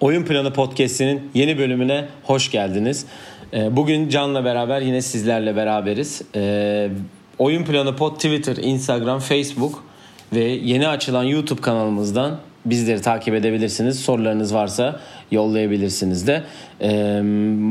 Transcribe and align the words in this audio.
Oyun 0.00 0.24
Planı 0.24 0.52
Podcast'inin 0.52 1.30
yeni 1.34 1.58
bölümüne 1.58 2.04
hoş 2.24 2.50
geldiniz. 2.50 3.06
Ee, 3.52 3.76
bugün 3.76 4.08
Can'la 4.08 4.44
beraber 4.44 4.80
yine 4.80 5.02
sizlerle 5.02 5.56
beraberiz. 5.56 6.22
Ee, 6.34 6.88
Oyun 7.38 7.64
Planı 7.64 7.96
Pod 7.96 8.14
Twitter, 8.14 8.56
Instagram, 8.56 9.18
Facebook 9.18 9.84
ve 10.32 10.44
yeni 10.44 10.88
açılan 10.88 11.24
YouTube 11.24 11.60
kanalımızdan 11.60 12.38
bizleri 12.64 13.02
takip 13.02 13.34
edebilirsiniz. 13.34 14.00
Sorularınız 14.00 14.54
varsa 14.54 15.00
yollayabilirsiniz 15.34 16.26
de. 16.26 16.42
Ee, 16.80 17.20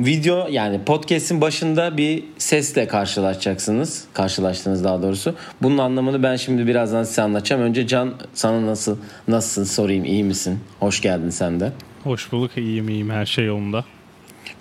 video 0.05 0.47
yani 0.49 0.83
podcast'in 0.83 1.41
başında 1.41 1.97
bir 1.97 2.23
sesle 2.37 2.87
karşılaşacaksınız. 2.87 4.05
Karşılaştınız 4.13 4.83
daha 4.83 5.01
doğrusu. 5.01 5.35
Bunun 5.61 5.77
anlamını 5.77 6.23
ben 6.23 6.35
şimdi 6.35 6.67
birazdan 6.67 7.03
size 7.03 7.21
anlatacağım. 7.21 7.61
Önce 7.61 7.87
Can 7.87 8.13
sana 8.33 8.65
nasıl 8.65 8.97
nasılsın 9.27 9.63
sorayım 9.63 10.05
iyi 10.05 10.23
misin? 10.23 10.59
Hoş 10.79 11.01
geldin 11.01 11.29
sen 11.29 11.59
de. 11.59 11.71
Hoş 12.03 12.31
bulduk. 12.31 12.57
İyiyim 12.57 12.89
iyiyim. 12.89 13.09
Her 13.09 13.25
şey 13.25 13.45
yolunda. 13.45 13.85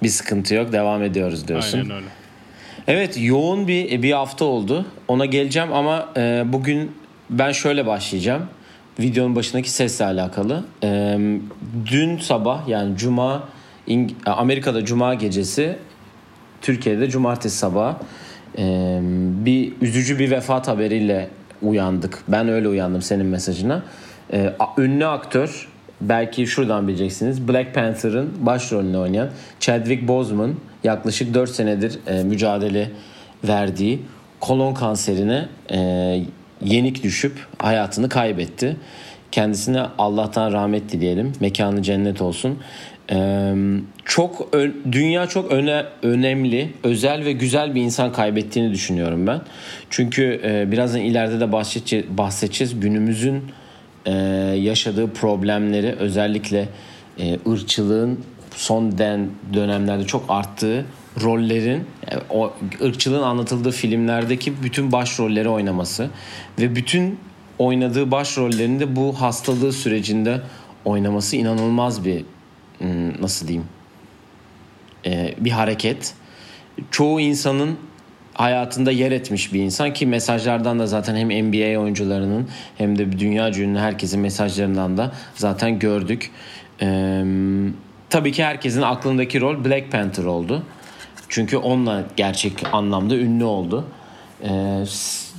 Bir 0.02 0.08
sıkıntı 0.08 0.54
yok. 0.54 0.72
Devam 0.72 1.02
ediyoruz 1.02 1.48
diyorsun. 1.48 1.78
Aynen 1.78 1.96
öyle. 1.96 2.06
Evet 2.88 3.16
yoğun 3.20 3.68
bir 3.68 4.02
bir 4.02 4.12
hafta 4.12 4.44
oldu. 4.44 4.86
Ona 5.08 5.26
geleceğim 5.26 5.72
ama 5.72 6.08
e, 6.16 6.44
bugün 6.46 6.90
ben 7.30 7.52
şöyle 7.52 7.86
başlayacağım. 7.86 8.42
Videonun 9.00 9.36
başındaki 9.36 9.70
sesle 9.70 10.04
alakalı. 10.04 10.64
E, 10.82 11.18
dün 11.90 12.18
sabah 12.18 12.68
yani 12.68 12.96
Cuma 12.96 13.48
İng- 13.88 14.14
Amerika'da 14.26 14.84
Cuma 14.84 15.14
gecesi 15.14 15.76
Türkiye'de 16.62 17.10
Cumartesi 17.10 17.56
sabahı 17.56 17.96
e, 18.58 18.98
bir 19.44 19.72
üzücü 19.80 20.18
bir 20.18 20.30
vefat 20.30 20.68
haberiyle 20.68 21.28
uyandık. 21.62 22.24
Ben 22.28 22.48
öyle 22.48 22.68
uyandım 22.68 23.02
senin 23.02 23.26
mesajına. 23.26 23.82
E, 24.32 24.52
ünlü 24.78 25.06
aktör 25.06 25.68
belki 26.00 26.46
şuradan 26.46 26.88
bileceksiniz. 26.88 27.48
Black 27.48 27.74
Panther'ın 27.74 28.30
başrolünü 28.40 28.96
oynayan 28.96 29.28
Chadwick 29.60 30.08
Boseman 30.08 30.54
yaklaşık 30.84 31.34
4 31.34 31.50
senedir 31.50 31.98
e, 32.06 32.22
mücadele 32.22 32.90
verdiği 33.44 34.02
kolon 34.40 34.74
kanserine 34.74 35.48
e, 35.70 35.78
yenik 36.64 37.02
düşüp 37.02 37.46
hayatını 37.58 38.08
kaybetti. 38.08 38.76
Kendisine 39.32 39.82
Allah'tan 39.98 40.52
rahmet 40.52 40.92
dileyelim. 40.92 41.32
Mekanı 41.40 41.82
cennet 41.82 42.22
olsun. 42.22 42.58
Ee, 43.10 43.54
çok 44.04 44.52
dünya 44.92 45.26
çok 45.26 45.52
öne, 45.52 45.84
önemli, 46.02 46.72
özel 46.82 47.24
ve 47.24 47.32
güzel 47.32 47.74
bir 47.74 47.82
insan 47.82 48.12
kaybettiğini 48.12 48.72
düşünüyorum 48.72 49.26
ben. 49.26 49.40
Çünkü 49.90 50.40
e, 50.44 50.72
birazdan 50.72 51.00
ileride 51.00 51.40
de 51.40 51.52
bahsedeceğiz, 51.52 52.06
bahsedeceğiz. 52.08 52.80
günümüzün 52.80 53.42
e, 54.06 54.12
yaşadığı 54.58 55.12
problemleri 55.12 55.92
özellikle 55.92 56.68
e, 57.18 57.38
ırkçılığın 57.50 58.20
son 58.56 58.98
den 58.98 59.28
dönemlerde 59.54 60.06
çok 60.06 60.24
arttığı 60.28 60.84
rollerin 61.20 61.84
yani 62.10 62.22
o 62.30 62.52
ırkçılığın 62.82 63.22
anlatıldığı 63.22 63.70
filmlerdeki 63.70 64.62
bütün 64.62 64.92
başrolleri 64.92 65.48
oynaması 65.48 66.10
ve 66.58 66.76
bütün 66.76 67.18
oynadığı 67.58 68.10
başrollerinde 68.10 68.96
bu 68.96 69.20
hastalığı 69.20 69.72
sürecinde 69.72 70.40
oynaması 70.84 71.36
inanılmaz 71.36 72.04
bir 72.04 72.24
nasıl 73.20 73.48
diyeyim 73.48 73.66
bir 75.38 75.50
hareket. 75.50 76.14
Çoğu 76.90 77.20
insanın 77.20 77.76
hayatında 78.34 78.90
yer 78.90 79.12
etmiş 79.12 79.52
bir 79.52 79.60
insan 79.60 79.92
ki 79.92 80.06
mesajlardan 80.06 80.78
da 80.78 80.86
zaten 80.86 81.16
hem 81.16 81.28
NBA 81.28 81.80
oyuncularının 81.80 82.48
hem 82.78 82.98
de 82.98 83.18
dünya 83.18 83.50
ünlü 83.50 83.78
herkesin 83.78 84.20
mesajlarından 84.20 84.96
da 84.96 85.12
zaten 85.34 85.78
gördük. 85.78 86.30
Ee, 86.82 87.24
tabii 88.10 88.32
ki 88.32 88.44
herkesin 88.44 88.82
aklındaki 88.82 89.40
rol 89.40 89.64
Black 89.64 89.92
Panther 89.92 90.24
oldu. 90.24 90.62
Çünkü 91.32 91.56
onunla 91.56 92.04
gerçek 92.16 92.52
anlamda 92.72 93.16
ünlü 93.16 93.44
oldu. 93.44 93.84
Ee, 94.44 94.48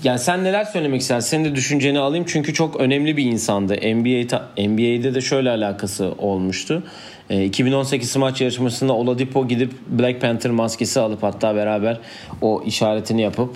yani 0.03 0.19
sen 0.19 0.43
neler 0.43 0.65
söylemek 0.65 1.01
istersin? 1.01 1.29
Senin 1.29 1.45
de 1.45 1.55
düşünceni 1.55 1.99
alayım 1.99 2.25
çünkü 2.27 2.53
çok 2.53 2.75
önemli 2.75 3.17
bir 3.17 3.23
insandı. 3.23 3.73
NBA 3.73 4.37
NBA'de 4.57 5.15
de 5.15 5.21
şöyle 5.21 5.49
alakası 5.49 6.13
olmuştu. 6.17 6.83
Ee, 7.29 7.45
2018 7.45 8.11
smaç 8.11 8.41
yarışmasında 8.41 8.93
Oladipo 8.93 9.47
gidip 9.47 9.71
Black 9.87 10.21
Panther 10.21 10.51
maskesi 10.51 10.99
alıp 10.99 11.23
hatta 11.23 11.55
beraber 11.55 11.99
o 12.41 12.63
işaretini 12.65 13.21
yapıp 13.21 13.55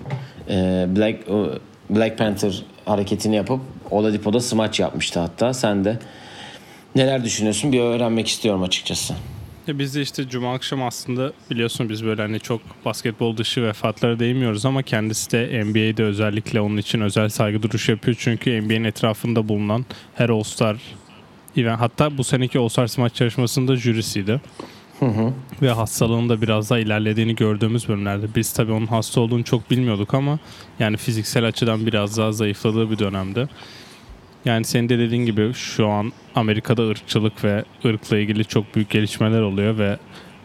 e, 0.49 0.85
Black 0.95 1.27
Black 1.89 2.17
Panther 2.17 2.63
hareketini 2.85 3.35
yapıp 3.35 3.59
Oladipo'da 3.91 4.39
smaç 4.39 4.79
yapmıştı 4.79 5.19
hatta. 5.19 5.53
Sen 5.53 5.85
de 5.85 5.99
neler 6.95 7.23
düşünüyorsun? 7.23 7.71
Bir 7.71 7.79
öğrenmek 7.79 8.27
istiyorum 8.27 8.63
açıkçası. 8.63 9.13
Biz 9.67 9.95
de 9.95 10.01
işte 10.01 10.29
cuma 10.29 10.53
akşam 10.53 10.83
aslında 10.83 11.33
biliyorsun 11.51 11.89
biz 11.89 12.05
böyle 12.05 12.22
hani 12.22 12.39
çok 12.39 12.61
basketbol 12.85 13.38
dışı 13.38 13.63
vefatlara 13.63 14.19
değmiyoruz 14.19 14.66
ama 14.66 14.83
kendisi 14.83 15.31
de 15.31 15.63
NBA'de 15.66 16.03
özellikle 16.03 16.61
onun 16.61 16.78
için 16.78 17.01
özel 17.01 17.29
saygı 17.29 17.63
duruşu 17.63 17.91
yapıyor. 17.91 18.17
Çünkü 18.19 18.61
NBA'nin 18.61 18.83
etrafında 18.83 19.47
bulunan 19.47 19.85
her 20.16 20.29
All-Star 20.29 20.78
event 21.57 21.79
hatta 21.79 22.17
bu 22.17 22.23
seneki 22.23 22.59
All-Star 22.59 22.89
maç 22.97 23.22
yarışmasında 23.22 23.75
jürisiydi. 23.75 24.41
Ve 25.61 25.72
hastalığın 25.72 26.29
da 26.29 26.41
biraz 26.41 26.69
daha 26.69 26.79
ilerlediğini 26.79 27.35
gördüğümüz 27.35 27.89
bölümlerde. 27.89 28.25
Biz 28.35 28.53
tabii 28.53 28.72
onun 28.72 28.88
hasta 28.88 29.22
olduğunu 29.22 29.44
çok 29.44 29.72
bilmiyorduk 29.72 30.13
ama 30.13 30.39
yani 30.79 30.97
fiziksel 30.97 31.47
açıdan 31.47 31.85
biraz 31.85 32.17
daha 32.17 32.31
zayıfladığı 32.31 32.91
bir 32.91 32.99
dönemde. 32.99 33.47
Yani 34.47 34.66
senin 34.66 34.90
de 34.90 35.00
dediğin 35.00 35.25
gibi 35.25 35.53
şu 35.53 35.88
an 35.88 36.13
Amerika'da 36.35 36.90
ırkçılık 36.90 37.44
ve 37.44 37.63
ırkla 37.85 38.18
ilgili 38.18 38.46
çok 38.46 38.75
büyük 38.75 38.90
gelişmeler 38.90 39.41
oluyor 39.41 39.78
ve 39.78 39.97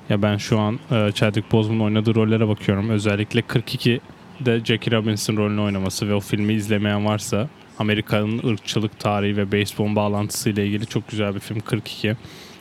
ya 0.09 0.23
ben 0.23 0.37
şu 0.37 0.59
an 0.59 0.79
e, 0.91 1.13
Chadwick 1.15 1.53
Boseman'ın 1.53 1.81
oynadığı 1.81 2.15
rollere 2.15 2.49
bakıyorum. 2.49 2.91
Özellikle 2.91 3.41
42'de 3.41 4.65
Jackie 4.65 4.97
Robinson 4.97 5.37
rolünü 5.37 5.61
oynaması 5.61 6.09
ve 6.09 6.15
o 6.15 6.21
filmi 6.21 6.55
izlemeyen 6.55 7.07
varsa 7.07 7.49
Amerika'nın 7.79 8.49
ırkçılık 8.49 9.01
tarihi 9.01 9.37
ve 9.37 9.53
baseball 9.53 9.97
bağlantısı 9.97 10.51
ile 10.51 10.67
ilgili 10.67 10.87
çok 10.87 11.09
güzel 11.09 11.35
bir 11.35 11.41
film 11.41 11.61
42. 11.61 12.17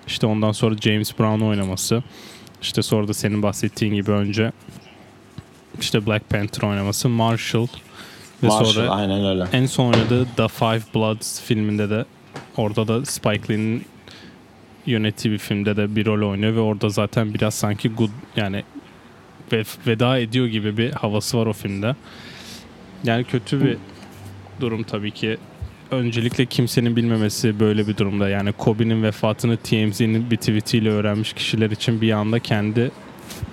İşte 0.08 0.28
ondan 0.28 0.52
sonra 0.52 0.78
James 0.78 1.20
Brown 1.20 1.44
oynaması. 1.44 2.04
İşte 2.62 2.82
sonra 2.82 3.08
da 3.08 3.14
senin 3.14 3.44
bahsettiğin 3.44 3.94
gibi 3.94 4.12
önce 4.12 4.52
işte 5.80 6.06
Black 6.06 6.30
Panther 6.30 6.68
oynaması. 6.68 7.10
Marshall 7.10 7.68
ve 8.44 8.48
Marshall 8.48 8.66
sonra 8.66 8.90
aynen 8.90 9.26
öyle. 9.26 9.46
en 9.54 9.66
son 9.66 9.86
oynadığı 9.94 10.26
The 10.26 10.48
Five 10.48 10.82
Bloods 10.96 11.42
filminde 11.42 11.90
de 11.90 12.06
orada 12.58 12.88
da 12.88 13.06
Spike 13.06 13.54
Lee'nin 13.54 13.86
yönettiği 14.86 15.34
bir 15.34 15.38
filmde 15.38 15.78
de 15.78 15.96
bir 15.96 16.06
rol 16.06 16.30
oynuyor 16.30 16.56
ve 16.56 16.60
orada 16.60 16.90
zaten 16.90 17.34
biraz 17.34 17.54
sanki 17.54 17.90
good 17.90 18.10
yani 18.36 18.64
ve- 19.54 19.64
veda 19.88 20.18
ediyor 20.18 20.46
gibi 20.48 20.78
bir 20.78 20.92
havası 20.92 21.38
var 21.38 21.46
o 21.46 21.54
filmde. 21.54 21.96
Yani 23.04 23.24
kötü 23.24 23.66
bir 23.66 23.78
durum 24.62 24.84
tabii 24.84 25.12
ki. 25.12 25.38
Öncelikle 25.92 26.46
kimsenin 26.46 26.96
bilmemesi 26.96 27.60
böyle 27.60 27.88
bir 27.88 27.98
durumda. 27.98 28.30
Yani 28.30 28.52
Kobe'nin 28.52 29.04
vefatını 29.04 29.58
TMZ'nin 29.58 30.32
bir 30.32 30.38
tweetiyle 30.38 30.90
öğrenmiş 30.90 31.34
kişiler 31.34 31.72
için 31.72 32.02
bir 32.02 32.12
anda 32.12 32.40
kendi 32.40 32.92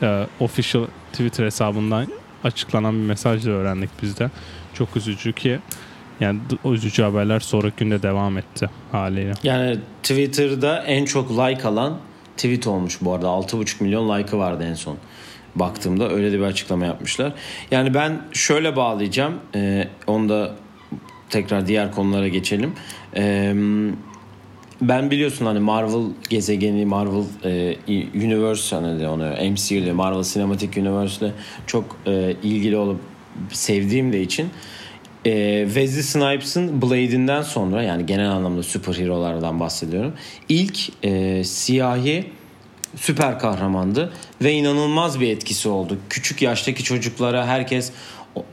e, 0.02 0.26
official 0.40 0.86
Twitter 1.12 1.44
hesabından 1.44 2.06
açıklanan 2.44 2.94
bir 2.94 3.06
mesajla 3.06 3.50
öğrendik 3.50 3.90
biz 4.02 4.18
de. 4.18 4.30
Çok 4.78 4.96
üzücü 4.96 5.32
ki 5.32 5.58
yani 6.20 6.40
o 6.64 6.72
üzücü 6.72 7.02
haberler 7.02 7.40
sonraki 7.40 7.76
günde 7.76 8.02
devam 8.02 8.38
etti 8.38 8.70
haliyle. 8.92 9.32
Yani 9.42 9.78
Twitter'da 10.02 10.82
en 10.82 11.04
çok 11.04 11.30
like 11.30 11.68
alan 11.68 11.98
tweet 12.36 12.66
olmuş 12.66 12.98
bu 13.00 13.12
arada. 13.12 13.26
6,5 13.26 13.82
milyon 13.82 14.18
like'ı 14.18 14.38
vardı 14.38 14.64
en 14.70 14.74
son 14.74 14.96
baktığımda. 15.54 16.10
Öyle 16.10 16.32
de 16.32 16.38
bir 16.38 16.44
açıklama 16.44 16.86
yapmışlar. 16.86 17.32
Yani 17.70 17.94
ben 17.94 18.22
şöyle 18.32 18.76
bağlayacağım. 18.76 19.34
Ee, 19.54 19.88
onu 20.06 20.28
da 20.28 20.54
tekrar 21.30 21.66
diğer 21.66 21.92
konulara 21.92 22.28
geçelim. 22.28 22.72
Ee, 23.16 23.54
ben 24.82 25.10
biliyorsun 25.10 25.46
hani 25.46 25.58
Marvel 25.58 26.06
gezegeni, 26.28 26.86
Marvel 26.86 27.24
e, 27.44 27.76
Universe 28.14 28.76
hani 28.76 29.00
de 29.00 29.08
onu 29.08 29.24
MCU 29.50 29.74
ile 29.74 29.92
Marvel 29.92 30.22
Cinematic 30.22 30.80
Universe 30.80 31.26
ile 31.26 31.34
çok 31.66 31.96
e, 32.06 32.36
ilgili 32.42 32.76
olup 32.76 33.00
sevdiğim 33.52 34.12
de 34.12 34.22
için 34.22 34.50
e, 35.24 35.64
Wesley 35.64 36.02
Snipes'ın 36.02 36.82
Blade'inden 36.82 37.42
sonra 37.42 37.82
yani 37.82 38.06
genel 38.06 38.30
anlamda 38.30 38.62
süperherolardan 38.62 39.60
bahsediyorum. 39.60 40.12
İlk 40.48 40.78
e, 41.04 41.44
siyahi 41.44 42.24
süper 42.96 43.38
kahramandı 43.38 44.12
ve 44.42 44.52
inanılmaz 44.52 45.20
bir 45.20 45.28
etkisi 45.28 45.68
oldu. 45.68 45.98
Küçük 46.10 46.42
yaştaki 46.42 46.84
çocuklara 46.84 47.46
herkes 47.46 47.92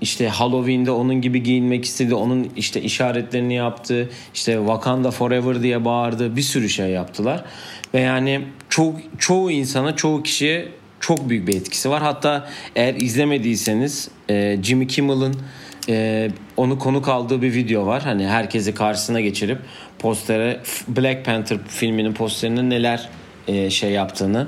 işte 0.01 0.27
Halloween'de 0.27 0.91
onun 0.91 1.21
gibi 1.21 1.43
giyinmek 1.43 1.85
istedi. 1.85 2.15
Onun 2.15 2.49
işte 2.55 2.81
işaretlerini 2.81 3.53
yaptı. 3.53 4.09
İşte 4.33 4.53
Wakanda 4.57 5.11
Forever 5.11 5.63
diye 5.63 5.85
bağırdı. 5.85 6.35
Bir 6.35 6.41
sürü 6.41 6.69
şey 6.69 6.89
yaptılar. 6.89 7.45
Ve 7.93 7.99
yani 7.99 8.41
çoğu, 8.69 8.95
çoğu 9.19 9.51
insana, 9.51 9.95
çoğu 9.95 10.23
kişiye 10.23 10.67
çok 10.99 11.29
büyük 11.29 11.47
bir 11.47 11.55
etkisi 11.55 11.89
var. 11.89 12.01
Hatta 12.01 12.49
eğer 12.75 12.93
izlemediyseniz 12.93 14.09
e, 14.29 14.57
Jimmy 14.63 14.87
Kimmel'ın 14.87 15.35
e, 15.89 16.29
onu 16.57 16.79
konuk 16.79 17.07
aldığı 17.07 17.41
bir 17.41 17.53
video 17.53 17.85
var. 17.85 18.03
Hani 18.03 18.27
herkesi 18.27 18.73
karşısına 18.73 19.21
geçirip 19.21 19.57
postere 19.99 20.59
Black 20.87 21.25
Panther 21.25 21.57
filminin 21.67 22.13
posterine 22.13 22.69
neler 22.69 23.09
e, 23.47 23.69
şey 23.69 23.91
yaptığını 23.91 24.47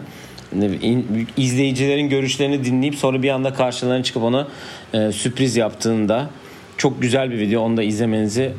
izleyicilerin 1.38 2.10
görüşlerini 2.10 2.66
dinleyip 2.66 2.96
sonra 2.96 3.24
bir 3.24 3.30
anda 3.30 3.54
karşılarına 3.54 4.04
çıkıp 4.04 4.24
ona 4.24 4.48
e, 4.94 5.12
sürpriz 5.12 5.58
yaptığında 5.58 6.30
çok 6.78 7.02
güzel 7.02 7.32
bir 7.32 7.40
video. 7.40 7.62
Onu 7.62 7.78
da 7.78 7.84
izlemenizi 7.84 8.52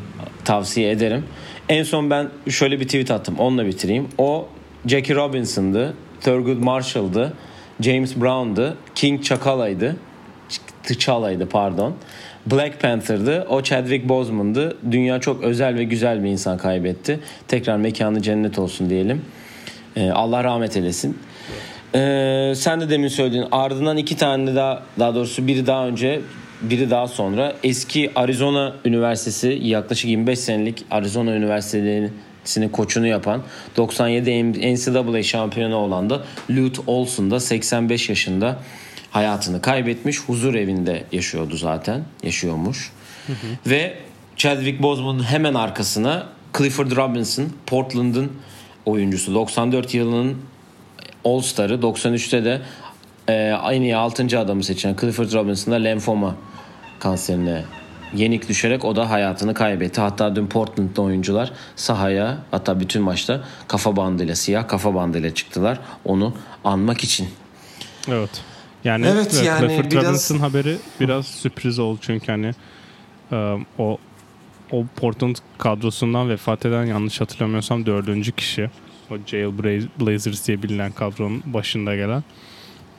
tavsiye 0.44 0.90
ederim. 0.90 1.25
En 1.69 1.82
son 1.82 2.11
ben 2.11 2.29
şöyle 2.49 2.81
bir 2.81 2.85
tweet 2.85 3.11
attım. 3.11 3.38
Onunla 3.38 3.67
bitireyim. 3.67 4.08
O 4.19 4.49
Jackie 4.87 5.17
Robinson'dı. 5.17 5.94
Thurgood 6.20 6.58
Marshall'dı. 6.58 7.32
James 7.81 8.17
Brown'dı. 8.17 8.77
King 8.95 9.23
Chakala'ydı. 9.23 9.97
T'Challa'ydı 10.83 11.49
pardon. 11.49 11.95
Black 12.47 12.81
Panther'dı. 12.81 13.47
O 13.49 13.63
Chadwick 13.63 14.09
Boseman'dı. 14.09 14.77
Dünya 14.91 15.21
çok 15.21 15.43
özel 15.43 15.75
ve 15.75 15.85
güzel 15.85 16.25
bir 16.25 16.29
insan 16.29 16.59
kaybetti. 16.59 17.21
Tekrar 17.49 17.77
mekanı 17.77 18.23
cennet 18.23 18.59
olsun 18.59 18.91
diyelim. 18.91 19.23
Ee, 19.97 20.11
Allah 20.11 20.45
rahmet 20.45 20.77
eylesin. 20.77 21.19
Ee, 21.95 22.53
sen 22.57 22.81
de 22.81 22.91
demin 22.91 23.09
söyledin. 23.09 23.45
Ardından 23.53 23.97
iki 23.97 24.17
tane 24.17 24.55
daha 24.55 24.83
daha 24.99 25.15
doğrusu 25.15 25.47
biri 25.47 25.67
daha 25.67 25.87
önce 25.87 26.21
biri 26.63 26.91
daha 26.91 27.09
sonra 27.09 27.53
eski 27.65 28.11
Arizona 28.15 28.75
Üniversitesi 28.85 29.59
yaklaşık 29.63 30.11
25 30.11 30.39
senelik 30.39 30.85
Arizona 30.91 31.33
Üniversitesi'nin 31.33 32.13
koçunu 32.73 33.06
yapan 33.06 33.43
97 33.76 34.52
NCAA 34.75 35.23
şampiyonu 35.23 35.76
olan 35.76 36.11
da 36.11 36.23
Lute 36.50 36.82
Olson 36.87 37.31
da 37.31 37.40
85 37.40 38.08
yaşında 38.08 38.58
hayatını 39.11 39.62
kaybetmiş. 39.62 40.20
Huzur 40.20 40.55
evinde 40.55 41.05
yaşıyordu 41.12 41.56
zaten. 41.56 42.05
Yaşıyormuş. 42.23 42.93
Hı 43.26 43.32
hı. 43.32 43.70
Ve 43.70 43.94
Chadwick 44.37 44.82
Boseman'ın 44.82 45.23
hemen 45.23 45.55
arkasına 45.55 46.26
Clifford 46.58 46.96
Robinson, 46.96 47.49
Portland'ın 47.67 48.32
oyuncusu. 48.87 49.35
94 49.35 49.94
yılının 49.94 50.37
All-Star'ı. 51.25 51.75
93'te 51.75 52.44
de 52.44 52.61
e, 53.29 53.55
iyi 53.73 53.96
6. 53.96 54.38
adamı 54.38 54.64
seçen 54.64 54.96
Clifford 55.00 55.32
Robinson 55.32 55.73
da 55.73 55.76
lenfoma 55.76 56.37
kanserine 57.00 57.64
yenik 58.15 58.49
düşerek 58.49 58.85
o 58.85 58.97
da 58.97 59.11
hayatını 59.11 59.55
kaybetti. 59.55 60.01
Hatta 60.01 60.37
dün 60.37 60.47
Portland'da 60.47 61.03
oyuncular 61.03 61.53
sahaya 61.77 62.39
hatta 62.51 62.81
bütün 62.81 63.03
maçta 63.03 63.45
kafa 63.69 63.97
bandıyla 63.97 64.35
siyah 64.35 64.69
kafa 64.69 64.95
bandıyla 64.95 65.35
çıktılar. 65.35 65.79
Onu 66.05 66.35
anmak 66.65 67.05
için. 67.05 67.29
Evet. 68.09 68.31
Yani, 68.85 69.07
evet, 69.07 69.43
yani 69.47 69.69
Clifford 69.69 69.93
biraz... 69.93 70.05
Robinson 70.05 70.39
haberi 70.39 70.77
biraz 71.01 71.27
sürpriz 71.27 71.79
oldu 71.79 71.99
çünkü 72.03 72.33
hani 72.33 72.53
um, 73.31 73.67
o 73.79 73.99
o 74.73 74.85
Portland 74.97 75.37
kadrosundan 75.59 76.29
vefat 76.29 76.67
eden 76.67 76.85
yanlış 76.85 77.21
hatırlamıyorsam 77.21 77.87
dördüncü 77.87 78.33
kişi. 78.33 78.71
O 79.11 79.15
Blazers 80.01 80.49
diye 80.49 80.63
bilinen 80.63 80.93
kadronun 80.93 81.43
başında 81.47 81.97
gelen. 81.97 82.25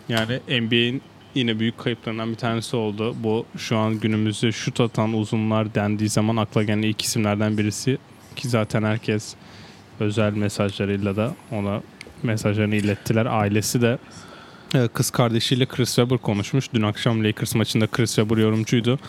Yani 0.09 0.39
NBA'in 0.61 1.01
yine 1.39 1.59
büyük 1.59 1.77
kayıplarından 1.77 2.31
bir 2.31 2.35
tanesi 2.35 2.75
oldu. 2.75 3.15
Bu 3.23 3.45
şu 3.57 3.77
an 3.77 3.99
günümüzde 3.99 4.51
şut 4.51 4.79
atan 4.81 5.13
uzunlar 5.13 5.75
dendiği 5.75 6.09
zaman 6.09 6.37
akla 6.37 6.63
gelen 6.63 6.81
ilk 6.81 7.01
isimlerden 7.01 7.57
birisi. 7.57 7.97
Ki 8.35 8.49
zaten 8.49 8.83
herkes 8.83 9.35
özel 9.99 10.33
mesajlarıyla 10.33 11.15
da 11.15 11.35
ona 11.51 11.81
mesajlarını 12.23 12.75
ilettiler. 12.75 13.25
Ailesi 13.25 13.81
de 13.81 13.97
e, 14.75 14.87
kız 14.87 15.09
kardeşiyle 15.09 15.65
Chris 15.65 15.95
Webber 15.95 16.17
konuşmuş. 16.17 16.73
Dün 16.73 16.81
akşam 16.81 17.23
Lakers 17.23 17.55
maçında 17.55 17.87
Chris 17.87 18.15
Webber 18.15 18.41
yorumcuydu. 18.41 18.99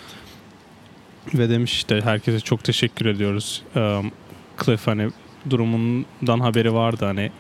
Ve 1.35 1.51
demiş 1.51 1.73
işte 1.73 2.01
herkese 2.01 2.41
çok 2.41 2.65
teşekkür 2.65 3.07
ediyoruz. 3.07 3.63
Um, 3.77 4.13
Cliff 4.65 4.87
hani 4.87 5.11
durumundan 5.51 6.41
haberi 6.41 6.75
vardı 6.75 7.05
hani 7.05 7.31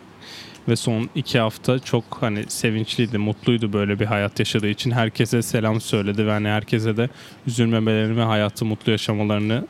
ve 0.68 0.76
son 0.76 1.10
iki 1.14 1.38
hafta 1.38 1.78
çok 1.78 2.04
hani 2.20 2.44
sevinçliydi, 2.48 3.18
mutluydu 3.18 3.72
böyle 3.72 4.00
bir 4.00 4.06
hayat 4.06 4.38
yaşadığı 4.38 4.68
için. 4.68 4.90
Herkese 4.90 5.42
selam 5.42 5.80
söyledi 5.80 6.26
ve 6.26 6.30
hani 6.30 6.48
herkese 6.48 6.96
de 6.96 7.08
üzülmemelerini 7.46 8.16
ve 8.16 8.22
hayatı 8.22 8.64
mutlu 8.64 8.92
yaşamalarını 8.92 9.66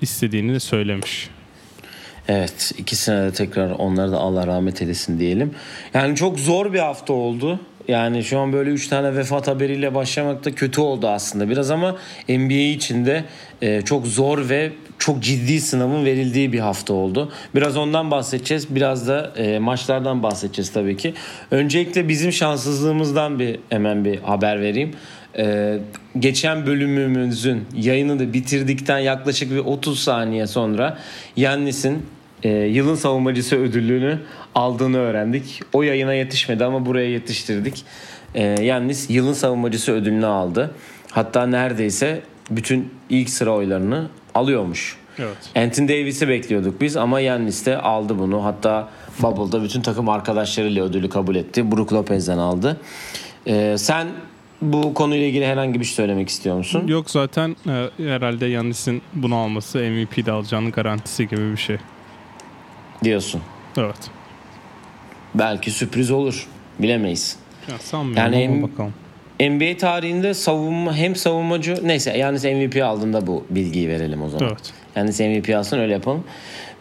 istediğini 0.00 0.54
de 0.54 0.60
söylemiş. 0.60 1.30
Evet 2.28 2.72
ikisine 2.78 3.22
de 3.22 3.32
tekrar 3.32 3.70
onları 3.70 4.12
da 4.12 4.18
Allah 4.18 4.46
rahmet 4.46 4.82
eylesin 4.82 5.18
diyelim. 5.20 5.54
Yani 5.94 6.16
çok 6.16 6.38
zor 6.38 6.72
bir 6.72 6.78
hafta 6.78 7.12
oldu. 7.12 7.60
Yani 7.88 8.24
şu 8.24 8.38
an 8.38 8.52
böyle 8.52 8.70
3 8.70 8.88
tane 8.88 9.16
vefat 9.16 9.48
haberiyle 9.48 9.94
başlamak 9.94 10.44
da 10.44 10.54
kötü 10.54 10.80
oldu 10.80 11.08
aslında 11.08 11.48
biraz 11.48 11.70
ama 11.70 11.96
NBA 12.28 12.52
için 12.52 13.06
de 13.06 13.24
çok 13.84 14.06
zor 14.06 14.48
ve 14.48 14.72
çok 15.02 15.22
ciddi 15.22 15.60
sınavın 15.60 16.04
verildiği 16.04 16.52
bir 16.52 16.58
hafta 16.58 16.92
oldu. 16.94 17.32
Biraz 17.54 17.76
ondan 17.76 18.10
bahsedeceğiz. 18.10 18.74
Biraz 18.74 19.08
da 19.08 19.32
e, 19.36 19.58
maçlardan 19.58 20.22
bahsedeceğiz 20.22 20.72
tabii 20.72 20.96
ki. 20.96 21.14
Öncelikle 21.50 22.08
bizim 22.08 22.32
şanssızlığımızdan 22.32 23.38
bir 23.38 23.58
hemen 23.70 24.04
bir 24.04 24.18
haber 24.18 24.60
vereyim. 24.60 24.90
Ee, 25.38 25.78
geçen 26.18 26.66
bölümümüzün 26.66 27.66
yayını 27.76 28.18
da 28.18 28.32
bitirdikten 28.32 28.98
yaklaşık 28.98 29.50
bir 29.50 29.58
30 29.58 29.98
saniye 29.98 30.46
sonra 30.46 30.98
Yannis'in 31.36 32.06
e, 32.42 32.48
yılın 32.48 32.94
savunmacısı 32.94 33.56
ödüllünü 33.56 34.18
aldığını 34.54 34.98
öğrendik. 34.98 35.60
O 35.72 35.82
yayına 35.82 36.14
yetişmedi 36.14 36.64
ama 36.64 36.86
buraya 36.86 37.10
yetiştirdik. 37.10 37.84
E, 38.34 38.42
Yannis 38.42 39.10
yılın 39.10 39.32
savunmacısı 39.32 39.92
ödülünü 39.92 40.26
aldı. 40.26 40.70
Hatta 41.10 41.46
neredeyse 41.46 42.20
bütün 42.50 42.90
ilk 43.10 43.30
sıra 43.30 43.50
oylarını 43.50 44.08
alıyormuş. 44.34 44.96
Evet. 45.18 45.36
Anthony 45.56 45.88
Davis'i 45.88 46.28
bekliyorduk 46.28 46.80
biz 46.80 46.96
ama 46.96 47.20
Yannis 47.20 47.66
de 47.66 47.78
aldı 47.78 48.18
bunu. 48.18 48.44
Hatta 48.44 48.88
Bubble'da 49.22 49.62
bütün 49.62 49.82
takım 49.82 50.08
arkadaşlarıyla 50.08 50.84
ödülü 50.84 51.08
kabul 51.08 51.36
etti. 51.36 51.72
Brook 51.72 51.92
Lopez'den 51.92 52.38
aldı. 52.38 52.80
Ee, 53.46 53.74
sen 53.78 54.08
bu 54.62 54.94
konuyla 54.94 55.26
ilgili 55.26 55.46
herhangi 55.46 55.80
bir 55.80 55.84
şey 55.84 55.94
söylemek 55.94 56.28
istiyor 56.28 56.56
musun? 56.56 56.86
Yok 56.86 57.10
zaten 57.10 57.56
e, 57.68 57.88
herhalde 57.98 58.46
Yannis'in 58.46 59.02
bunu 59.14 59.36
alması 59.36 59.78
MVP'de 59.78 60.32
alacağının 60.32 60.70
garantisi 60.70 61.28
gibi 61.28 61.52
bir 61.52 61.56
şey. 61.56 61.76
Diyorsun. 63.04 63.40
Evet. 63.76 64.10
Belki 65.34 65.70
sürpriz 65.70 66.10
olur. 66.10 66.46
Bilemeyiz. 66.78 67.36
Ya 67.70 67.78
sanmıyorum 67.78 68.32
yani 68.32 68.48
ama 68.52 68.68
bakalım. 68.72 68.94
NBA 69.50 69.76
tarihinde 69.76 70.34
savunma 70.34 70.96
hem 70.96 71.16
savunmacı 71.16 71.76
neyse 71.82 72.18
yani 72.18 72.54
MVP 72.54 72.82
aldığında 72.82 73.26
bu 73.26 73.44
bilgiyi 73.50 73.88
verelim 73.88 74.22
o 74.22 74.28
zaman. 74.28 74.48
Evet. 74.48 74.72
Yani 74.96 75.38
MVP 75.38 75.56
alsın 75.56 75.78
öyle 75.78 75.92
yapalım. 75.92 76.24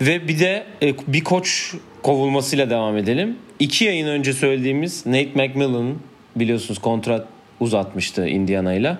Ve 0.01 0.27
bir 0.27 0.39
de 0.39 0.63
e, 0.81 0.93
bir 1.07 1.23
koç 1.23 1.73
kovulmasıyla 2.03 2.69
devam 2.69 2.97
edelim. 2.97 3.37
İki 3.59 3.85
yayın 3.85 4.07
önce 4.07 4.33
söylediğimiz 4.33 5.05
Nate 5.05 5.29
McMillan 5.35 5.95
biliyorsunuz 6.35 6.79
kontrat 6.79 7.27
uzatmıştı 7.59 8.27
Indiana 8.27 8.73
ile. 8.73 8.97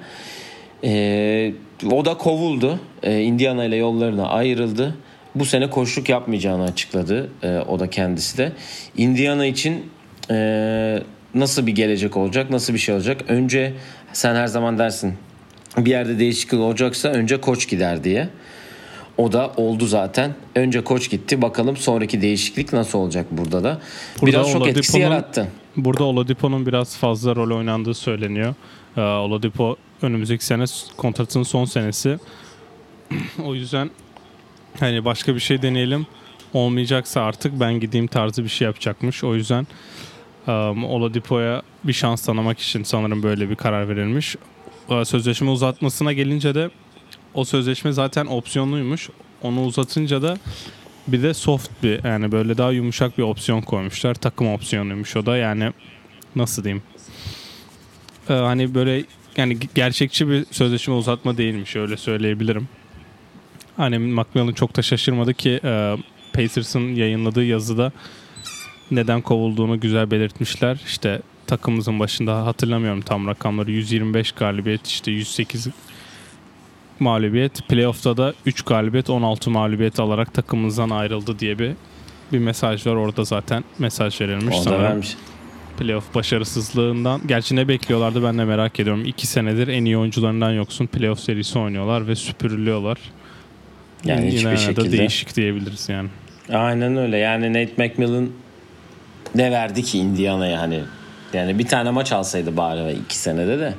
O 1.91 2.06
da 2.06 2.18
kovuldu. 2.18 2.80
Ee, 3.03 3.22
Indiana 3.22 3.65
ile 3.65 3.75
yollarına 3.75 4.27
ayrıldı. 4.27 4.96
Bu 5.36 5.46
sene 5.46 5.70
koşluk 5.70 6.10
yapmayacağını 6.10 6.63
açıkladı. 6.63 7.30
Ee, 7.44 7.58
o 7.58 7.80
da 7.80 7.89
kendisi 7.89 8.38
de. 8.38 8.51
Indiana 8.98 9.46
için 9.46 9.91
e, 10.32 11.00
nasıl 11.36 11.68
bir 11.68 11.76
gelecek 11.76 12.18
olacak, 12.18 12.50
nasıl 12.50 12.74
bir 12.74 12.80
şey 12.80 12.96
olacak? 12.96 13.22
Önce 13.28 13.74
sen 14.14 14.36
her 14.36 14.48
zaman 14.48 14.78
dersin 14.78 15.14
bir 15.78 15.90
yerde 15.90 16.20
değişiklik 16.20 16.62
olacaksa 16.62 17.10
önce 17.10 17.42
koç 17.42 17.70
gider 17.70 18.04
diye. 18.04 18.30
O 19.18 19.32
da 19.32 19.52
oldu 19.58 19.86
zaten. 19.86 20.36
Önce 20.56 20.84
koç 20.84 21.10
gitti. 21.10 21.42
Bakalım 21.42 21.78
sonraki 21.78 22.22
değişiklik 22.22 22.74
nasıl 22.74 23.00
olacak 23.00 23.26
burada 23.32 23.64
da. 23.64 23.82
Burada 24.22 24.32
biraz 24.32 24.52
çok 24.52 24.68
etkisi 24.68 25.00
yarattı. 25.00 25.48
Burada 25.78 26.04
Oladipo'nun 26.04 26.66
biraz 26.66 26.98
fazla 26.98 27.36
rol 27.36 27.58
oynandığı 27.58 27.94
söyleniyor. 27.94 28.56
Ee, 28.98 29.02
Oladipo 29.02 29.76
önümüzdeki 30.02 30.46
sene 30.46 30.64
kontratının 30.98 31.44
son 31.44 31.66
senesi. 31.66 32.18
o 33.44 33.56
yüzden 33.56 33.90
hani 34.80 35.06
başka 35.06 35.36
bir 35.36 35.40
şey 35.40 35.62
deneyelim. 35.62 36.08
Olmayacaksa 36.54 37.22
artık 37.22 37.60
ben 37.60 37.74
gideyim 37.74 38.08
tarzı 38.08 38.44
bir 38.44 38.50
şey 38.50 38.66
yapacakmış. 38.66 39.24
O 39.24 39.36
yüzden 39.36 39.68
um, 40.48 40.83
Oladipo'ya 40.83 41.62
bir 41.83 41.93
şans 41.93 42.25
tanımak 42.25 42.60
için 42.60 42.83
sanırım 42.83 43.24
böyle 43.24 43.50
bir 43.50 43.55
karar 43.55 43.89
verilmiş. 43.89 44.36
Uh, 44.89 45.03
sözleşme 45.03 45.50
uzatmasına 45.50 46.13
gelince 46.13 46.55
de 46.55 46.69
o 47.33 47.45
sözleşme 47.45 47.91
zaten 47.91 48.25
opsiyonluymuş. 48.25 49.10
Onu 49.41 49.65
uzatınca 49.65 50.21
da 50.21 50.38
bir 51.07 51.24
de 51.24 51.33
soft 51.33 51.69
bir 51.83 52.03
yani 52.03 52.31
böyle 52.31 52.57
daha 52.57 52.71
yumuşak 52.71 53.17
bir 53.17 53.24
opsiyon 53.24 53.62
koymuşlar. 53.62 54.15
Takım 54.15 54.48
opsiyonuymuş 54.48 55.15
o 55.15 55.25
da 55.25 55.38
yani 55.38 55.74
nasıl 56.36 56.63
diyeyim? 56.63 56.83
Ee, 58.29 58.33
hani 58.33 58.75
böyle 58.75 59.03
yani 59.38 59.57
gerçekçi 59.75 60.29
bir 60.29 60.45
sözleşme 60.51 60.93
uzatma 60.93 61.38
değilmiş 61.38 61.75
öyle 61.75 61.98
söyleyebilirim. 61.98 62.67
Hani 63.77 63.98
McMillan 63.98 64.53
çok 64.53 64.75
da 64.75 64.81
şaşırmadı 64.81 65.33
ki 65.33 65.60
e, 65.63 65.98
Pacers'ın 66.33 66.95
yayınladığı 66.95 67.43
yazıda 67.43 67.91
neden 68.91 69.21
kovulduğunu 69.21 69.79
güzel 69.79 70.12
belirtmişler. 70.12 70.79
İşte 70.86 71.21
takımımızın 71.48 72.00
başında 72.00 72.45
hatırlamıyorum 72.45 73.01
tam 73.01 73.27
rakamları 73.27 73.71
125 73.71 74.31
galibiyet 74.31 74.88
işte 74.88 75.12
108 75.12 75.67
mağlubiyet. 77.00 77.67
Playoff'ta 77.67 78.17
da 78.17 78.33
3 78.45 78.62
galibiyet 78.62 79.10
16 79.10 79.50
mağlubiyet 79.51 80.00
alarak 80.00 80.33
takımımızdan 80.33 80.89
ayrıldı 80.89 81.39
diye 81.39 81.60
bir 81.60 81.71
bir 82.33 82.39
mesaj 82.39 82.88
var. 82.88 82.95
Orada 82.95 83.24
zaten 83.24 83.63
mesaj 83.79 84.21
verilmiş. 84.21 84.60
Sanırım 84.60 84.83
vermiş. 84.83 85.15
Playoff 85.79 86.15
başarısızlığından. 86.15 87.21
Gerçi 87.25 87.55
ne 87.55 87.67
bekliyorlardı 87.67 88.24
ben 88.24 88.38
de 88.38 88.45
merak 88.45 88.79
ediyorum. 88.79 89.05
2 89.05 89.27
senedir 89.27 89.67
en 89.67 89.86
iyi 89.86 89.98
oyuncularından 89.98 90.51
yoksun. 90.51 90.88
Playoff 90.88 91.19
serisi 91.19 91.60
oynuyorlar 91.60 92.07
ve 92.07 92.15
süpürülüyorlar. 92.15 92.98
Yani 94.05 94.27
hiçbir 94.27 94.39
Yine 94.39 94.51
de 94.51 94.57
şekilde. 94.57 94.98
değişik 94.98 95.36
diyebiliriz 95.36 95.89
yani. 95.89 96.10
Aynen 96.53 96.98
öyle. 96.98 97.17
Yani 97.17 97.50
Nate 97.50 97.71
McMillan 97.88 98.29
ne 99.36 99.52
verdi 99.52 99.84
ki 99.84 99.98
Indiana'ya 100.00 100.60
hani? 100.62 100.82
Yani 101.34 101.60
bir 101.60 101.68
tane 101.68 101.92
maç 101.92 102.12
alsaydı 102.12 102.58
bari 102.58 102.94
iki 102.94 103.18
senede 103.18 103.60
de. 103.60 103.74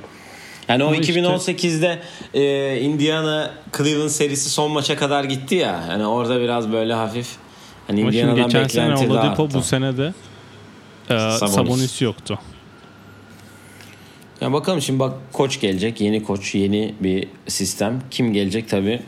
Yani 0.69 0.85
o 0.85 0.87
Ama 0.87 0.97
işte- 0.97 1.13
2018'de 1.13 1.99
e, 2.35 2.81
Indiana 2.81 3.51
Cleveland 3.77 4.09
serisi 4.09 4.51
son 4.51 4.71
maça 4.73 4.97
kadar 4.97 5.25
gitti 5.25 5.55
ya. 5.55 5.89
Hani 5.89 6.07
orada 6.07 6.41
biraz 6.41 6.73
böyle 6.73 6.95
hafif 6.95 7.29
hani 7.87 8.01
Ama 8.01 8.11
Indiana'dan 8.11 8.45
geçen 8.45 8.67
sene 8.69 8.91
beklenti 8.91 9.11
daha 9.11 9.23
Oladipo 9.25 9.51
bu 9.55 9.63
sene 9.63 9.97
de 9.97 10.13
e, 11.11 11.15
Sabonis. 11.19 11.55
Sabonis. 11.55 12.03
yoktu. 12.03 12.39
Ya 14.41 14.53
bakalım 14.53 14.83
şimdi 14.83 14.99
bak 14.99 15.13
koç 15.33 15.61
gelecek. 15.61 16.01
Yeni 16.01 16.23
koç, 16.23 16.55
yeni 16.55 16.95
bir 17.01 17.29
sistem. 17.49 18.03
Kim 18.11 18.33
gelecek 18.33 18.69
tabii. 18.69 19.03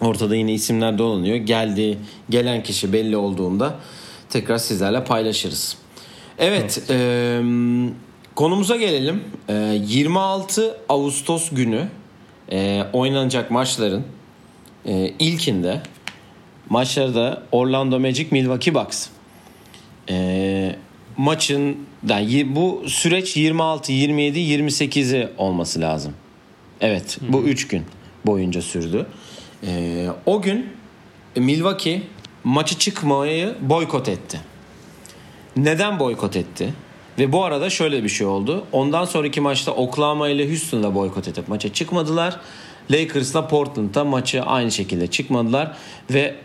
Ortada 0.00 0.36
yine 0.36 0.52
isimler 0.52 0.98
dolanıyor. 0.98 1.36
Geldi, 1.36 1.98
gelen 2.30 2.62
kişi 2.62 2.92
belli 2.92 3.16
olduğunda 3.16 3.74
tekrar 4.30 4.58
sizlerle 4.58 5.04
paylaşırız. 5.04 5.76
Evet, 6.38 6.82
eee, 6.90 7.40
konumuza 8.34 8.76
gelelim. 8.76 9.24
Eee, 9.48 9.80
26 9.86 10.76
Ağustos 10.88 11.50
günü 11.52 11.88
eee, 12.50 12.86
oynanacak 12.92 13.50
maçların 13.50 14.04
eee, 14.84 15.14
ilkinde 15.18 15.80
maçlarda 16.68 17.42
Orlando 17.52 18.00
Magic 18.00 18.26
Milwaukee 18.30 18.74
Bucks. 18.74 19.06
Ee, 20.10 20.76
maçın 21.16 21.76
yani 22.08 22.56
bu 22.56 22.82
süreç 22.86 23.36
26, 23.36 23.92
27, 23.92 24.38
28'i 24.38 25.28
olması 25.38 25.80
lazım. 25.80 26.12
Evet, 26.80 27.18
bu 27.28 27.42
3 27.42 27.68
gün 27.68 27.82
boyunca 28.26 28.62
sürdü. 28.62 29.06
Ee, 29.66 30.06
o 30.26 30.42
gün 30.42 30.66
Milwaukee 31.36 32.02
maçı 32.44 32.78
çıkmayı 32.78 33.54
boykot 33.60 34.08
etti. 34.08 34.40
Neden 35.56 35.98
boykot 35.98 36.36
etti? 36.36 36.74
Ve 37.18 37.32
bu 37.32 37.44
arada 37.44 37.70
şöyle 37.70 38.04
bir 38.04 38.08
şey 38.08 38.26
oldu. 38.26 38.64
Ondan 38.72 39.04
sonraki 39.04 39.40
maçta 39.40 39.72
Oklahoma 39.72 40.28
ile 40.28 40.48
Houston'da 40.48 40.94
boykot 40.94 41.28
edip 41.28 41.48
maça 41.48 41.72
çıkmadılar. 41.72 42.40
Lakers'la 42.90 43.48
Portland'da 43.48 44.04
maçı 44.04 44.42
aynı 44.42 44.70
şekilde 44.70 45.06
çıkmadılar. 45.06 45.76
Ve 46.10 46.36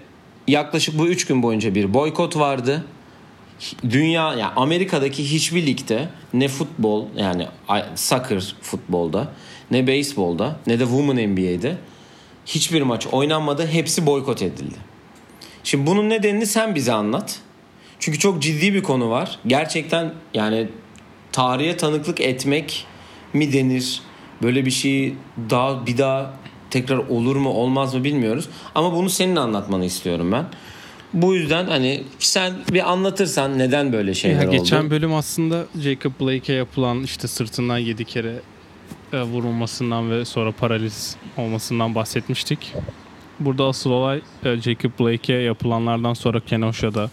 yaklaşık 0.47 0.99
bu 0.99 1.07
3 1.07 1.25
gün 1.25 1.43
boyunca 1.43 1.75
bir 1.75 1.93
boykot 1.93 2.37
vardı 2.37 2.85
dünya 3.89 4.33
yani 4.33 4.53
Amerika'daki 4.55 5.31
hiçbir 5.31 5.65
ligde 5.65 6.09
ne 6.33 6.47
futbol 6.47 7.05
yani 7.15 7.47
soccer 7.95 8.55
futbolda 8.61 9.27
ne 9.71 9.87
beyzbolda 9.87 10.59
ne 10.67 10.79
de 10.79 10.83
Women 10.83 11.29
NBA'de 11.29 11.77
hiçbir 12.45 12.81
maç 12.81 13.07
oynanmadı. 13.07 13.67
Hepsi 13.67 14.05
boykot 14.05 14.41
edildi. 14.41 14.77
Şimdi 15.65 15.85
bunun 15.87 16.09
nedenini 16.09 16.45
sen 16.45 16.75
bize 16.75 16.93
anlat. 16.93 17.39
Çünkü 17.99 18.19
çok 18.19 18.41
ciddi 18.41 18.73
bir 18.73 18.83
konu 18.83 19.09
var. 19.09 19.39
Gerçekten 19.47 20.13
yani 20.33 20.67
tarihe 21.31 21.77
tanıklık 21.77 22.21
etmek 22.21 22.85
mi 23.33 23.53
denir? 23.53 24.01
Böyle 24.41 24.65
bir 24.65 24.71
şey 24.71 25.13
daha 25.49 25.85
bir 25.87 25.97
daha 25.97 26.33
tekrar 26.69 26.97
olur 26.97 27.35
mu 27.35 27.49
olmaz 27.49 27.95
mı 27.95 28.03
bilmiyoruz. 28.03 28.49
Ama 28.75 28.93
bunu 28.93 29.09
senin 29.09 29.35
anlatmanı 29.35 29.85
istiyorum 29.85 30.31
ben. 30.31 30.45
Bu 31.13 31.35
yüzden 31.35 31.65
hani 31.65 32.03
sen 32.19 32.53
bir 32.71 32.91
anlatırsan 32.91 33.59
neden 33.59 33.93
böyle 33.93 34.13
şeyler 34.13 34.41
Ya 34.43 34.49
geçen 34.49 34.81
oldu? 34.81 34.89
bölüm 34.89 35.13
aslında 35.13 35.65
Jacob 35.79 36.11
Blake'e 36.21 36.55
yapılan 36.55 37.03
işte 37.03 37.27
sırtından 37.27 37.77
7 37.77 38.05
kere 38.05 38.35
e, 39.13 39.21
vurulmasından 39.21 40.11
ve 40.11 40.25
sonra 40.25 40.51
paraliz 40.51 41.15
olmasından 41.37 41.95
bahsetmiştik. 41.95 42.73
Burada 43.39 43.65
asıl 43.65 43.91
olay 43.91 44.21
e, 44.43 44.55
Jacob 44.57 44.91
Blake'e 44.99 45.37
yapılanlardan 45.41 46.13
sonra 46.13 46.39
Kenosha'da 46.39 47.09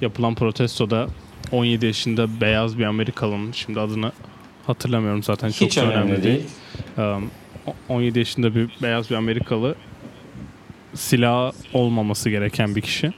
yapılan 0.00 0.34
protestoda 0.34 1.06
17 1.52 1.86
yaşında 1.86 2.40
beyaz 2.40 2.78
bir 2.78 2.84
Amerikalının 2.84 3.52
şimdi 3.52 3.80
adını 3.80 4.12
hatırlamıyorum 4.66 5.22
zaten 5.22 5.50
çok 5.50 5.68
Hiç 5.68 5.76
da 5.76 5.84
önemli 5.84 6.22
değil. 6.22 6.44
Um, 6.98 7.30
o- 7.66 7.74
17 7.88 8.18
yaşında 8.18 8.54
bir 8.54 8.70
beyaz 8.82 9.10
bir 9.10 9.14
Amerikalı 9.14 9.74
silah 10.94 11.52
olmaması 11.72 12.30
gereken 12.30 12.76
bir 12.76 12.80
kişi. 12.80 13.12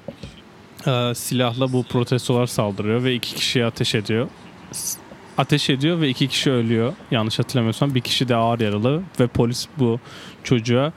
Ee, 0.86 1.12
silahla 1.14 1.72
bu 1.72 1.82
protestolar 1.82 2.46
saldırıyor 2.46 3.04
ve 3.04 3.14
iki 3.14 3.34
kişiye 3.34 3.64
ateş 3.66 3.94
ediyor. 3.94 4.28
Ateş 5.38 5.70
ediyor 5.70 6.00
ve 6.00 6.08
iki 6.08 6.28
kişi 6.28 6.50
ölüyor. 6.50 6.92
Yanlış 7.10 7.38
hatırlamıyorsam 7.38 7.94
bir 7.94 8.00
kişi 8.00 8.28
de 8.28 8.36
ağır 8.36 8.60
yaralı 8.60 9.02
ve 9.20 9.26
polis 9.26 9.66
bu 9.78 10.00
çocuğa 10.44 10.92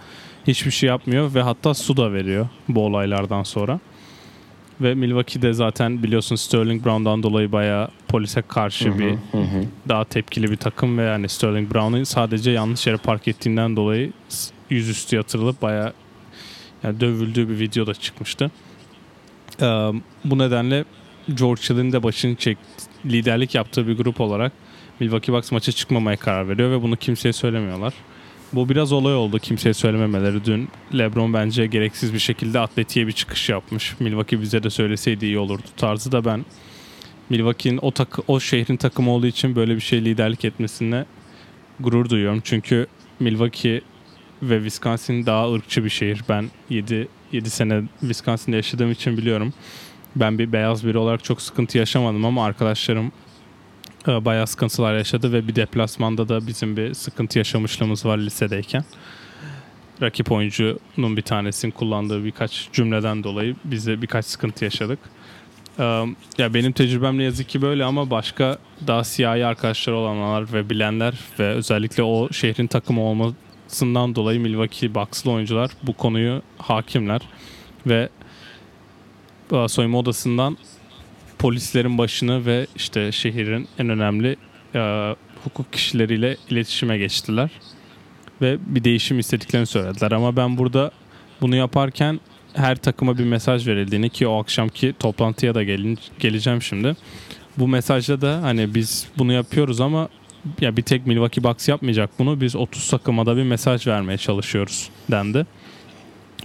hiçbir 0.47 0.71
şey 0.71 0.89
yapmıyor 0.89 1.33
ve 1.33 1.41
hatta 1.41 1.73
su 1.73 1.97
da 1.97 2.13
veriyor 2.13 2.47
bu 2.69 2.85
olaylardan 2.85 3.43
sonra. 3.43 3.79
Ve 4.81 4.95
Milwaukee'de 4.95 5.53
zaten 5.53 6.03
biliyorsun 6.03 6.35
Sterling 6.35 6.85
Brown'dan 6.85 7.23
dolayı 7.23 7.51
bayağı 7.51 7.89
polise 8.07 8.41
karşı 8.41 8.99
bir 8.99 9.11
Hı 9.11 9.37
hı. 9.37 9.63
daha 9.89 10.03
tepkili 10.03 10.51
bir 10.51 10.55
takım 10.55 10.97
ve 10.97 11.03
yani 11.03 11.29
Sterling 11.29 11.73
Brown'u 11.73 12.05
sadece 12.05 12.51
yanlış 12.51 12.87
yere 12.87 12.97
park 12.97 13.27
ettiğinden 13.27 13.75
dolayı 13.75 14.11
yüzüstü 14.69 15.15
yatırılıp 15.15 15.61
bayağı 15.61 15.93
yani 16.83 16.99
dövüldüğü 16.99 17.49
bir 17.49 17.59
video 17.59 17.87
da 17.87 17.93
çıkmıştı. 17.93 18.51
Ee, 19.61 19.65
bu 20.25 20.37
nedenle 20.37 20.85
George 21.33 21.61
Hill'in 21.61 21.91
de 21.91 22.03
başını 22.03 22.35
çek 22.35 22.57
liderlik 23.05 23.55
yaptığı 23.55 23.87
bir 23.87 23.97
grup 23.97 24.21
olarak 24.21 24.51
Milwaukee 24.99 25.33
Bucks 25.33 25.51
maça 25.51 25.71
çıkmamaya 25.71 26.17
karar 26.17 26.49
veriyor 26.49 26.71
ve 26.71 26.81
bunu 26.81 26.95
kimseye 26.95 27.33
söylemiyorlar. 27.33 27.93
Bu 28.53 28.69
biraz 28.69 28.91
olay 28.91 29.15
oldu 29.15 29.39
kimseye 29.39 29.73
söylememeleri. 29.73 30.45
Dün 30.45 30.69
LeBron 30.97 31.33
bence 31.33 31.67
gereksiz 31.67 32.13
bir 32.13 32.19
şekilde 32.19 32.59
atletiğe 32.59 33.07
bir 33.07 33.11
çıkış 33.11 33.49
yapmış. 33.49 33.95
Milwaukee 33.99 34.41
bize 34.41 34.63
de 34.63 34.69
söyleseydi 34.69 35.25
iyi 35.25 35.39
olurdu 35.39 35.65
tarzı 35.77 36.11
da 36.11 36.25
ben 36.25 36.45
Milwaukee'nin 37.29 37.79
o 37.81 37.91
tak 37.91 38.19
o 38.27 38.39
şehrin 38.39 38.77
takımı 38.77 39.11
olduğu 39.11 39.27
için 39.27 39.55
böyle 39.55 39.75
bir 39.75 39.81
şey 39.81 40.05
liderlik 40.05 40.45
etmesine 40.45 41.05
gurur 41.79 42.09
duyuyorum. 42.09 42.41
Çünkü 42.43 42.87
Milwaukee 43.19 43.81
ve 44.41 44.57
Wisconsin 44.57 45.25
daha 45.25 45.53
ırkçı 45.53 45.83
bir 45.83 45.89
şehir. 45.89 46.21
Ben 46.29 46.49
7 46.69 47.07
7 47.31 47.49
sene 47.49 47.83
Wisconsin'de 47.99 48.55
yaşadığım 48.55 48.91
için 48.91 49.17
biliyorum. 49.17 49.53
Ben 50.15 50.39
bir 50.39 50.51
beyaz 50.51 50.87
biri 50.87 50.97
olarak 50.97 51.23
çok 51.23 51.41
sıkıntı 51.41 51.77
yaşamadım 51.77 52.25
ama 52.25 52.45
arkadaşlarım 52.45 53.11
bayağı 54.07 54.47
sıkıntılar 54.47 54.97
yaşadı 54.97 55.33
ve 55.33 55.47
bir 55.47 55.55
deplasmanda 55.55 56.29
da 56.29 56.47
bizim 56.47 56.77
bir 56.77 56.93
sıkıntı 56.93 57.37
yaşamışlığımız 57.37 58.05
var 58.05 58.17
lisedeyken. 58.17 58.83
Rakip 60.01 60.31
oyuncunun 60.31 61.17
bir 61.17 61.21
tanesinin 61.21 61.71
kullandığı 61.71 62.25
birkaç 62.25 62.69
cümleden 62.73 63.23
dolayı 63.23 63.55
biz 63.63 63.87
de 63.87 64.01
birkaç 64.01 64.25
sıkıntı 64.25 64.63
yaşadık. 64.65 64.99
Ee, 65.79 66.05
ya 66.37 66.53
benim 66.53 66.71
tecrübem 66.71 67.17
ne 67.17 67.23
yazık 67.23 67.49
ki 67.49 67.61
böyle 67.61 67.85
ama 67.85 68.09
başka 68.09 68.57
daha 68.87 69.03
siyahi 69.03 69.45
arkadaşlar 69.45 69.93
olanlar 69.93 70.53
ve 70.53 70.69
bilenler 70.69 71.13
ve 71.39 71.47
özellikle 71.47 72.03
o 72.03 72.29
şehrin 72.31 72.67
takımı 72.67 73.01
olmasından 73.01 74.15
dolayı 74.15 74.39
Milwaukee 74.39 74.95
Bucks'lı 74.95 75.31
oyuncular 75.31 75.71
bu 75.83 75.93
konuyu 75.93 76.41
hakimler 76.57 77.21
ve 77.87 78.09
e, 79.51 79.67
soyunma 79.67 79.97
odasından 79.97 80.57
polislerin 81.39 81.97
başını 81.97 82.45
ve 82.45 82.67
işte 82.75 83.11
şehrin 83.11 83.67
en 83.79 83.89
önemli 83.89 84.35
e, 84.75 85.13
hukuk 85.43 85.73
kişileriyle 85.73 86.37
iletişime 86.49 86.97
geçtiler 86.97 87.49
ve 88.41 88.57
bir 88.65 88.83
değişim 88.83 89.19
istediklerini 89.19 89.67
söylediler 89.67 90.11
ama 90.11 90.35
ben 90.35 90.57
burada 90.57 90.91
bunu 91.41 91.55
yaparken 91.55 92.19
her 92.53 92.75
takıma 92.75 93.17
bir 93.17 93.23
mesaj 93.23 93.67
verildiğini 93.67 94.09
ki 94.09 94.27
o 94.27 94.41
akşamki 94.41 94.93
toplantıya 94.99 95.55
da 95.55 95.63
gelin, 95.63 95.99
geleceğim 96.19 96.61
şimdi. 96.61 96.95
Bu 97.57 97.67
mesajda 97.67 98.21
da 98.21 98.41
hani 98.41 98.75
biz 98.75 99.07
bunu 99.17 99.33
yapıyoruz 99.33 99.81
ama 99.81 100.09
ya 100.61 100.77
bir 100.77 100.81
tek 100.81 101.07
Milwaukee 101.07 101.43
Bucks 101.43 101.67
yapmayacak 101.67 102.09
bunu. 102.19 102.41
Biz 102.41 102.55
30 102.55 102.89
takıma 102.89 103.25
da 103.25 103.37
bir 103.37 103.43
mesaj 103.43 103.87
vermeye 103.87 104.17
çalışıyoruz 104.17 104.89
dendi. 105.11 105.45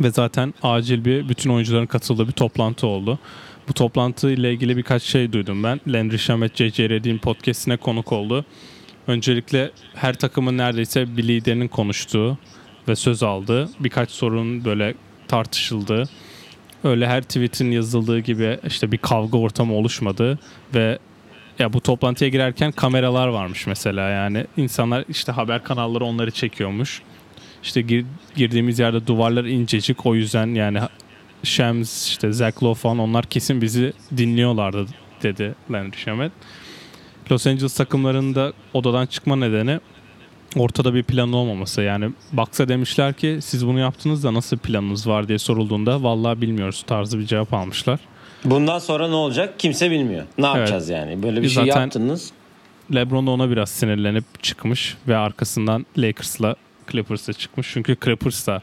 Ve 0.00 0.10
zaten 0.10 0.54
acil 0.62 1.04
bir 1.04 1.28
bütün 1.28 1.50
oyuncuların 1.50 1.86
katıldığı 1.86 2.28
bir 2.28 2.32
toplantı 2.32 2.86
oldu. 2.86 3.18
Bu 3.72 3.76
toplantı 3.76 4.30
ile 4.30 4.52
ilgili 4.52 4.76
birkaç 4.76 5.02
şey 5.02 5.32
duydum 5.32 5.62
ben. 5.62 5.80
Landry 5.86 6.18
Shamet, 6.18 6.56
J.J. 6.56 6.88
Redick'in 6.88 7.18
podcastine 7.18 7.76
konuk 7.76 8.12
oldu. 8.12 8.44
Öncelikle 9.06 9.70
her 9.94 10.14
takımın 10.14 10.58
neredeyse 10.58 11.16
bir 11.16 11.28
liderinin 11.28 11.68
konuştuğu 11.68 12.38
ve 12.88 12.96
söz 12.96 13.22
aldığı 13.22 13.68
birkaç 13.80 14.10
sorun 14.10 14.64
böyle 14.64 14.94
tartışıldığı 15.28 16.08
öyle 16.84 17.08
her 17.08 17.22
tweetin 17.22 17.70
yazıldığı 17.70 18.18
gibi 18.18 18.58
işte 18.66 18.92
bir 18.92 18.98
kavga 18.98 19.38
ortamı 19.38 19.74
oluşmadı 19.74 20.38
ve 20.74 20.98
ya 21.58 21.72
bu 21.72 21.80
toplantıya 21.80 22.30
girerken 22.30 22.72
kameralar 22.72 23.28
varmış 23.28 23.66
mesela 23.66 24.08
yani 24.08 24.46
insanlar 24.56 25.04
işte 25.08 25.32
haber 25.32 25.64
kanalları 25.64 26.04
onları 26.04 26.30
çekiyormuş 26.30 27.02
işte 27.62 27.80
gir, 27.80 28.06
girdiğimiz 28.36 28.78
yerde 28.78 29.06
duvarlar 29.06 29.44
incecik 29.44 30.06
o 30.06 30.14
yüzden 30.14 30.46
yani 30.46 30.80
Shams 31.42 32.08
işte 32.08 32.32
Zach 32.32 32.62
Lowe 32.62 32.80
falan 32.80 32.98
onlar 32.98 33.24
kesin 33.26 33.60
bizi 33.62 33.92
dinliyorlardı 34.16 34.86
dedi 35.22 35.54
Landry 35.70 35.96
Shamet. 35.96 36.32
Los 37.30 37.46
Angeles 37.46 37.74
takımlarında 37.74 38.52
odadan 38.74 39.06
çıkma 39.06 39.36
nedeni 39.36 39.80
ortada 40.56 40.94
bir 40.94 41.02
plan 41.02 41.32
olmaması. 41.32 41.82
Yani 41.82 42.10
baksa 42.32 42.68
demişler 42.68 43.14
ki 43.14 43.38
siz 43.42 43.66
bunu 43.66 43.78
yaptınız 43.78 44.24
da 44.24 44.34
nasıl 44.34 44.58
planınız 44.58 45.06
var 45.06 45.28
diye 45.28 45.38
sorulduğunda 45.38 46.02
vallahi 46.02 46.40
bilmiyoruz 46.40 46.84
tarzı 46.86 47.18
bir 47.18 47.26
cevap 47.26 47.54
almışlar. 47.54 48.00
Bundan 48.44 48.78
sonra 48.78 49.08
ne 49.08 49.14
olacak 49.14 49.58
kimse 49.58 49.90
bilmiyor. 49.90 50.24
Ne 50.38 50.46
yapacağız 50.46 50.88
yani? 50.88 51.22
Böyle 51.22 51.42
bir 51.42 51.48
şey 51.48 51.64
Zaten- 51.66 51.80
yaptınız. 51.80 52.30
LeBron 52.94 53.26
da 53.26 53.30
ona 53.30 53.50
biraz 53.50 53.70
sinirlenip 53.70 54.42
çıkmış 54.42 54.96
ve 55.08 55.16
arkasından 55.16 55.86
Lakers'la 55.98 56.56
Clippers'a 56.92 57.32
çıkmış. 57.32 57.70
Çünkü 57.72 57.96
Clippers 58.04 58.46
da 58.46 58.62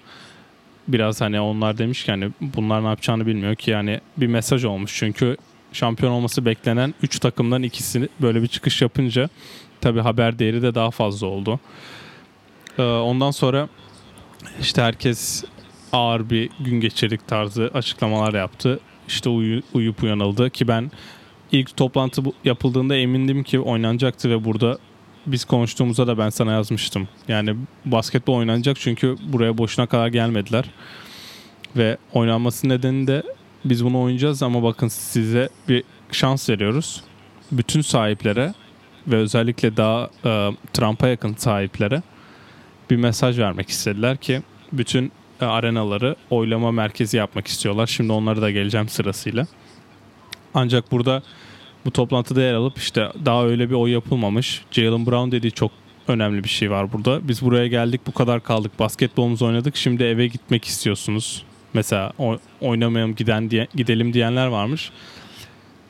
biraz 0.93 1.21
hani 1.21 1.39
onlar 1.39 1.77
demiş 1.77 2.03
ki 2.03 2.11
hani 2.11 2.29
bunlar 2.41 2.83
ne 2.83 2.87
yapacağını 2.87 3.25
bilmiyor 3.25 3.55
ki 3.55 3.71
yani 3.71 3.99
bir 4.17 4.27
mesaj 4.27 4.65
olmuş. 4.65 4.95
Çünkü 4.95 5.37
şampiyon 5.73 6.11
olması 6.11 6.45
beklenen 6.45 6.93
3 7.03 7.19
takımdan 7.19 7.63
ikisi 7.63 8.09
böyle 8.21 8.41
bir 8.41 8.47
çıkış 8.47 8.81
yapınca 8.81 9.29
tabi 9.81 9.99
haber 9.99 10.39
değeri 10.39 10.61
de 10.61 10.75
daha 10.75 10.91
fazla 10.91 11.27
oldu. 11.27 11.59
Ee, 12.77 12.81
ondan 12.83 13.31
sonra 13.31 13.69
işte 14.61 14.81
herkes 14.81 15.43
ağır 15.93 16.29
bir 16.29 16.49
gün 16.59 16.79
geçirdik 16.79 17.27
tarzı 17.27 17.71
açıklamalar 17.73 18.33
yaptı. 18.33 18.79
İşte 19.07 19.29
uyu- 19.29 19.63
uyup 19.73 20.03
uyanıldı 20.03 20.49
ki 20.49 20.67
ben 20.67 20.91
ilk 21.51 21.77
toplantı 21.77 22.21
yapıldığında 22.45 22.95
emindim 22.95 23.43
ki 23.43 23.59
oynanacaktı 23.59 24.29
ve 24.29 24.45
burada 24.45 24.77
biz 25.25 25.45
konuştuğumuzda 25.45 26.07
da 26.07 26.17
ben 26.17 26.29
sana 26.29 26.51
yazmıştım. 26.51 27.07
Yani 27.27 27.55
basketbol 27.85 28.35
oynanacak 28.35 28.77
çünkü 28.79 29.15
buraya 29.23 29.57
boşuna 29.57 29.87
kadar 29.87 30.07
gelmediler. 30.07 30.65
Ve 31.77 31.97
oynanması 32.13 32.69
nedeni 32.69 33.07
de 33.07 33.23
biz 33.65 33.85
bunu 33.85 34.01
oynayacağız 34.01 34.43
ama 34.43 34.63
bakın 34.63 34.87
size 34.87 35.49
bir 35.67 35.83
şans 36.11 36.49
veriyoruz. 36.49 37.03
Bütün 37.51 37.81
sahiplere 37.81 38.53
ve 39.07 39.15
özellikle 39.15 39.77
daha 39.77 40.09
e, 40.25 40.51
Trump'a 40.73 41.07
yakın 41.07 41.33
sahiplere 41.33 42.01
bir 42.89 42.95
mesaj 42.95 43.39
vermek 43.39 43.69
istediler 43.69 44.17
ki 44.17 44.41
bütün 44.71 45.11
e, 45.41 45.45
arenaları 45.45 46.15
oylama 46.29 46.71
merkezi 46.71 47.17
yapmak 47.17 47.47
istiyorlar. 47.47 47.87
Şimdi 47.87 48.11
onlara 48.11 48.41
da 48.41 48.51
geleceğim 48.51 48.89
sırasıyla. 48.89 49.47
Ancak 50.53 50.91
burada 50.91 51.23
bu 51.85 51.91
toplantıda 51.91 52.41
yer 52.41 52.53
alıp 52.53 52.77
işte 52.77 53.11
daha 53.25 53.45
öyle 53.45 53.69
bir 53.69 53.75
oy 53.75 53.91
yapılmamış. 53.91 54.61
Jalen 54.71 55.05
Brown 55.05 55.31
dediği 55.31 55.51
çok 55.51 55.71
önemli 56.07 56.43
bir 56.43 56.49
şey 56.49 56.71
var 56.71 56.93
burada. 56.93 57.27
Biz 57.27 57.41
buraya 57.41 57.67
geldik 57.67 58.01
bu 58.07 58.11
kadar 58.11 58.43
kaldık. 58.43 58.79
Basketbolumuzu 58.79 59.45
oynadık. 59.45 59.75
Şimdi 59.75 60.03
eve 60.03 60.27
gitmek 60.27 60.65
istiyorsunuz. 60.65 61.43
Mesela 61.73 62.13
oynamayalım 62.61 63.15
giden 63.15 63.51
diye, 63.51 63.67
gidelim 63.75 64.13
diyenler 64.13 64.47
varmış. 64.47 64.91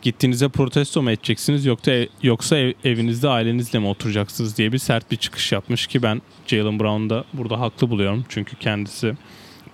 Gittiğinizde 0.02 0.50
protesto 0.50 1.02
mu 1.02 1.12
edeceksiniz 1.12 1.66
yoksa 1.66 1.92
yoksa 2.24 2.58
ev- 2.58 2.74
evinizde 2.84 3.30
ailenizle 3.30 3.80
mi 3.80 3.88
oturacaksınız 3.88 4.58
diye 4.58 4.72
bir 4.72 4.78
sert 4.78 5.12
bir 5.12 5.18
çıkış 5.18 5.52
yapmış 5.52 5.88
ki 5.88 6.04
ben 6.04 6.22
Jalen 6.48 6.80
Brown'u 6.80 7.10
da 7.10 7.24
burada 7.34 7.60
haklı 7.60 7.90
buluyorum. 7.90 8.26
Çünkü 8.30 8.56
kendisi 8.56 9.14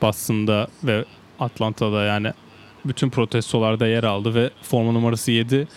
Boston'da 0.01 0.67
ve 0.83 1.05
Atlanta'da 1.39 2.03
yani 2.03 2.31
bütün 2.85 3.09
protestolarda 3.09 3.87
yer 3.87 4.03
aldı 4.03 4.35
ve 4.35 4.49
forma 4.61 4.91
numarası 4.91 5.31
7 5.31 5.67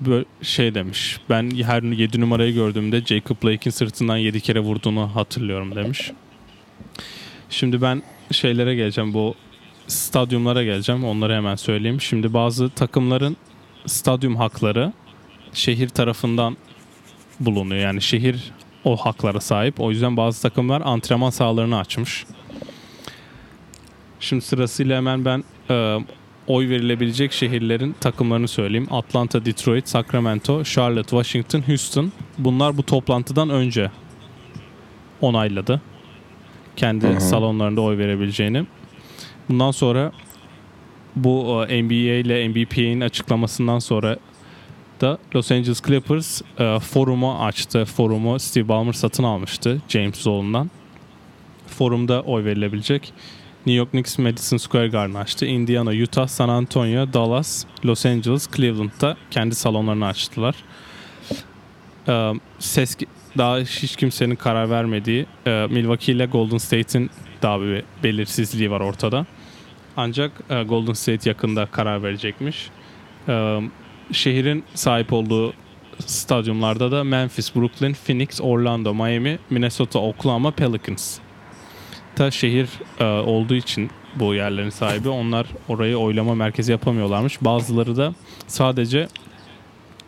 böyle 0.00 0.24
şey 0.42 0.74
demiş. 0.74 1.20
Ben 1.30 1.50
her 1.50 1.82
7 1.82 2.20
numarayı 2.20 2.54
gördüğümde 2.54 3.00
Jacob 3.00 3.36
Blake'in 3.44 3.70
sırtından 3.70 4.16
7 4.16 4.40
kere 4.40 4.60
vurduğunu 4.60 5.16
hatırlıyorum 5.16 5.74
demiş. 5.76 6.12
Şimdi 7.50 7.82
ben 7.82 8.02
şeylere 8.30 8.74
geleceğim 8.74 9.14
bu 9.14 9.34
stadyumlara 9.86 10.64
geleceğim. 10.64 11.04
Onları 11.04 11.34
hemen 11.34 11.56
söyleyeyim. 11.56 12.00
Şimdi 12.00 12.34
bazı 12.34 12.70
takımların 12.70 13.36
stadyum 13.86 14.36
hakları 14.36 14.92
şehir 15.52 15.88
tarafından 15.88 16.56
bulunuyor. 17.40 17.80
Yani 17.80 18.02
şehir 18.02 18.52
o 18.84 18.96
haklara 18.96 19.40
sahip. 19.40 19.80
O 19.80 19.90
yüzden 19.90 20.16
bazı 20.16 20.42
takımlar 20.42 20.82
antrenman 20.84 21.30
sahalarını 21.30 21.78
açmış. 21.78 22.26
Şimdi 24.20 24.44
sırasıyla 24.44 24.96
hemen 24.96 25.24
ben 25.24 25.44
oy 26.48 26.68
verilebilecek 26.68 27.32
şehirlerin 27.32 27.94
takımlarını 28.00 28.48
söyleyeyim. 28.48 28.88
Atlanta, 28.90 29.44
Detroit, 29.44 29.88
Sacramento, 29.88 30.64
Charlotte, 30.64 31.08
Washington, 31.08 31.60
Houston. 31.60 32.12
Bunlar 32.38 32.76
bu 32.76 32.82
toplantıdan 32.82 33.50
önce 33.50 33.90
onayladı. 35.20 35.80
Kendi 36.76 37.06
Hı 37.06 37.14
hı. 37.14 37.20
salonlarında 37.20 37.80
oy 37.80 37.98
verebileceğini. 37.98 38.66
Bundan 39.48 39.70
sonra 39.70 40.12
bu 41.16 41.64
e, 41.68 41.82
NBA 41.82 41.94
ile 41.94 42.48
NBPA'nin 42.48 43.00
açıklamasından 43.00 43.78
sonra 43.78 44.16
da 45.00 45.18
Los 45.34 45.52
Angeles 45.52 45.82
Clippers 45.82 46.42
e, 46.58 46.78
forumu 46.78 47.38
açtı. 47.38 47.84
Forumu 47.84 48.38
Steve 48.38 48.68
Ballmer 48.68 48.92
satın 48.92 49.24
almıştı 49.24 49.82
James 49.88 50.16
Zoll'undan. 50.16 50.70
Forumda 51.66 52.22
oy 52.22 52.44
verilebilecek. 52.44 53.12
New 53.68 53.76
York 53.76 53.90
Knicks 53.90 54.18
Madison 54.18 54.56
Square 54.56 54.88
Garden 54.88 55.14
açtı. 55.14 55.46
Indiana, 55.46 55.90
Utah, 55.90 56.28
San 56.28 56.48
Antonio, 56.48 57.12
Dallas, 57.12 57.64
Los 57.84 58.06
Angeles, 58.06 58.48
Cleveland'da 58.56 59.16
kendi 59.30 59.54
salonlarını 59.54 60.06
açtılar. 60.06 60.54
Ee, 62.08 62.32
ses 62.58 62.96
daha 63.38 63.58
hiç 63.58 63.96
kimsenin 63.96 64.36
karar 64.36 64.70
vermediği 64.70 65.26
e, 65.46 65.66
Milwaukee 65.70 66.12
ile 66.12 66.26
Golden 66.26 66.58
State'in 66.58 67.10
daha 67.42 67.60
bir 67.60 67.82
belirsizliği 68.04 68.70
var 68.70 68.80
ortada. 68.80 69.26
Ancak 69.96 70.32
e, 70.50 70.62
Golden 70.62 70.92
State 70.92 71.30
yakında 71.30 71.66
karar 71.66 72.02
verecekmiş. 72.02 72.70
Ee, 73.28 73.60
şehrin 74.12 74.64
sahip 74.74 75.12
olduğu 75.12 75.52
stadyumlarda 76.06 76.90
da 76.90 77.04
Memphis, 77.04 77.56
Brooklyn, 77.56 77.92
Phoenix, 77.92 78.40
Orlando, 78.40 78.94
Miami, 78.94 79.38
Minnesota, 79.50 79.98
Oklahoma, 79.98 80.50
Pelicans 80.50 81.18
da 82.18 82.30
şehir 82.30 82.68
e, 83.00 83.04
olduğu 83.04 83.54
için 83.54 83.90
bu 84.14 84.34
yerlerin 84.34 84.70
sahibi 84.70 85.08
onlar 85.08 85.46
orayı 85.68 85.98
oylama 85.98 86.34
merkezi 86.34 86.72
yapamıyorlarmış. 86.72 87.42
Bazıları 87.42 87.96
da 87.96 88.14
sadece 88.46 89.08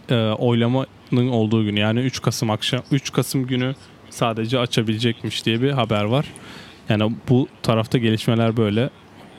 e, 0.08 0.14
oylamanın 0.38 1.28
olduğu 1.28 1.64
günü 1.64 1.80
yani 1.80 2.00
3 2.00 2.22
Kasım 2.22 2.50
akşam 2.50 2.82
3 2.90 3.12
Kasım 3.12 3.46
günü 3.46 3.74
sadece 4.10 4.58
açabilecekmiş 4.58 5.46
diye 5.46 5.62
bir 5.62 5.70
haber 5.70 6.04
var. 6.04 6.26
Yani 6.88 7.12
bu 7.28 7.48
tarafta 7.62 7.98
gelişmeler 7.98 8.56
böyle. 8.56 8.90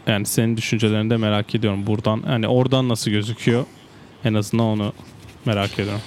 Yani 0.07 0.25
senin 0.25 0.57
düşüncelerini 0.57 1.09
de 1.09 1.17
merak 1.17 1.55
ediyorum. 1.55 1.87
Buradan 1.87 2.21
hani 2.21 2.47
oradan 2.47 2.89
nasıl 2.89 3.11
gözüküyor? 3.11 3.65
En 4.25 4.33
azından 4.33 4.65
onu 4.65 4.93
merak 5.45 5.73
ediyorum. 5.73 6.01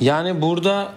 Yani 0.00 0.42
burada 0.42 0.92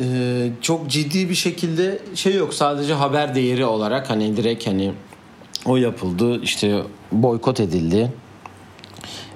e, 0.00 0.48
çok 0.62 0.90
ciddi 0.90 1.30
bir 1.30 1.34
şekilde 1.34 1.98
şey 2.14 2.34
yok. 2.34 2.54
Sadece 2.54 2.94
haber 2.94 3.34
değeri 3.34 3.64
olarak 3.64 4.10
hani 4.10 4.36
direkt 4.36 4.66
hani 4.66 4.92
o 5.64 5.76
yapıldı 5.76 6.42
işte 6.42 6.82
boykot 7.12 7.60
edildi. 7.60 8.12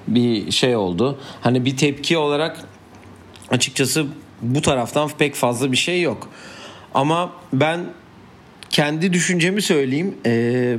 Bir 0.07 0.51
şey 0.51 0.75
oldu. 0.75 1.19
Hani 1.41 1.65
bir 1.65 1.77
tepki 1.77 2.17
olarak 2.17 2.65
açıkçası 3.49 4.05
bu 4.41 4.61
taraftan 4.61 5.09
pek 5.17 5.35
fazla 5.35 5.71
bir 5.71 5.77
şey 5.77 6.01
yok. 6.01 6.29
Ama 6.93 7.33
ben 7.53 7.79
kendi 8.69 9.13
düşüncemi 9.13 9.61
söyleyeyim. 9.61 10.15
Ee, 10.25 10.77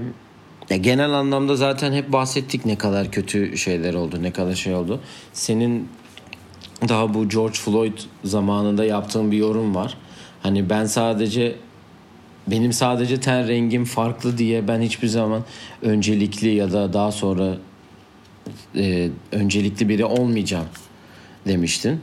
genel 0.80 1.10
anlamda 1.10 1.56
zaten 1.56 1.92
hep 1.92 2.12
bahsettik 2.12 2.66
ne 2.66 2.78
kadar 2.78 3.10
kötü 3.10 3.58
şeyler 3.58 3.94
oldu, 3.94 4.22
ne 4.22 4.32
kadar 4.32 4.54
şey 4.54 4.74
oldu. 4.74 5.00
Senin 5.32 5.88
daha 6.88 7.14
bu 7.14 7.28
George 7.28 7.54
Floyd 7.54 7.98
zamanında 8.24 8.84
yaptığım 8.84 9.30
bir 9.30 9.36
yorum 9.36 9.74
var. 9.74 9.96
Hani 10.42 10.70
ben 10.70 10.84
sadece 10.84 11.56
benim 12.46 12.72
sadece 12.72 13.20
ten 13.20 13.48
rengim 13.48 13.84
farklı 13.84 14.38
diye 14.38 14.68
ben 14.68 14.80
hiçbir 14.80 15.08
zaman 15.08 15.42
öncelikli 15.82 16.48
ya 16.48 16.72
da 16.72 16.92
daha 16.92 17.12
sonra 17.12 17.56
e, 18.76 19.08
öncelikli 19.32 19.88
biri 19.88 20.04
olmayacağım 20.04 20.66
demiştin. 21.46 22.00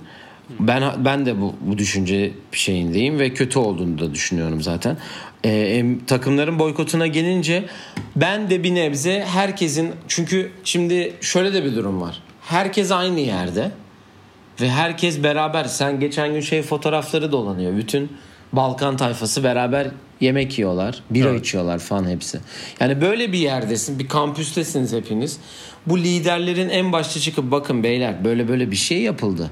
Ben 0.59 1.05
ben 1.05 1.25
de 1.25 1.41
bu 1.41 1.55
bu 1.61 1.77
düşünce 1.77 2.31
şeyindeyim 2.51 3.19
ve 3.19 3.33
kötü 3.33 3.59
olduğunu 3.59 3.99
da 3.99 4.13
düşünüyorum 4.13 4.61
zaten. 4.61 4.97
E, 5.45 5.85
takımların 6.07 6.59
boykotuna 6.59 7.07
gelince 7.07 7.65
ben 8.15 8.49
de 8.49 8.63
bir 8.63 8.75
nebze 8.75 9.25
herkesin 9.27 9.91
çünkü 10.07 10.51
şimdi 10.63 11.13
şöyle 11.21 11.53
de 11.53 11.65
bir 11.65 11.75
durum 11.75 12.01
var. 12.01 12.21
Herkes 12.41 12.91
aynı 12.91 13.19
yerde 13.19 13.71
ve 14.61 14.69
herkes 14.69 15.23
beraber 15.23 15.63
sen 15.63 15.99
geçen 15.99 16.33
gün 16.33 16.41
şey 16.41 16.61
fotoğrafları 16.61 17.31
dolanıyor. 17.31 17.77
Bütün 17.77 18.11
Balkan 18.53 18.97
tayfası 18.97 19.43
beraber 19.43 19.87
yemek 20.21 20.59
yiyorlar, 20.59 21.03
bira 21.09 21.29
Evet. 21.29 21.41
içiyorlar 21.41 21.79
falan 21.79 22.09
hepsi. 22.09 22.39
Yani 22.79 23.01
böyle 23.01 23.31
bir 23.33 23.37
yerdesin, 23.37 23.99
bir 23.99 24.07
kampüstesiniz 24.07 24.93
hepiniz. 24.93 25.39
Bu 25.85 25.99
liderlerin 25.99 26.69
en 26.69 26.91
başta 26.91 27.19
çıkıp 27.19 27.51
bakın 27.51 27.83
beyler 27.83 28.23
böyle 28.25 28.47
böyle 28.47 28.71
bir 28.71 28.75
şey 28.75 29.01
yapıldı. 29.01 29.51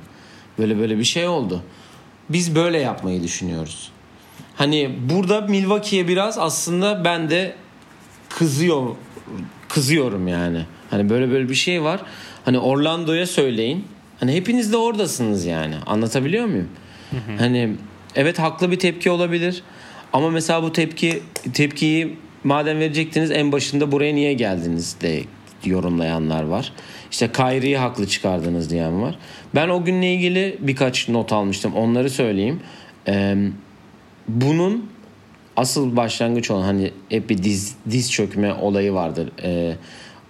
Böyle 0.60 0.80
böyle 0.80 0.98
bir 0.98 1.04
şey 1.04 1.28
oldu. 1.28 1.62
Biz 2.30 2.56
böyle 2.56 2.78
yapmayı 2.80 3.24
düşünüyoruz. 3.24 3.91
hani 4.56 4.96
burada 5.10 5.41
Milwaukee'ye 5.41 6.08
biraz 6.08 6.38
aslında 6.38 7.06
ben 7.06 7.30
de 7.30 7.56
kızıyor 8.30 8.96
kızıyorum 9.70 10.28
yani. 10.28 10.65
Hani 10.89 11.10
böyle 11.10 11.32
böyle 11.32 11.50
bir 11.50 11.56
şey 11.56 11.84
var. 11.84 12.02
Hani 12.46 12.60
Orlando'ya 12.60 13.28
söyleyin. 13.28 13.86
Hani 14.19 14.36
hepiniz 14.36 14.73
de 14.73 14.77
oradasınız 14.77 15.45
yani. 15.45 15.75
Anlatabiliyor 15.86 16.45
muyum? 16.45 16.69
Hani 17.39 17.75
evet 18.15 18.39
haklı 18.39 18.71
bir 18.71 18.80
tepki 18.80 19.10
olabilir. 19.12 19.63
Ama 20.13 20.30
mesela 20.30 20.63
bu 20.63 20.71
tepki 20.71 21.19
tepkiyi 21.53 22.17
madem 22.43 22.80
verecektiniz 22.80 23.32
en 23.32 23.51
başında 23.51 23.91
buraya 23.91 24.15
niye 24.15 24.34
geldiniz 24.34 25.01
de 25.01 25.23
yorumlayanlar 25.65 26.43
var. 26.43 26.73
İşte 27.12 27.32
Kyrie'yi 27.32 27.77
haklı 27.77 28.08
çıkardınız 28.08 28.69
diyen 28.69 29.01
var. 29.01 29.17
Ben 29.56 29.69
o 29.69 29.84
günle 29.84 30.13
ilgili 30.13 30.58
birkaç 30.60 31.10
not 31.10 31.34
almıştım. 31.34 31.73
Onları 31.75 32.10
söyleyeyim. 32.10 32.60
Ee, 33.08 33.36
bunun 34.27 34.89
asıl 35.56 35.95
başlangıç 35.95 36.51
olan 36.51 36.62
hani 36.63 36.91
hep 37.10 37.30
bir 37.30 37.43
diz, 37.43 37.75
diz 37.89 38.12
çökme 38.12 38.53
olayı 38.53 38.93
vardır. 38.93 39.32
Ee, 39.43 39.75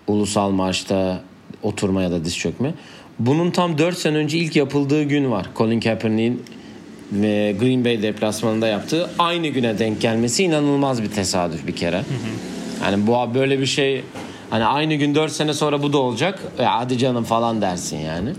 ulusal 0.07 0.51
marşta 0.51 1.21
oturma 1.63 2.01
ya 2.01 2.11
da 2.11 2.25
diz 2.25 2.37
çökme. 2.37 2.73
Bunun 3.19 3.51
tam 3.51 3.77
4 3.77 3.97
sene 3.97 4.17
önce 4.17 4.37
ilk 4.37 4.55
yapıldığı 4.55 5.03
gün 5.03 5.31
var. 5.31 5.49
Colin 5.55 5.79
Kaepernick'in 5.79 6.43
ve 7.11 7.55
Green 7.59 7.85
Bay 7.85 8.01
deplasmanında 8.01 8.67
yaptığı 8.67 9.09
aynı 9.19 9.47
güne 9.47 9.79
denk 9.79 10.01
gelmesi 10.01 10.43
inanılmaz 10.43 11.03
bir 11.03 11.09
tesadüf 11.09 11.67
bir 11.67 11.75
kere. 11.75 12.03
Yani 12.83 13.07
bu 13.07 13.33
böyle 13.33 13.59
bir 13.59 13.65
şey 13.65 14.03
hani 14.49 14.65
aynı 14.65 14.95
gün 14.95 15.15
4 15.15 15.31
sene 15.31 15.53
sonra 15.53 15.83
bu 15.83 15.93
da 15.93 15.97
olacak. 15.97 16.39
Ya 16.59 16.79
hadi 16.79 16.97
canım 16.97 17.23
falan 17.23 17.61
dersin 17.61 17.97
yani. 17.97 18.29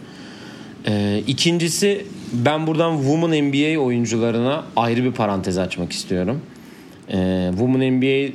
Ee, 0.87 1.23
ikincisi 1.27 2.07
ben 2.33 2.67
buradan 2.67 2.97
Women 2.97 3.45
NBA 3.45 3.81
oyuncularına 3.81 4.65
ayrı 4.77 5.05
bir 5.05 5.13
parantez 5.13 5.59
açmak 5.59 5.93
istiyorum. 5.93 6.41
Ee, 7.13 7.49
Women 7.51 7.93
NBA 7.93 8.33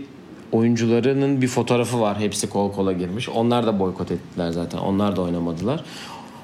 oyuncularının 0.51 1.41
bir 1.41 1.47
fotoğrafı 1.47 2.01
var. 2.01 2.19
Hepsi 2.19 2.49
kol 2.49 2.71
kola 2.71 2.91
girmiş. 2.93 3.29
Onlar 3.29 3.67
da 3.67 3.79
boykot 3.79 4.12
ettiler 4.12 4.51
zaten. 4.51 4.77
Onlar 4.77 5.15
da 5.15 5.21
oynamadılar. 5.21 5.84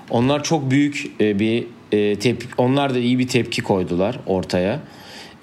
Onlar 0.10 0.44
çok 0.44 0.72
büyük 0.72 1.12
e, 1.22 1.40
bir 1.40 1.68
e, 1.92 2.16
tepki, 2.16 2.48
onlar 2.58 2.94
da 2.94 3.00
iyi 3.00 3.20
bir 3.20 3.28
tepki 3.28 3.62
koydular 3.62 4.20
ortaya. 4.26 4.80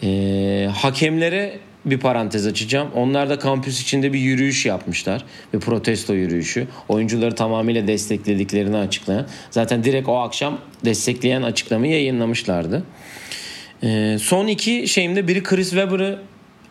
E, 0.03 0.69
hakemlere 0.75 1.59
bir 1.87 1.99
parantez 1.99 2.47
açacağım. 2.47 2.89
Onlar 2.95 3.31
da 3.31 3.39
kampüs 3.39 3.83
içinde 3.83 4.13
bir 4.13 4.19
yürüyüş 4.19 4.67
yapmışlar. 4.67 5.25
Bir 5.55 5.61
protesto 5.61 6.15
yürüyüşü. 6.15 6.67
Oyuncuları 6.89 7.35
tamamıyla 7.35 7.87
desteklediklerini 7.87 8.77
açıklayan. 8.77 9.27
Zaten 9.51 9.85
direkt 9.85 10.09
o 10.09 10.17
akşam 10.17 10.59
destekleyen 10.85 11.43
açıklamayı 11.43 11.93
yayınlamışlardı. 11.93 12.85
E, 13.83 14.17
son 14.21 14.47
iki 14.47 14.89
şeyimde 14.89 15.29
biri 15.29 15.43
Chris 15.43 15.71
Webber'ı 15.71 16.23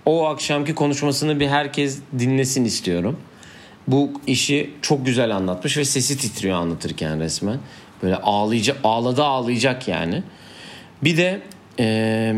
o 0.06 0.26
akşamki 0.26 0.76
konuşmasını 0.76 1.40
bir 1.40 1.48
herkes 1.48 2.00
dinlesin 2.20 2.66
istiyorum. 2.66 3.20
Bu 3.88 4.12
işi 4.28 4.70
çok 4.82 5.06
güzel 5.06 5.36
anlatmış 5.36 5.78
ve 5.78 5.86
sesi 5.86 6.18
titriyor 6.18 6.58
anlatırken 6.58 7.20
resmen. 7.20 7.60
Böyle 8.04 8.16
ağlayacak, 8.16 8.78
ağladı 8.84 9.24
ağlayacak 9.24 9.88
yani. 9.88 10.24
Bir 11.04 11.18
de 11.18 11.42
e, 11.80 12.36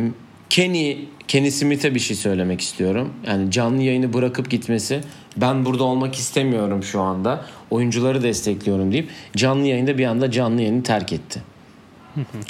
Kenny, 0.49 0.97
Kenny 1.27 1.51
Smith'e 1.51 1.95
bir 1.95 1.99
şey 1.99 2.15
söylemek 2.15 2.61
istiyorum. 2.61 3.13
Yani 3.27 3.51
canlı 3.51 3.81
yayını 3.81 4.13
bırakıp 4.13 4.49
gitmesi 4.49 5.01
ben 5.37 5.65
burada 5.65 5.83
olmak 5.83 6.15
istemiyorum 6.15 6.83
şu 6.83 7.01
anda. 7.01 7.45
Oyuncuları 7.71 8.23
destekliyorum 8.23 8.91
deyip 8.91 9.09
canlı 9.35 9.67
yayında 9.67 9.97
bir 9.97 10.05
anda 10.05 10.31
canlı 10.31 10.61
yayını 10.61 10.83
terk 10.83 11.13
etti. 11.13 11.41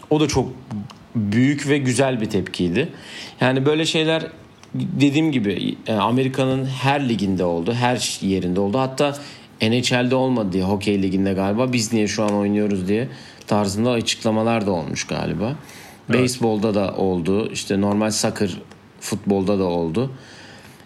o 0.09 0.19
da 0.19 0.27
çok 0.27 0.49
büyük 1.15 1.69
ve 1.69 1.77
güzel 1.77 2.21
bir 2.21 2.29
tepkiydi. 2.29 2.89
Yani 3.41 3.65
böyle 3.65 3.85
şeyler 3.85 4.27
dediğim 4.73 5.31
gibi 5.31 5.75
Amerika'nın 5.99 6.65
her 6.65 7.09
liginde 7.09 7.43
oldu. 7.43 7.73
Her 7.73 8.19
yerinde 8.21 8.59
oldu. 8.59 8.79
Hatta 8.79 9.17
NHL'de 9.61 10.15
olmadı 10.15 10.51
diye 10.51 10.63
hokey 10.63 11.01
liginde 11.01 11.33
galiba 11.33 11.73
biz 11.73 11.93
niye 11.93 12.07
şu 12.07 12.23
an 12.23 12.33
oynuyoruz 12.33 12.87
diye 12.87 13.07
tarzında 13.47 13.91
açıklamalar 13.91 14.65
da 14.65 14.71
olmuş 14.71 15.07
galiba. 15.07 15.55
Evet. 16.09 16.19
Beyzbolda 16.19 16.73
da 16.73 16.93
oldu. 16.93 17.51
İşte 17.51 17.81
normal 17.81 18.11
soccer 18.11 18.49
futbolda 18.99 19.59
da 19.59 19.63
oldu. 19.63 20.11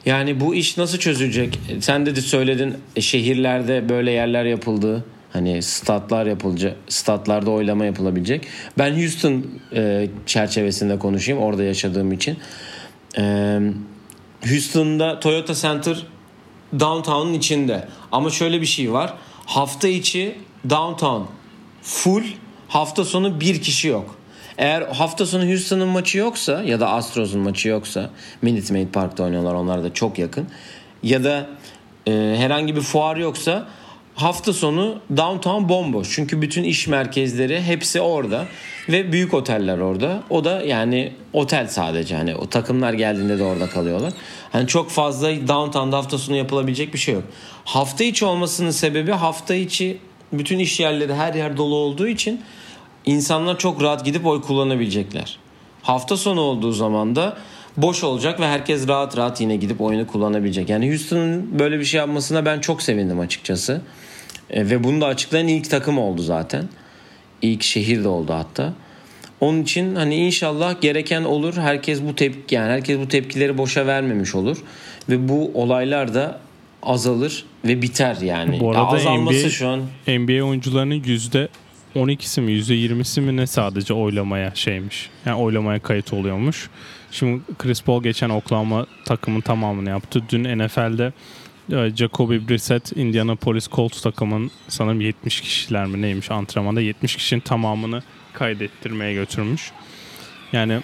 Yani 0.06 0.40
bu 0.40 0.56
iş 0.56 0.78
nasıl 0.78 0.98
çözülecek? 0.98 1.60
Sen 1.80 2.06
de, 2.06 2.16
de 2.16 2.22
söyledin 2.22 2.74
e, 2.96 3.02
şehirlerde 3.02 3.90
böyle 3.90 4.12
yerler 4.12 4.46
yapıldı. 4.46 5.06
Hani 5.34 5.62
statlar 5.62 6.26
yapılacak, 6.26 6.78
statlarda 6.88 7.52
oylama 7.52 7.86
yapılabilecek. 7.86 8.48
Ben 8.78 8.94
Houston 8.94 9.46
e, 9.76 10.10
çerçevesinde 10.26 11.00
konuşayım 11.00 11.42
orada 11.42 11.64
yaşadığım 11.64 12.12
için. 12.12 12.38
E, 13.18 13.60
Houston'da 14.50 15.20
Toyota 15.20 15.54
Center 15.54 16.06
downtown'un 16.80 17.34
içinde. 17.34 17.88
Ama 18.12 18.30
şöyle 18.30 18.62
bir 18.62 18.66
şey 18.66 18.94
var. 18.94 19.14
Hafta 19.46 19.88
içi 19.88 20.38
downtown 20.70 21.24
full, 21.82 22.24
hafta 22.68 23.06
sonu 23.06 23.42
bir 23.42 23.62
kişi 23.62 23.88
yok. 23.88 24.16
Eğer 24.58 24.82
hafta 24.82 25.26
sonu 25.26 25.48
Houston'ın 25.48 25.88
maçı 25.88 26.18
yoksa 26.18 26.64
ya 26.64 26.80
da 26.80 26.90
Astros'un 26.90 27.42
maçı 27.42 27.70
yoksa 27.70 28.10
Minute 28.42 28.74
Maid 28.74 28.88
Park'ta 28.94 29.24
oynuyorlar 29.24 29.54
onlar 29.54 29.84
da 29.84 29.94
çok 29.94 30.20
yakın. 30.20 30.48
Ya 31.04 31.24
da 31.24 31.50
e, 32.08 32.36
herhangi 32.38 32.76
bir 32.76 32.82
fuar 32.82 33.16
yoksa 33.16 33.68
hafta 34.16 34.54
sonu 34.54 35.00
downtown 35.18 35.70
bomboş. 35.70 36.16
Çünkü 36.16 36.42
bütün 36.42 36.64
iş 36.64 36.88
merkezleri 36.88 37.62
hepsi 37.62 38.02
orada 38.02 38.46
ve 38.90 39.12
büyük 39.12 39.34
oteller 39.34 39.78
orada. 39.78 40.24
O 40.30 40.44
da 40.44 40.62
yani 40.62 41.14
otel 41.34 41.68
sadece 41.68 42.16
hani 42.16 42.36
o 42.36 42.50
takımlar 42.50 42.94
geldiğinde 42.94 43.40
de 43.40 43.44
orada 43.44 43.70
kalıyorlar. 43.70 44.14
Hani 44.52 44.68
çok 44.68 44.90
fazla 44.90 45.48
downtown'da 45.48 45.98
hafta 45.98 46.18
sonu 46.18 46.36
yapılabilecek 46.36 46.94
bir 46.94 47.00
şey 47.00 47.14
yok. 47.14 47.24
Hafta 47.66 48.04
içi 48.04 48.26
olmasının 48.26 48.72
sebebi 48.72 49.12
hafta 49.12 49.56
içi 49.56 49.98
bütün 50.34 50.60
iş 50.60 50.80
yerleri 50.80 51.14
her 51.14 51.34
yer 51.34 51.58
dolu 51.58 51.76
olduğu 51.76 52.08
için 52.08 52.42
insanlar 53.06 53.58
çok 53.58 53.84
rahat 53.84 54.06
gidip 54.06 54.26
oy 54.26 54.42
kullanabilecekler. 54.42 55.38
Hafta 55.82 56.18
sonu 56.18 56.42
olduğu 56.42 56.72
zaman 56.72 57.16
da 57.16 57.38
boş 57.78 58.04
olacak 58.04 58.40
ve 58.40 58.48
herkes 58.48 58.88
rahat 58.88 59.18
rahat 59.18 59.42
yine 59.42 59.56
gidip 59.56 59.82
oyunu 59.82 60.08
kullanabilecek. 60.08 60.70
Yani 60.70 60.90
Houston'ın 60.90 61.60
böyle 61.60 61.80
bir 61.80 61.86
şey 61.86 61.98
yapmasına 61.98 62.46
ben 62.46 62.60
çok 62.60 62.82
sevindim 62.82 63.20
açıkçası. 63.20 63.82
E, 64.50 64.70
ve 64.70 64.84
bunu 64.84 65.02
da 65.02 65.06
açıklayan 65.06 65.48
ilk 65.48 65.70
takım 65.70 65.98
oldu 65.98 66.22
zaten. 66.22 66.70
İlk 67.42 67.64
şehir 67.64 68.04
de 68.04 68.08
oldu 68.08 68.34
hatta. 68.34 68.74
Onun 69.40 69.62
için 69.62 69.96
hani 69.96 70.16
inşallah 70.16 70.82
gereken 70.82 71.24
olur. 71.24 71.58
Herkes 71.58 72.02
bu 72.02 72.16
tepki 72.16 72.56
yani 72.56 72.72
herkes 72.72 73.00
bu 73.00 73.08
tepkileri 73.08 73.58
boşa 73.58 73.88
vermemiş 73.88 74.36
olur 74.36 74.58
ve 75.10 75.30
bu 75.30 75.52
olaylar 75.54 76.14
da 76.14 76.40
azalır 76.84 77.46
ve 77.66 77.82
biter 77.82 78.16
yani. 78.22 78.60
Bu 78.60 78.70
arada 78.70 78.80
ya 78.80 78.86
azalması 78.88 79.46
NBA, 79.46 79.50
şu 79.50 79.68
an 79.68 79.80
NBA 80.08 80.44
oyuncularının 80.44 81.04
yüzde 81.04 81.48
12'si 81.96 82.42
mi 82.42 82.52
yüzde 82.52 82.74
20'si 82.74 83.22
mi 83.22 83.38
ne 83.38 83.48
sadece 83.48 83.94
oylamaya 83.94 84.56
şeymiş. 84.56 85.10
Yani 85.26 85.38
oylamaya 85.38 85.80
kayıt 85.80 86.14
oluyormuş. 86.14 86.70
Şimdi 87.12 87.42
Chris 87.58 87.84
Paul 87.84 88.04
geçen 88.04 88.30
Oklahoma 88.30 88.86
takımın 89.06 89.42
tamamını 89.42 89.90
yaptı. 89.90 90.24
Dün 90.30 90.44
NFL'de 90.60 91.14
e, 91.72 91.96
Jacoby 91.96 92.38
Brissett 92.50 92.98
Indianapolis 92.98 93.70
Colts 93.70 94.02
takımın 94.02 94.52
sanırım 94.68 95.02
70 95.02 95.42
kişiler 95.42 95.86
mi 95.86 96.02
neymiş 96.02 96.32
antrenmanda 96.32 96.82
70 96.82 97.16
kişinin 97.16 97.42
tamamını 97.42 98.04
kaydettirmeye 98.34 99.14
götürmüş. 99.14 99.72
Yani 100.54 100.82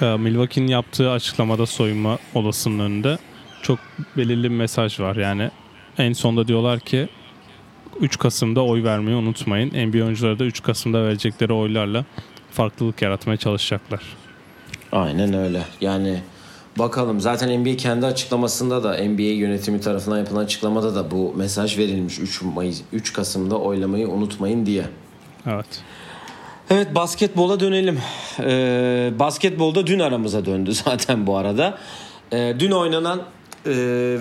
e, 0.00 0.04
Milwaukee'nin 0.04 0.68
yaptığı 0.68 1.10
açıklamada 1.10 1.66
soyunma 1.66 2.18
olasılığının 2.34 2.84
önünde 2.84 3.18
çok 3.62 3.78
belirli 4.16 4.44
bir 4.44 4.56
mesaj 4.56 5.00
var. 5.00 5.16
Yani 5.16 5.50
en 5.98 6.12
sonda 6.12 6.48
diyorlar 6.48 6.80
ki 6.80 7.08
3 8.00 8.18
Kasım'da 8.18 8.64
oy 8.64 8.84
vermeyi 8.84 9.16
unutmayın. 9.16 9.68
NBA 9.68 10.04
oyuncuları 10.04 10.38
da 10.38 10.44
3 10.44 10.62
Kasım'da 10.62 11.04
verecekleri 11.04 11.52
oylarla 11.52 12.04
farklılık 12.50 13.02
yaratmaya 13.02 13.36
çalışacaklar. 13.36 14.19
Aynen 14.92 15.34
öyle. 15.34 15.62
Yani 15.80 16.20
bakalım 16.78 17.20
zaten 17.20 17.60
NBA 17.60 17.76
kendi 17.76 18.06
açıklamasında 18.06 18.84
da 18.84 19.04
NBA 19.04 19.22
yönetimi 19.22 19.80
tarafından 19.80 20.18
yapılan 20.18 20.44
açıklamada 20.44 20.94
da 20.94 21.10
bu 21.10 21.34
mesaj 21.36 21.78
verilmiş 21.78 22.18
3 22.18 22.42
Mayıs 22.42 22.80
3 22.92 23.12
Kasım'da 23.12 23.58
oylamayı 23.58 24.08
unutmayın 24.08 24.66
diye. 24.66 24.84
Evet. 25.46 25.82
Evet 26.70 26.94
basketbola 26.94 27.60
dönelim. 27.60 27.98
Ee, 28.40 29.12
basketbolda 29.18 29.86
dün 29.86 29.98
aramıza 29.98 30.44
döndü 30.44 30.72
zaten 30.84 31.26
bu 31.26 31.36
arada. 31.36 31.78
Ee, 32.32 32.54
dün 32.58 32.70
oynanan 32.70 33.22
e, 33.66 33.72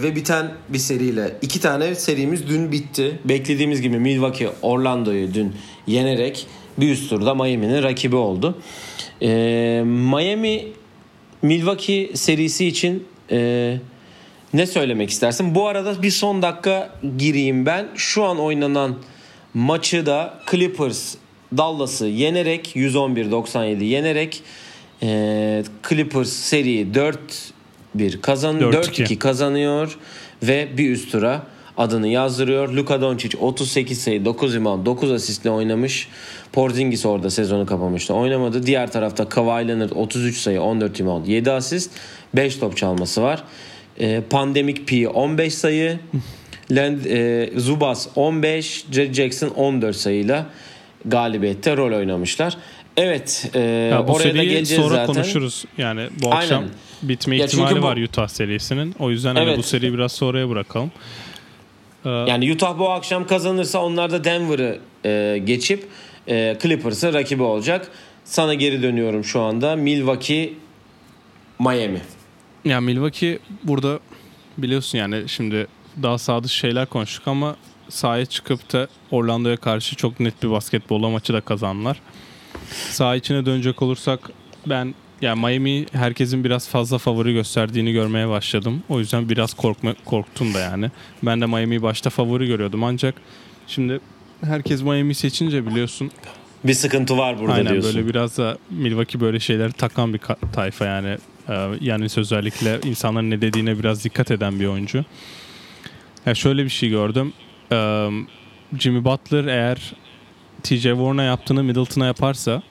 ve 0.04 0.16
biten 0.16 0.52
bir 0.70 0.78
seriyle 0.78 1.38
iki 1.42 1.62
tane 1.62 1.96
serimiz 1.96 2.48
dün 2.48 2.72
bitti. 2.72 3.20
Beklediğimiz 3.26 3.82
gibi 3.82 4.00
Milwaukee 4.00 4.50
Orlando'yu 4.62 5.34
dün 5.34 5.56
yenerek 5.88 6.48
bir 6.78 6.92
üst 6.92 7.10
turda 7.10 7.36
Miami'nin 7.36 7.84
rakibi 7.84 8.16
oldu. 8.16 8.58
Ee, 9.22 9.82
Miami 9.86 10.68
Milwaukee 11.42 12.12
serisi 12.14 12.66
için 12.66 13.08
e, 13.32 13.78
ne 14.54 14.66
söylemek 14.66 15.10
istersin? 15.10 15.56
Bu 15.56 15.68
arada 15.68 16.02
bir 16.02 16.12
son 16.12 16.42
dakika 16.42 16.96
gireyim 17.18 17.66
ben. 17.66 17.88
Şu 17.96 18.24
an 18.24 18.40
oynanan 18.40 18.96
maçı 19.54 20.06
da 20.06 20.40
Clippers 20.52 21.16
Dallas'ı 21.58 22.06
yenerek 22.06 22.76
111-97 22.76 23.84
yenerek 23.84 24.44
E, 25.04 25.64
Clippers 25.90 26.30
seri 26.30 26.88
4-1 27.96 28.22
kazan 28.22 28.60
4-2. 28.60 28.72
4-2 28.72 29.18
kazanıyor 29.18 29.98
ve 30.44 30.78
bir 30.78 30.92
üst 30.92 31.12
tura 31.12 31.44
adını 31.78 32.08
yazdırıyor. 32.08 32.70
Luka 32.70 33.02
Doncic 33.02 33.38
38 33.38 34.02
sayı 34.02 34.26
9 34.26 34.56
rebound 34.56 34.86
9 34.86 35.12
asistle 35.12 35.50
oynamış. 35.50 36.08
Porzingis 36.54 37.06
orada 37.06 37.30
sezonu 37.30 37.66
kapamıştı. 37.66 38.14
Oynamadı. 38.14 38.66
Diğer 38.66 38.92
tarafta 38.92 39.30
Kawhi 39.30 39.68
Leonard 39.68 39.92
33 39.92 40.38
sayı 40.38 40.62
14 40.62 41.02
rebound 41.02 41.26
7 41.28 41.52
asist 41.52 41.92
5 42.36 42.56
top 42.56 42.78
çalması 42.78 43.22
var. 43.22 43.44
E, 44.00 44.22
Pandemic 44.30 44.86
P 44.86 45.08
15 45.08 45.54
sayı. 45.54 46.00
Land, 46.72 47.06
e, 47.06 47.50
Zubas 47.60 48.08
15, 48.16 48.86
Jerry 48.92 49.14
Jackson 49.14 49.48
14 49.50 49.96
sayıyla 49.96 50.46
galibiyette 51.06 51.78
rol 51.78 51.98
oynamışlar. 51.98 52.58
Evet, 52.98 53.52
e, 53.54 53.60
Ya 53.60 54.08
bu 54.08 54.12
oraya 54.14 54.34
da 54.34 54.44
geleceğiz 54.44 54.82
sonra 54.84 54.96
zaten. 54.96 55.14
konuşuruz. 55.14 55.66
Yani 55.78 56.02
bu 56.22 56.28
Aynen. 56.28 56.38
akşam 56.42 56.64
bitme 57.02 57.38
Ya 57.38 57.46
ihtimali 57.46 57.82
bu- 57.82 57.86
var 57.86 57.98
Utah 57.98 58.28
serisinin. 58.28 58.96
O 59.00 59.10
yüzden 59.12 59.36
hani 59.36 59.48
Evet. 59.48 59.58
bu 59.58 59.64
seriyi 59.64 59.94
biraz 59.94 60.12
sonraya 60.12 60.50
bırakalım. 60.50 60.92
Ee, 62.06 62.10
Yani 62.10 62.52
Utah 62.54 62.80
bu 62.80 62.90
akşam 62.90 63.28
kazanırsa 63.28 63.80
onlar 63.84 64.12
da 64.12 64.24
Denver'ı 64.24 64.80
e, 65.06 65.42
geçip 65.46 65.84
e, 66.30 66.58
Clippers'ın 66.62 67.14
rakibi 67.14 67.44
olacak. 67.44 67.92
Sana 68.26 68.54
geri 68.54 68.84
dönüyorum 68.84 69.24
şu 69.24 69.42
anda. 69.42 69.76
Milwaukee, 69.76 70.54
Miami. 71.60 72.02
Ya 72.66 72.82
Milwaukee 72.82 73.40
burada 73.64 74.00
biliyorsun 74.58 74.98
yani 74.98 75.30
şimdi 75.30 75.68
daha 76.04 76.18
sadık 76.18 76.52
şeyler 76.52 76.86
konuştuk 76.86 77.28
ama 77.28 77.56
sahaya 77.90 78.26
çıkıp 78.26 78.74
da 78.74 78.88
Orlando'ya 79.12 79.58
karşı 79.58 79.96
çok 79.96 80.20
net 80.20 80.44
bir 80.44 80.52
basketbol 80.52 81.10
maçı 81.10 81.34
da 81.34 81.42
kazandılar. 81.42 82.02
Saha 82.90 83.16
içine 83.16 83.46
dönecek 83.46 83.82
olursak 83.82 84.30
ben 84.66 84.96
yani 85.22 85.40
Miami 85.40 85.86
herkesin 85.92 86.44
biraz 86.44 86.70
fazla 86.70 86.98
favori 86.98 87.34
gösterdiğini 87.34 87.92
görmeye 87.92 88.30
başladım. 88.30 88.84
O 88.90 89.00
yüzden 89.00 89.30
biraz 89.30 89.54
korkma, 89.54 89.96
korktum 90.06 90.54
da 90.54 90.60
yani. 90.60 90.92
Ben 91.24 91.42
de 91.42 91.46
Miami'yi 91.46 91.82
başta 91.82 92.10
favori 92.10 92.48
görüyordum 92.48 92.84
ancak 92.84 93.16
şimdi 93.68 94.00
herkes 94.42 94.82
Miami 94.82 95.16
seçince 95.16 95.66
biliyorsun 95.68 96.12
Bir 96.64 96.74
sıkıntı 96.74 97.18
var 97.18 97.40
burada 97.40 97.54
Aynen 97.54 97.72
diyorsun. 97.74 97.96
böyle 97.96 98.08
biraz 98.10 98.38
da 98.38 98.58
Milwaukee 98.70 99.20
böyle 99.20 99.40
şeyleri 99.40 99.72
takan 99.74 100.14
bir 100.14 100.20
tayfa 100.54 100.86
yani. 100.86 101.18
Ee, 101.50 101.70
yani 101.82 102.08
özellikle 102.18 102.80
insanların 102.84 103.30
ne 103.30 103.42
dediğine 103.42 103.80
biraz 103.80 104.04
dikkat 104.04 104.32
eden 104.32 104.60
bir 104.60 104.66
oyuncu. 104.66 105.06
Ya 106.26 106.36
şöyle 106.36 106.64
bir 106.64 106.70
şey 106.70 106.90
gördüm. 106.90 107.34
Ee, 107.72 108.10
Jimmy 108.80 109.06
Butler 109.06 109.46
eğer 109.46 109.94
TJ 110.64 110.84
Warren'a 110.84 111.24
yaptığını 111.24 111.64
Middleton'a 111.64 112.06
yaparsa 112.06 112.62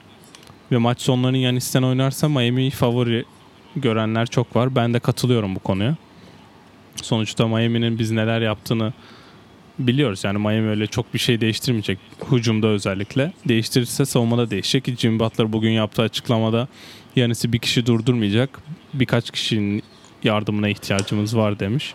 ve 0.73 0.77
maç 0.77 1.01
sonlarını 1.01 1.39
Yanis'ten 1.39 1.83
oynarsa 1.83 2.29
Miami'yi 2.29 2.71
favori 2.71 3.25
görenler 3.77 4.27
çok 4.27 4.57
var. 4.57 4.75
Ben 4.77 4.95
de 4.95 4.99
katılıyorum 5.01 5.55
bu 5.55 5.59
konuya. 5.61 5.97
Sonuçta 7.03 7.49
Miami'nin 7.49 7.99
biz 7.99 8.11
neler 8.11 8.41
yaptığını 8.41 8.93
biliyoruz. 9.79 10.25
Yani 10.25 10.39
Miami 10.39 10.69
öyle 10.69 10.87
çok 10.87 11.15
bir 11.15 11.19
şey 11.19 11.41
değiştirmeyecek. 11.41 11.99
Hücumda 12.33 12.67
özellikle. 12.67 13.33
Değiştirirse 13.49 14.05
savunmada 14.05 14.51
değişecek. 14.51 14.99
Jimmy 14.99 15.21
Butler 15.21 15.53
bugün 15.53 15.71
yaptığı 15.71 16.03
açıklamada 16.03 16.69
Yanis'i 17.17 17.53
bir 17.53 17.59
kişi 17.59 17.87
durdurmayacak. 17.87 18.61
Birkaç 18.95 19.31
kişinin 19.31 19.83
yardımına 20.25 20.69
ihtiyacımız 20.69 21.37
var 21.37 21.61
demiş. 21.61 21.95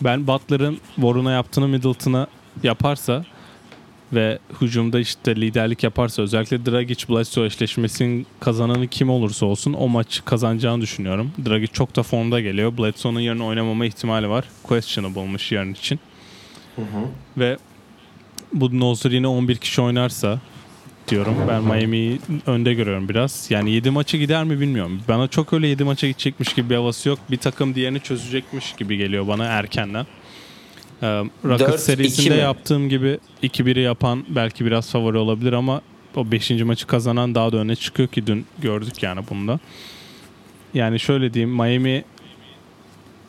Ben 0.00 0.26
Butler'ın 0.26 0.78
Warren'a 0.94 1.32
yaptığını 1.32 1.68
Middleton'a 1.68 2.26
yaparsa 2.62 3.24
ve 4.12 4.38
hücumda 4.60 5.00
işte 5.00 5.36
liderlik 5.36 5.82
yaparsa 5.82 6.22
özellikle 6.22 6.66
Dragic 6.66 7.08
Bledsoe 7.08 7.46
eşleşmesinin 7.46 8.26
kazananı 8.40 8.88
kim 8.88 9.10
olursa 9.10 9.46
olsun 9.46 9.72
o 9.72 9.88
maçı 9.88 10.24
kazanacağını 10.24 10.82
düşünüyorum. 10.82 11.32
Dragic 11.46 11.72
çok 11.72 11.96
da 11.96 12.02
formda 12.02 12.40
geliyor. 12.40 12.78
Bledsoe'nun 12.78 13.20
yarın 13.20 13.40
oynamama 13.40 13.86
ihtimali 13.86 14.28
var. 14.28 14.44
Questionable'mış 14.62 15.52
yarın 15.52 15.72
için. 15.72 16.00
Ve 17.36 17.56
bu 18.52 18.80
Nozzer 18.80 19.10
yine 19.10 19.26
11 19.26 19.56
kişi 19.56 19.82
oynarsa 19.82 20.40
diyorum. 21.08 21.34
Ben 21.48 21.62
Miami'yi 21.62 22.18
önde 22.46 22.74
görüyorum 22.74 23.08
biraz. 23.08 23.46
Yani 23.50 23.70
7 23.70 23.90
maçı 23.90 24.16
gider 24.16 24.44
mi 24.44 24.60
bilmiyorum. 24.60 25.00
Bana 25.08 25.28
çok 25.28 25.52
öyle 25.52 25.66
7 25.66 25.84
maça 25.84 26.06
gidecekmiş 26.06 26.54
gibi 26.54 26.70
bir 26.70 26.74
havası 26.74 27.08
yok. 27.08 27.18
Bir 27.30 27.36
takım 27.36 27.74
diğerini 27.74 28.00
çözecekmiş 28.00 28.72
gibi 28.72 28.96
geliyor 28.96 29.28
bana 29.28 29.44
erkenden. 29.44 30.06
Ee, 31.02 31.06
Rockets 31.44 31.72
4-2 31.72 31.78
serisinde 31.78 32.34
yaptığım 32.34 32.88
gibi 32.88 33.18
2-1'i 33.42 33.80
yapan 33.80 34.24
belki 34.28 34.66
biraz 34.66 34.90
favori 34.90 35.16
olabilir 35.16 35.52
ama 35.52 35.80
o 36.16 36.30
5. 36.32 36.50
maçı 36.50 36.86
kazanan 36.86 37.34
daha 37.34 37.52
da 37.52 37.56
öne 37.56 37.76
çıkıyor 37.76 38.08
ki 38.08 38.26
dün 38.26 38.46
gördük 38.58 39.02
yani 39.02 39.20
bunda. 39.30 39.58
Yani 40.74 41.00
şöyle 41.00 41.34
diyeyim 41.34 41.56
Miami 41.56 42.04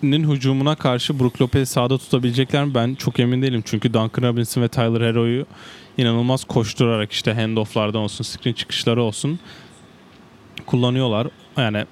nin 0.03 0.31
hücumuna 0.31 0.75
karşı 0.75 1.19
Brook 1.19 1.41
Lopez'i 1.41 1.65
sahada 1.65 1.97
tutabilecekler 1.97 2.65
mi? 2.65 2.73
Ben 2.73 2.95
çok 2.95 3.19
emin 3.19 3.41
değilim. 3.41 3.63
Çünkü 3.65 3.93
Duncan 3.93 4.23
Robinson 4.23 4.61
ve 4.61 4.67
Tyler 4.67 5.01
Hero'yu 5.01 5.45
inanılmaz 5.97 6.43
koşturarak 6.43 7.11
işte 7.11 7.33
handoff'lardan 7.33 8.01
olsun, 8.01 8.23
screen 8.23 8.53
çıkışları 8.53 9.03
olsun 9.03 9.39
kullanıyorlar. 10.65 11.27
Yani 11.57 11.85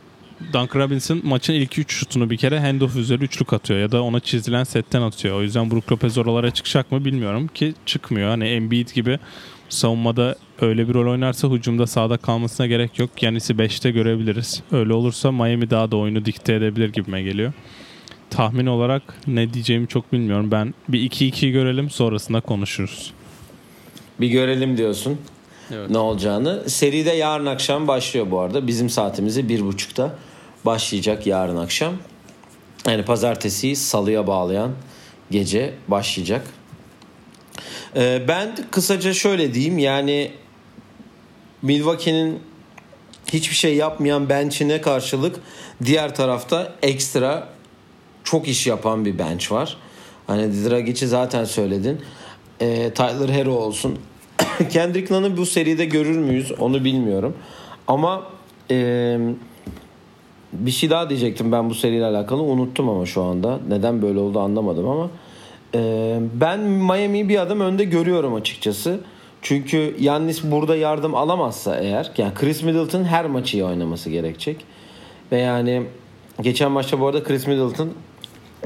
Duncan 0.54 0.80
Robinson 0.80 1.22
maçın 1.24 1.54
ilk 1.54 1.80
3 1.80 1.94
şutunu 1.94 2.30
bir 2.30 2.38
kere 2.38 2.60
handoff 2.60 2.96
üzeri 2.96 3.24
üçlük 3.24 3.54
atıyor 3.54 3.80
ya 3.80 3.92
da 3.92 4.04
ona 4.04 4.20
çizilen 4.20 4.64
setten 4.64 5.02
atıyor. 5.02 5.38
O 5.38 5.42
yüzden 5.42 5.72
Brook 5.72 5.92
Lopez 5.92 6.18
oralara 6.18 6.52
çıkacak 6.52 6.92
mı 6.92 7.06
bilmiyorum 7.06 7.48
ki 7.48 7.74
çıkmıyor. 7.86 8.30
Hani 8.30 8.48
Embiid 8.48 8.90
gibi 8.90 9.20
savunmada 9.70 10.36
öyle 10.62 10.88
bir 10.88 10.94
rol 10.94 11.12
oynarsa 11.12 11.48
hücumda 11.48 11.88
sahada 11.88 12.18
kalmasına 12.18 12.68
gerek 12.68 13.00
yok. 13.00 13.24
Yanis'i 13.24 13.54
5'te 13.54 13.92
görebiliriz. 13.92 14.64
Öyle 14.72 14.94
olursa 14.94 15.32
Miami 15.32 15.70
daha 15.70 15.92
da 15.92 15.98
oyunu 15.98 16.26
dikte 16.26 16.54
edebilir 16.54 16.90
gibime 16.94 17.22
geliyor 17.24 17.54
tahmin 18.30 18.66
olarak 18.66 19.02
ne 19.28 19.54
diyeceğimi 19.54 19.88
çok 19.88 20.14
bilmiyorum. 20.14 20.52
Ben 20.52 20.74
bir 20.90 21.10
2-2 21.12 21.52
görelim 21.52 21.90
sonrasında 21.90 22.42
konuşuruz. 22.42 23.14
Bir 24.20 24.28
görelim 24.28 24.78
diyorsun 24.78 25.18
Evet. 25.72 25.90
ne 25.90 25.98
olacağını. 25.98 26.70
Seride 26.70 27.12
yarın 27.12 27.46
akşam 27.46 27.88
başlıyor 27.88 28.32
bu 28.32 28.40
arada. 28.40 28.68
Bizim 28.68 28.90
saatimizi 28.90 29.50
bir 29.50 29.62
buçukta 29.62 30.16
başlayacak 30.66 31.28
yarın 31.28 31.58
akşam. 31.58 31.94
Yani 32.88 33.06
pazartesiyi 33.06 33.76
salıya 33.76 34.28
bağlayan 34.28 34.72
gece 35.32 35.74
başlayacak. 35.88 36.48
Ee, 37.96 38.22
ben 38.28 38.56
kısaca 38.72 39.14
şöyle 39.14 39.54
diyeyim 39.54 39.78
yani 39.78 40.32
Milwaukee'nin 41.62 42.40
hiçbir 43.34 43.56
şey 43.56 43.76
yapmayan 43.76 44.30
bench'ine 44.30 44.82
karşılık 44.82 45.36
diğer 45.86 46.16
tarafta 46.16 46.74
ekstra 46.82 47.55
çok 48.26 48.48
iş 48.48 48.68
yapan 48.68 49.06
bir 49.06 49.20
bench 49.20 49.52
var. 49.52 49.78
Hani 50.28 50.70
Dragic'i 50.70 51.08
zaten 51.08 51.44
söyledin. 51.44 52.02
Ee, 52.62 52.92
Tyler 52.96 53.30
Hero 53.30 53.52
olsun. 53.52 54.00
Kendrick 54.70 55.14
Nunn'ı 55.14 55.38
bu 55.38 55.46
seride 55.46 55.86
görür 55.86 56.18
müyüz 56.18 56.52
onu 56.60 56.84
bilmiyorum. 56.84 57.34
Ama 57.88 58.24
e, 58.72 59.18
bir 60.54 60.72
şey 60.72 60.90
daha 60.90 61.10
diyecektim 61.10 61.52
ben 61.52 61.70
bu 61.70 61.76
seriyle 61.76 62.06
alakalı. 62.06 62.42
Unuttum 62.42 62.90
ama 62.90 63.06
şu 63.06 63.24
anda. 63.24 63.60
Neden 63.70 64.02
böyle 64.02 64.20
oldu 64.20 64.40
anlamadım 64.40 64.88
ama. 64.88 65.10
e, 65.76 66.20
ben 66.34 66.60
Miami'yi 66.60 67.30
bir 67.30 67.40
adım 67.40 67.60
önde 67.60 67.84
görüyorum 67.84 68.34
açıkçası. 68.34 69.00
Çünkü 69.42 69.96
Yannis 70.00 70.44
burada 70.44 70.76
yardım 70.76 71.16
alamazsa 71.16 71.76
eğer 71.78 72.12
yani 72.18 72.34
Chris 72.34 72.64
Middleton 72.64 73.04
her 73.04 73.26
maçı 73.26 73.58
iyi 73.58 73.66
oynaması 73.66 74.10
gerekecek. 74.10 74.58
Ve 75.32 75.38
yani 75.38 75.84
geçen 76.42 76.72
maçta 76.72 77.00
bu 77.00 77.08
arada 77.08 77.24
Chris 77.24 77.48
Middleton 77.48 77.90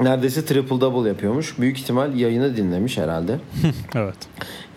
neredeyse 0.00 0.44
triple 0.44 0.80
double 0.80 1.08
yapıyormuş. 1.08 1.58
Büyük 1.58 1.78
ihtimal 1.78 2.14
yayını 2.14 2.56
dinlemiş 2.56 2.98
herhalde. 2.98 3.38
Evet. 3.94 4.16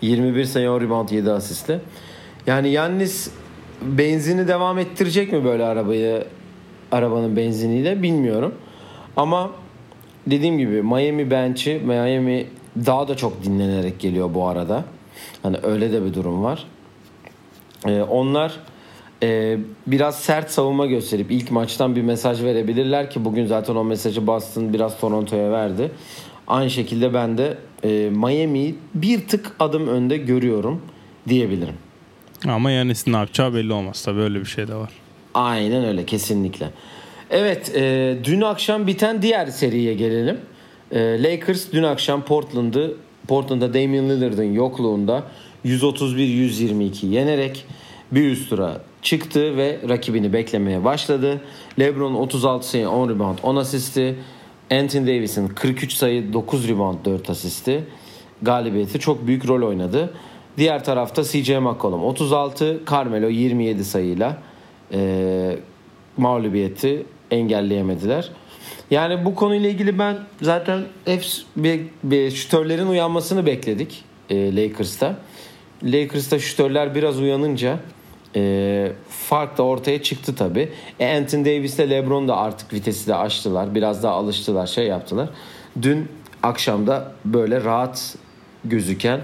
21 0.02 0.44
sayı 0.44 0.70
10 0.70 0.80
rebound 0.80 1.08
7 1.08 1.30
asistle. 1.30 1.80
Yani 2.46 2.68
Yannis 2.68 3.30
benzini 3.82 4.48
devam 4.48 4.78
ettirecek 4.78 5.32
mi 5.32 5.44
böyle 5.44 5.64
arabayı 5.64 6.24
arabanın 6.92 7.36
benziniyle 7.36 8.02
bilmiyorum. 8.02 8.54
Ama 9.16 9.50
dediğim 10.26 10.58
gibi 10.58 10.82
Miami 10.82 11.30
bench'i 11.30 11.82
Miami 11.84 12.46
daha 12.86 13.08
da 13.08 13.16
çok 13.16 13.44
dinlenerek 13.44 14.00
geliyor 14.00 14.34
bu 14.34 14.48
arada. 14.48 14.84
Hani 15.42 15.56
öyle 15.62 15.92
de 15.92 16.04
bir 16.04 16.14
durum 16.14 16.42
var. 16.42 16.66
Ee, 17.86 18.02
onlar 18.02 18.60
e, 19.24 19.58
biraz 19.86 20.18
sert 20.18 20.50
savunma 20.50 20.86
gösterip 20.86 21.30
ilk 21.30 21.50
maçtan 21.50 21.96
bir 21.96 22.02
mesaj 22.02 22.42
verebilirler 22.42 23.10
ki 23.10 23.24
bugün 23.24 23.46
zaten 23.46 23.74
o 23.74 23.84
mesajı 23.84 24.26
Boston 24.26 24.72
biraz 24.72 25.00
Toronto'ya 25.00 25.50
verdi. 25.50 25.90
Aynı 26.46 26.70
şekilde 26.70 27.14
ben 27.14 27.38
de 27.38 27.58
e, 27.84 28.10
Miami'yi 28.10 28.74
bir 28.94 29.28
tık 29.28 29.52
adım 29.60 29.88
önde 29.88 30.16
görüyorum 30.16 30.82
diyebilirim. 31.28 31.74
Ama 32.48 32.70
Yanis'in 32.70 33.12
ne 33.12 33.16
yapacağı 33.16 33.54
belli 33.54 33.72
olmaz 33.72 34.04
tabii 34.04 34.20
öyle 34.20 34.40
bir 34.40 34.46
şey 34.46 34.68
de 34.68 34.74
var. 34.74 34.90
Aynen 35.34 35.84
öyle 35.84 36.06
kesinlikle. 36.06 36.70
Evet 37.30 37.72
e, 37.76 38.16
dün 38.24 38.40
akşam 38.40 38.86
biten 38.86 39.22
diğer 39.22 39.46
seriye 39.46 39.94
gelelim. 39.94 40.40
E, 40.92 41.22
Lakers 41.22 41.72
dün 41.72 41.82
akşam 41.82 42.22
Portland'ı 42.22 42.94
Portland'da 43.28 43.74
Damian 43.74 44.08
Lillard'ın 44.08 44.52
yokluğunda 44.52 45.22
131-122 45.64 47.06
yenerek 47.06 47.64
bir 48.12 48.30
üst 48.30 48.50
tura 48.50 48.80
çıktı 49.04 49.56
ve 49.56 49.78
rakibini 49.88 50.32
beklemeye 50.32 50.84
başladı. 50.84 51.40
LeBron 51.78 52.14
36 52.14 52.68
sayı 52.68 52.88
10 52.88 53.08
rebound 53.08 53.38
10 53.42 53.56
asisti. 53.56 54.16
Anthony 54.70 55.06
Davis'in 55.06 55.48
43 55.48 55.92
sayı 55.92 56.32
9 56.32 56.68
rebound 56.68 57.04
4 57.04 57.30
asisti. 57.30 57.84
Galibiyeti 58.42 58.98
çok 58.98 59.26
büyük 59.26 59.48
rol 59.48 59.68
oynadı. 59.68 60.14
Diğer 60.56 60.84
tarafta 60.84 61.24
CJ 61.24 61.50
McCollum 61.50 62.04
36, 62.04 62.80
Carmelo 62.90 63.28
27 63.28 63.84
sayıyla 63.84 64.38
e, 64.92 65.56
mağlubiyeti 66.16 67.06
engelleyemediler. 67.30 68.30
Yani 68.90 69.24
bu 69.24 69.34
konuyla 69.34 69.68
ilgili 69.70 69.98
ben 69.98 70.18
zaten 70.42 70.82
hep 71.04 71.24
bir, 71.56 71.80
bir 72.04 72.30
şütörlerin 72.30 72.86
uyanmasını 72.86 73.46
bekledik 73.46 74.04
e, 74.30 74.56
Lakers'ta. 74.56 75.16
Lakers'ta 75.82 76.38
şütörler 76.38 76.94
biraz 76.94 77.20
uyanınca 77.20 77.78
e, 78.36 78.92
fark 79.08 79.58
da 79.58 79.62
ortaya 79.62 80.02
çıktı 80.02 80.34
tabi. 80.34 80.68
E, 81.00 81.16
Anthony 81.16 81.44
Davis 81.44 81.78
ile 81.78 81.90
LeBron 81.90 82.28
da 82.28 82.36
artık 82.36 82.72
vitesi 82.72 83.06
de 83.06 83.14
açtılar. 83.14 83.74
Biraz 83.74 84.02
daha 84.02 84.14
alıştılar, 84.14 84.66
şey 84.66 84.86
yaptılar. 84.86 85.28
Dün 85.82 86.08
akşamda 86.42 87.12
böyle 87.24 87.64
rahat 87.64 88.16
gözüken 88.64 89.20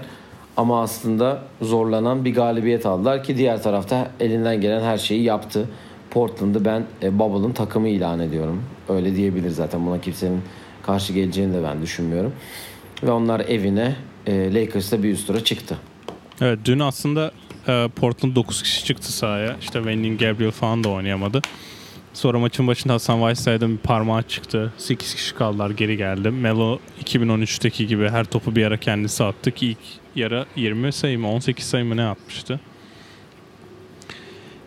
ama 0.57 0.81
aslında 0.81 1.41
zorlanan 1.61 2.25
bir 2.25 2.35
galibiyet 2.35 2.85
aldılar 2.85 3.23
ki 3.23 3.37
diğer 3.37 3.63
tarafta 3.63 4.11
elinden 4.19 4.61
gelen 4.61 4.81
her 4.83 4.97
şeyi 4.97 5.23
yaptı. 5.23 5.69
Portland'ı 6.11 6.65
ben 6.65 6.85
e, 7.03 7.19
Bubble'ın 7.19 7.51
takımı 7.51 7.89
ilan 7.89 8.19
ediyorum. 8.19 8.63
Öyle 8.89 9.15
diyebilir 9.15 9.49
zaten. 9.49 9.85
Buna 9.85 10.01
kimsenin 10.01 10.41
karşı 10.83 11.13
geleceğini 11.13 11.53
de 11.53 11.63
ben 11.63 11.81
düşünmüyorum. 11.81 12.33
Ve 13.03 13.11
onlar 13.11 13.39
evine 13.39 13.95
e, 14.27 14.53
Lakers'ta 14.53 15.03
bir 15.03 15.11
üst 15.11 15.27
tura 15.27 15.43
çıktı. 15.43 15.77
Evet 16.41 16.59
dün 16.65 16.79
aslında 16.79 17.31
e, 17.67 17.89
Portland 17.95 18.35
9 18.35 18.63
kişi 18.63 18.85
çıktı 18.85 19.13
sahaya. 19.13 19.57
İşte 19.61 19.79
Wendy 19.79 20.25
Gabriel 20.25 20.51
falan 20.51 20.83
da 20.83 20.89
oynayamadı. 20.89 21.41
Sonra 22.13 22.39
maçın 22.39 22.67
başında 22.67 22.93
Hasan 22.93 23.19
Whiteside'ın 23.19 23.71
bir 23.71 23.77
parmağı 23.77 24.23
çıktı. 24.23 24.73
8 24.77 25.15
kişi 25.15 25.35
kaldılar 25.35 25.69
geri 25.69 25.97
geldi. 25.97 26.29
Melo 26.31 26.79
2013'teki 27.03 27.87
gibi 27.87 28.09
her 28.09 28.25
topu 28.25 28.55
bir 28.55 28.65
ara 28.65 28.77
kendisi 28.77 29.23
attı 29.23 29.51
ki 29.51 29.67
ilk 29.67 29.77
yara 30.15 30.45
20 30.55 30.91
sayı 30.91 31.19
mı 31.19 31.31
18 31.31 31.65
sayı 31.65 31.85
mı 31.85 31.97
ne 31.97 32.05
atmıştı. 32.05 32.59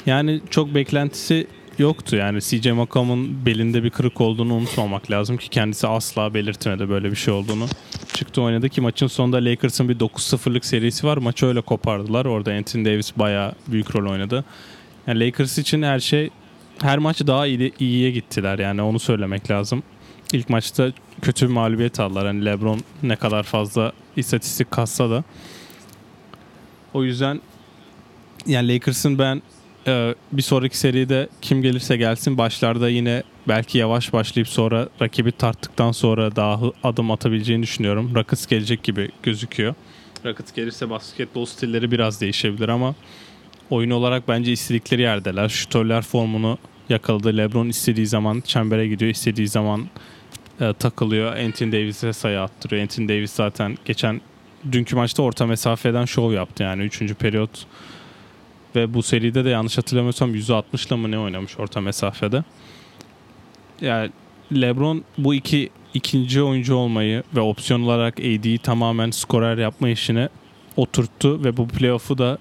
Yani 0.06 0.40
çok 0.50 0.74
beklentisi 0.74 1.46
yoktu. 1.78 2.16
Yani 2.16 2.40
CJ 2.40 2.66
McCollum'un 2.66 3.46
belinde 3.46 3.84
bir 3.84 3.90
kırık 3.90 4.20
olduğunu 4.20 4.54
unutmamak 4.54 5.10
lazım 5.10 5.36
ki 5.36 5.48
kendisi 5.48 5.86
asla 5.88 6.34
belirtmedi 6.34 6.88
böyle 6.88 7.10
bir 7.10 7.16
şey 7.16 7.34
olduğunu. 7.34 7.66
Çıktı 8.14 8.42
oynadı 8.42 8.68
ki 8.68 8.80
maçın 8.80 9.06
sonunda 9.06 9.36
Lakers'ın 9.36 9.88
bir 9.88 9.98
9-0'lık 9.98 10.64
serisi 10.64 11.06
var. 11.06 11.16
Maçı 11.16 11.46
öyle 11.46 11.60
kopardılar. 11.60 12.24
Orada 12.24 12.52
Anthony 12.52 12.84
Davis 12.84 13.18
bayağı 13.18 13.52
büyük 13.68 13.96
rol 13.96 14.10
oynadı. 14.10 14.44
Yani 15.06 15.26
Lakers 15.26 15.58
için 15.58 15.82
her 15.82 16.00
şey 16.00 16.30
her 16.82 16.98
maç 16.98 17.20
daha 17.26 17.46
iyi, 17.46 17.72
iyiye 17.78 18.10
gittiler 18.10 18.58
yani 18.58 18.82
onu 18.82 18.98
söylemek 18.98 19.50
lazım. 19.50 19.82
İlk 20.32 20.50
maçta 20.50 20.92
kötü 21.22 21.48
bir 21.48 21.52
mağlubiyet 21.52 22.00
aldılar. 22.00 22.26
Yani 22.26 22.44
LeBron 22.44 22.80
ne 23.02 23.16
kadar 23.16 23.42
fazla 23.42 23.92
istatistik 24.16 24.70
kassa 24.70 25.10
da. 25.10 25.24
O 26.94 27.04
yüzden 27.04 27.40
yani 28.46 28.74
Lakers'ın 28.74 29.18
ben 29.18 29.42
e, 29.86 30.14
bir 30.32 30.42
sonraki 30.42 30.78
seride 30.78 31.28
kim 31.42 31.62
gelirse 31.62 31.96
gelsin 31.96 32.38
başlarda 32.38 32.88
yine 32.88 33.22
belki 33.48 33.78
yavaş 33.78 34.12
başlayıp 34.12 34.48
sonra 34.48 34.88
rakibi 35.02 35.32
tarttıktan 35.32 35.92
sonra 35.92 36.36
daha 36.36 36.60
adım 36.82 37.10
atabileceğini 37.10 37.62
düşünüyorum. 37.62 38.14
Rockets 38.14 38.46
gelecek 38.46 38.82
gibi 38.82 39.10
gözüküyor. 39.22 39.74
Rockets 40.24 40.52
gelirse 40.52 40.90
basketbol 40.90 41.44
stilleri 41.44 41.90
biraz 41.90 42.20
değişebilir 42.20 42.68
ama 42.68 42.94
oyun 43.70 43.90
olarak 43.90 44.28
bence 44.28 44.52
istedikleri 44.52 45.02
yerdeler. 45.02 45.48
Şütörler 45.48 46.02
formunu 46.02 46.58
yakaladı. 46.88 47.36
LeBron 47.36 47.68
istediği 47.68 48.06
zaman 48.06 48.40
çembere 48.40 48.88
gidiyor, 48.88 49.10
istediği 49.10 49.48
zaman 49.48 49.88
e, 50.60 50.72
takılıyor. 50.72 51.36
Anthony 51.36 51.72
Davis'e 51.72 52.12
sayı 52.12 52.40
attırıyor. 52.40 52.82
Anthony 52.82 53.08
Davis 53.08 53.32
zaten 53.32 53.76
geçen 53.84 54.20
dünkü 54.72 54.96
maçta 54.96 55.22
orta 55.22 55.46
mesafeden 55.46 56.04
şov 56.04 56.32
yaptı 56.32 56.62
yani 56.62 56.82
3. 56.82 57.14
periyot 57.14 57.66
ve 58.76 58.94
bu 58.94 59.02
seride 59.02 59.44
de 59.44 59.48
yanlış 59.48 59.78
hatırlamıyorsam 59.78 60.34
%60'la 60.34 60.96
mı 60.96 61.10
ne 61.10 61.18
oynamış 61.18 61.58
orta 61.58 61.80
mesafede. 61.80 62.44
Yani 63.80 64.10
LeBron 64.52 65.04
bu 65.18 65.34
iki 65.34 65.70
ikinci 65.94 66.42
oyuncu 66.42 66.74
olmayı 66.74 67.22
ve 67.36 67.40
opsiyon 67.40 67.82
olarak 67.82 68.20
AD'yi 68.20 68.58
tamamen 68.58 69.10
skorer 69.10 69.58
yapma 69.58 69.88
işini 69.88 70.28
oturttu 70.76 71.44
ve 71.44 71.56
bu 71.56 71.68
playoff'u 71.68 72.18
da 72.18 72.38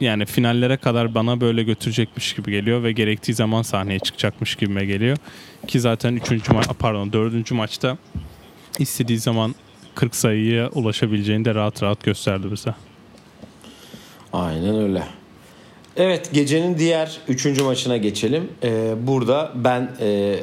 yani 0.00 0.26
finallere 0.26 0.76
kadar 0.76 1.14
bana 1.14 1.40
böyle 1.40 1.62
götürecekmiş 1.62 2.34
gibi 2.34 2.50
geliyor 2.50 2.82
ve 2.82 2.92
gerektiği 2.92 3.34
zaman 3.34 3.62
sahneye 3.62 3.98
çıkacakmış 3.98 4.56
gibime 4.56 4.84
geliyor. 4.84 5.16
Ki 5.66 5.80
zaten 5.80 6.16
3. 6.16 6.50
ma 6.50 6.60
pardon 6.78 7.12
4. 7.12 7.50
maçta 7.50 7.98
istediği 8.78 9.18
zaman 9.18 9.54
40 9.94 10.16
sayıya 10.16 10.68
ulaşabileceğini 10.68 11.44
de 11.44 11.54
rahat 11.54 11.82
rahat 11.82 12.04
gösterdi 12.04 12.46
bize. 12.52 12.74
Aynen 14.32 14.82
öyle. 14.82 15.02
Evet 15.96 16.30
gecenin 16.32 16.78
diğer 16.78 17.20
üçüncü 17.28 17.62
maçına 17.62 17.96
geçelim. 17.96 18.48
Ee, 18.62 18.94
burada 19.06 19.52
ben 19.54 19.90
e, 20.00 20.36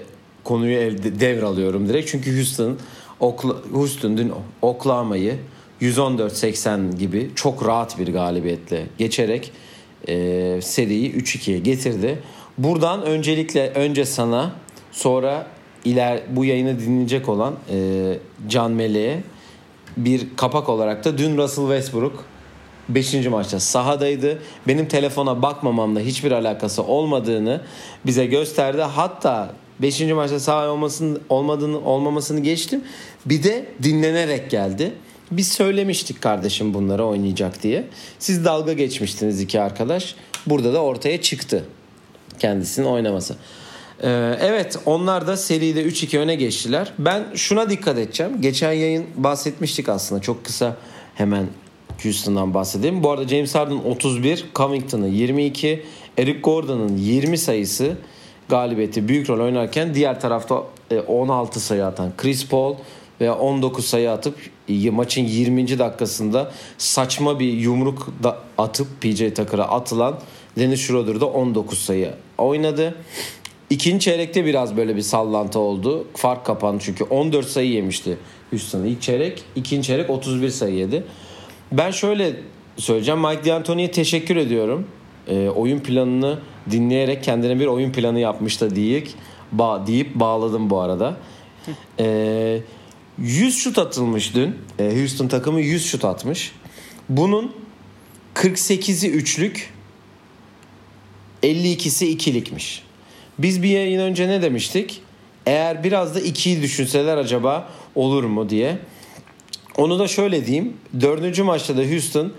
konuyu 0.43 0.77
elde, 0.77 1.19
devralıyorum 1.19 1.89
direkt. 1.89 2.11
Çünkü 2.11 2.37
Houston, 2.37 2.77
Okla, 3.19 3.55
Houston 3.71 4.17
dün 4.17 4.31
Oklahoma'yı 4.61 5.35
114-80 5.81 6.97
gibi 6.97 7.29
çok 7.35 7.65
rahat 7.65 7.99
bir 7.99 8.13
galibiyetle 8.13 8.85
geçerek 8.97 9.51
e, 10.07 10.59
seriyi 10.61 11.13
3-2'ye 11.13 11.59
getirdi. 11.59 12.19
Buradan 12.57 13.03
öncelikle 13.03 13.69
önce 13.69 14.05
sana 14.05 14.51
sonra 14.91 15.47
iler 15.85 16.21
bu 16.29 16.45
yayını 16.45 16.79
dinleyecek 16.79 17.29
olan 17.29 17.53
e, 17.71 18.17
Can 18.49 18.71
Mele'ye 18.71 19.23
bir 19.97 20.27
kapak 20.37 20.69
olarak 20.69 21.05
da 21.05 21.17
dün 21.17 21.37
Russell 21.37 21.65
Westbrook 21.65 22.25
5. 22.89 23.13
maçta 23.25 23.59
sahadaydı. 23.59 24.39
Benim 24.67 24.87
telefona 24.87 25.41
bakmamamla 25.41 25.99
hiçbir 25.99 26.31
alakası 26.31 26.83
olmadığını 26.83 27.61
bize 28.05 28.25
gösterdi. 28.25 28.81
Hatta 28.81 29.53
5. 29.79 30.01
maçta 30.01 30.39
sahada 30.39 30.71
olmasının 30.71 31.21
olmadığını 31.29 31.79
olmamasını 31.79 32.39
geçtim. 32.39 32.83
Bir 33.25 33.43
de 33.43 33.65
dinlenerek 33.83 34.51
geldi. 34.51 34.93
Biz 35.31 35.51
söylemiştik 35.51 36.21
kardeşim 36.21 36.73
bunları 36.73 37.05
oynayacak 37.05 37.63
diye. 37.63 37.87
Siz 38.19 38.45
dalga 38.45 38.73
geçmiştiniz 38.73 39.41
iki 39.41 39.61
arkadaş. 39.61 40.15
Burada 40.47 40.73
da 40.73 40.83
ortaya 40.83 41.21
çıktı 41.21 41.65
kendisinin 42.39 42.85
oynaması. 42.85 43.35
Ee, 44.03 44.37
evet 44.41 44.79
onlar 44.85 45.27
da 45.27 45.37
seride 45.37 45.83
3-2 45.83 46.17
öne 46.17 46.35
geçtiler. 46.35 46.93
Ben 46.99 47.23
şuna 47.35 47.69
dikkat 47.69 47.97
edeceğim. 47.97 48.41
Geçen 48.41 48.71
yayın 48.71 49.05
bahsetmiştik 49.15 49.89
aslında 49.89 50.21
çok 50.21 50.45
kısa 50.45 50.77
hemen 51.15 51.47
Houston'dan 52.05 52.53
bahsedeyim. 52.53 53.03
Bu 53.03 53.11
arada 53.11 53.27
James 53.27 53.55
Harden 53.55 53.77
31, 53.77 54.45
Covington'ın 54.55 55.07
22, 55.07 55.83
Eric 56.17 56.39
Gordon'ın 56.39 56.97
20 56.97 57.37
sayısı 57.37 57.97
galibiyeti 58.49 59.07
büyük 59.07 59.29
rol 59.29 59.39
oynarken 59.39 59.93
diğer 59.93 60.21
tarafta 60.21 60.63
16 61.07 61.59
e, 61.59 61.61
sayı 61.61 61.85
atan 61.85 62.11
Chris 62.17 62.47
Paul 62.47 62.75
ve 63.21 63.31
19 63.31 63.85
sayı 63.85 64.11
atıp 64.11 64.35
maçın 64.91 65.21
20. 65.21 65.79
dakikasında 65.79 66.51
saçma 66.77 67.39
bir 67.39 67.53
yumruk 67.53 68.13
da 68.23 68.37
atıp 68.57 68.87
PJ 69.01 69.17
Tucker'a 69.17 69.63
atılan 69.63 70.19
Dennis 70.57 70.87
Schroeder 70.87 71.21
da 71.21 71.25
19 71.25 71.79
sayı 71.79 72.11
oynadı. 72.37 72.95
İkinci 73.69 74.05
çeyrekte 74.05 74.45
biraz 74.45 74.77
böyle 74.77 74.95
bir 74.95 75.01
sallantı 75.01 75.59
oldu. 75.59 76.07
Fark 76.15 76.45
kapandı 76.45 76.83
çünkü 76.85 77.03
14 77.03 77.47
sayı 77.47 77.69
yemişti 77.69 78.17
Houston 78.49 78.83
ilk 78.83 79.01
çeyrek. 79.01 79.43
ikinci 79.55 79.87
çeyrek 79.87 80.09
31 80.09 80.49
sayı 80.49 80.75
yedi. 80.75 81.03
Ben 81.73 81.91
şöyle 81.91 82.35
söyleyeceğim. 82.77 83.19
Mike 83.19 83.45
D'Antoni'ye 83.45 83.91
teşekkür 83.91 84.35
ediyorum. 84.35 84.87
E, 85.27 85.49
oyun 85.49 85.79
planını 85.79 86.39
dinleyerek 86.71 87.23
kendine 87.23 87.59
bir 87.59 87.65
oyun 87.65 87.91
planı 87.91 88.19
yapmış 88.19 88.61
da 88.61 88.75
deyip, 88.75 89.09
ba 89.51 89.87
deyip 89.87 90.15
bağladım 90.15 90.69
bu 90.69 90.79
arada. 90.79 91.17
E, 91.99 92.05
ee, 92.05 92.61
100 93.17 93.57
şut 93.57 93.77
atılmış 93.77 94.35
dün. 94.35 94.55
E, 94.79 94.99
Houston 94.99 95.27
takımı 95.27 95.61
100 95.61 95.85
şut 95.85 96.05
atmış. 96.05 96.51
Bunun 97.09 97.55
48'i 98.35 99.09
üçlük, 99.09 99.73
52'si 101.43 102.05
ikilikmiş. 102.05 102.83
Biz 103.39 103.63
bir 103.63 103.69
yayın 103.69 103.99
önce 103.99 104.27
ne 104.27 104.41
demiştik? 104.41 105.01
Eğer 105.45 105.83
biraz 105.83 106.15
da 106.15 106.19
ikiyi 106.19 106.61
düşünseler 106.61 107.17
acaba 107.17 107.69
olur 107.95 108.23
mu 108.23 108.49
diye. 108.49 108.77
Onu 109.77 109.99
da 109.99 110.07
şöyle 110.07 110.45
diyeyim. 110.45 110.77
Dördüncü 111.01 111.43
maçta 111.43 111.77
da 111.77 111.81
Houston 111.81 112.33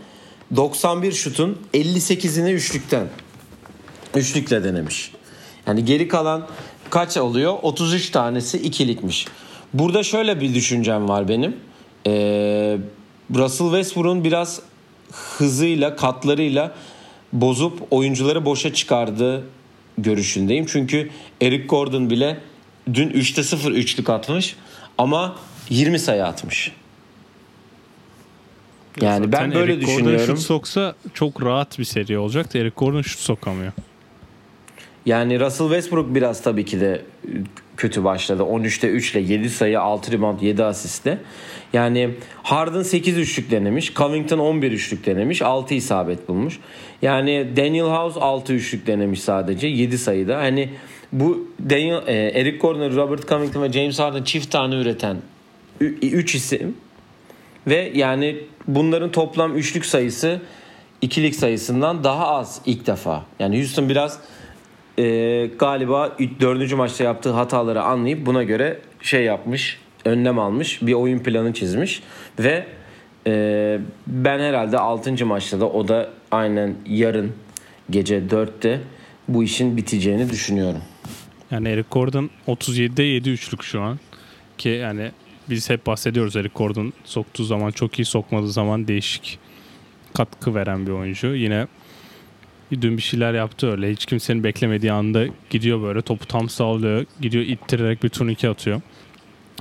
91 0.57 1.13
şutun 1.13 1.59
58'ini 1.75 2.53
üçlükten 2.53 3.07
üçlükle 4.15 4.65
denemiş. 4.65 5.13
Yani 5.67 5.85
geri 5.85 6.09
kalan 6.09 6.49
kaç 6.91 7.17
oluyor? 7.17 7.55
33 7.63 8.11
tanesi 8.11 8.59
ikilikmiş. 8.59 9.27
Burada 9.75 10.03
şöyle 10.03 10.41
bir 10.41 10.55
düşüncem 10.55 11.09
var 11.09 11.29
benim. 11.29 11.57
Ee, 12.07 12.79
Russell 13.35 13.67
Westbrook'un 13.67 14.25
biraz 14.25 14.61
hızıyla, 15.13 15.97
katlarıyla 15.97 16.75
bozup 17.33 17.83
oyuncuları 17.91 18.45
boşa 18.45 18.75
çıkardığı 18.75 19.45
görüşündeyim. 19.99 20.67
Çünkü 20.67 21.11
Eric 21.43 21.67
Gordon 21.67 22.11
bile 22.11 22.41
dün 22.95 23.11
3'te 23.11 23.43
0 23.43 23.73
üçlük 23.73 24.11
atmış 24.11 24.57
ama 24.99 25.37
20 25.71 25.99
sayı 25.99 26.25
atmış. 26.25 26.73
Yani 29.01 29.33
ben 29.33 29.39
Zaten 29.39 29.55
böyle 29.55 29.73
Eric 29.73 29.87
Gordon 29.87 29.99
düşünüyorum. 29.99 30.37
şut 30.37 30.47
soksa 30.47 30.95
çok 31.15 31.43
rahat 31.43 31.79
bir 31.79 31.85
seri 31.85 32.19
olacak 32.19 32.55
da 32.55 32.59
Eric 32.59 32.75
Gordon 32.77 33.03
şut 33.03 33.21
sokamıyor. 33.21 33.73
Yani 35.07 35.41
Russell 35.41 35.67
Westbrook 35.67 36.15
biraz 36.15 36.43
tabii 36.43 36.65
ki 36.65 36.81
de 36.81 37.03
kötü 37.77 38.05
başladı. 38.05 38.43
13'te 38.43 38.89
3 38.89 39.15
ile 39.15 39.21
7 39.33 39.51
sayı, 39.51 39.81
6 39.81 40.13
rebound, 40.13 40.41
7 40.41 40.65
asiste. 40.65 41.19
Yani 41.73 42.11
Harden 42.43 42.83
8 42.83 43.19
üçlük 43.19 43.51
denemiş. 43.51 43.95
Covington 43.95 44.39
11 44.39 44.73
üçlük 44.73 45.07
denemiş. 45.07 45.43
6 45.43 45.75
isabet 45.75 46.29
bulmuş. 46.29 46.59
Yani 47.03 47.49
Daniel 47.57 47.85
House 47.87 48.21
6 48.21 48.53
üçlük 48.53 48.87
denemiş 48.87 49.21
sadece. 49.23 49.67
7 49.67 49.99
sayıda. 49.99 50.37
Hani 50.37 50.71
bu 51.13 51.49
Daniel, 51.71 52.03
e, 52.07 52.13
Eric 52.13 52.59
Gordon, 52.59 52.97
Robert 52.97 53.29
Covington 53.29 53.63
ve 53.63 53.73
James 53.73 53.99
Harden 53.99 54.23
çift 54.23 54.51
tane 54.51 54.75
üreten 54.75 55.17
3 55.81 56.35
isim. 56.35 56.77
Ve 57.67 57.93
yani 57.95 58.37
bunların 58.69 59.11
toplam 59.11 59.57
üçlük 59.57 59.87
sayısı 59.87 60.41
ikilik 61.01 61.35
sayısından 61.35 62.05
daha 62.05 62.29
az 62.29 62.61
ilk 62.67 62.87
defa. 62.87 63.25
Yani 63.39 63.59
Houston 63.59 63.89
biraz 63.89 64.21
e, 64.99 65.47
galiba 65.59 66.17
dördüncü 66.41 66.77
maçta 66.77 67.05
yaptığı 67.05 67.31
hataları 67.31 67.83
anlayıp 67.83 68.27
buna 68.27 68.43
göre 68.43 68.81
şey 69.01 69.25
yapmış, 69.25 69.79
önlem 70.05 70.39
almış, 70.39 70.83
bir 70.83 70.93
oyun 70.93 71.19
planı 71.19 71.53
çizmiş 71.53 72.03
ve 72.39 72.67
e, 73.27 73.79
ben 74.07 74.39
herhalde 74.39 74.79
6. 74.79 75.27
maçta 75.27 75.61
da 75.61 75.69
o 75.69 75.89
da 75.89 76.11
aynen 76.31 76.75
yarın 76.87 77.33
gece 77.91 78.19
4'te 78.19 78.81
bu 79.29 79.43
işin 79.43 79.77
biteceğini 79.77 80.31
düşünüyorum. 80.31 80.81
Yani 81.51 81.69
Eric 81.69 81.89
Gordon 81.91 82.31
37'de 82.49 83.03
7 83.03 83.31
üçlük 83.31 83.63
şu 83.63 83.81
an. 83.81 83.99
Ki 84.59 84.69
yani 84.69 85.11
biz 85.51 85.71
hep 85.71 85.87
bahsediyoruz 85.87 86.37
Eric 86.37 86.55
Gordon 86.55 86.93
soktuğu 87.05 87.45
zaman 87.45 87.71
çok 87.71 87.99
iyi 87.99 88.05
sokmadığı 88.05 88.53
zaman 88.53 88.89
değişik 88.89 89.39
katkı 90.15 90.55
veren 90.55 90.87
bir 90.87 90.93
oyuncu. 90.93 91.35
Yine 91.35 91.67
dün 92.81 92.97
bir 92.97 93.03
şeyler 93.03 93.35
yaptı 93.35 93.71
öyle. 93.71 93.93
Hiç 93.93 94.07
kimsenin 94.07 94.45
beklemediği 94.45 94.93
anda 94.93 95.27
gidiyor 95.51 95.83
böyle 95.83 96.03
topu 96.03 96.27
tam 96.27 96.49
sağlıyor. 96.49 97.07
Gidiyor 97.21 97.45
ittirerek 97.45 98.03
bir 98.03 98.09
turnike 98.09 98.49
atıyor. 98.49 98.81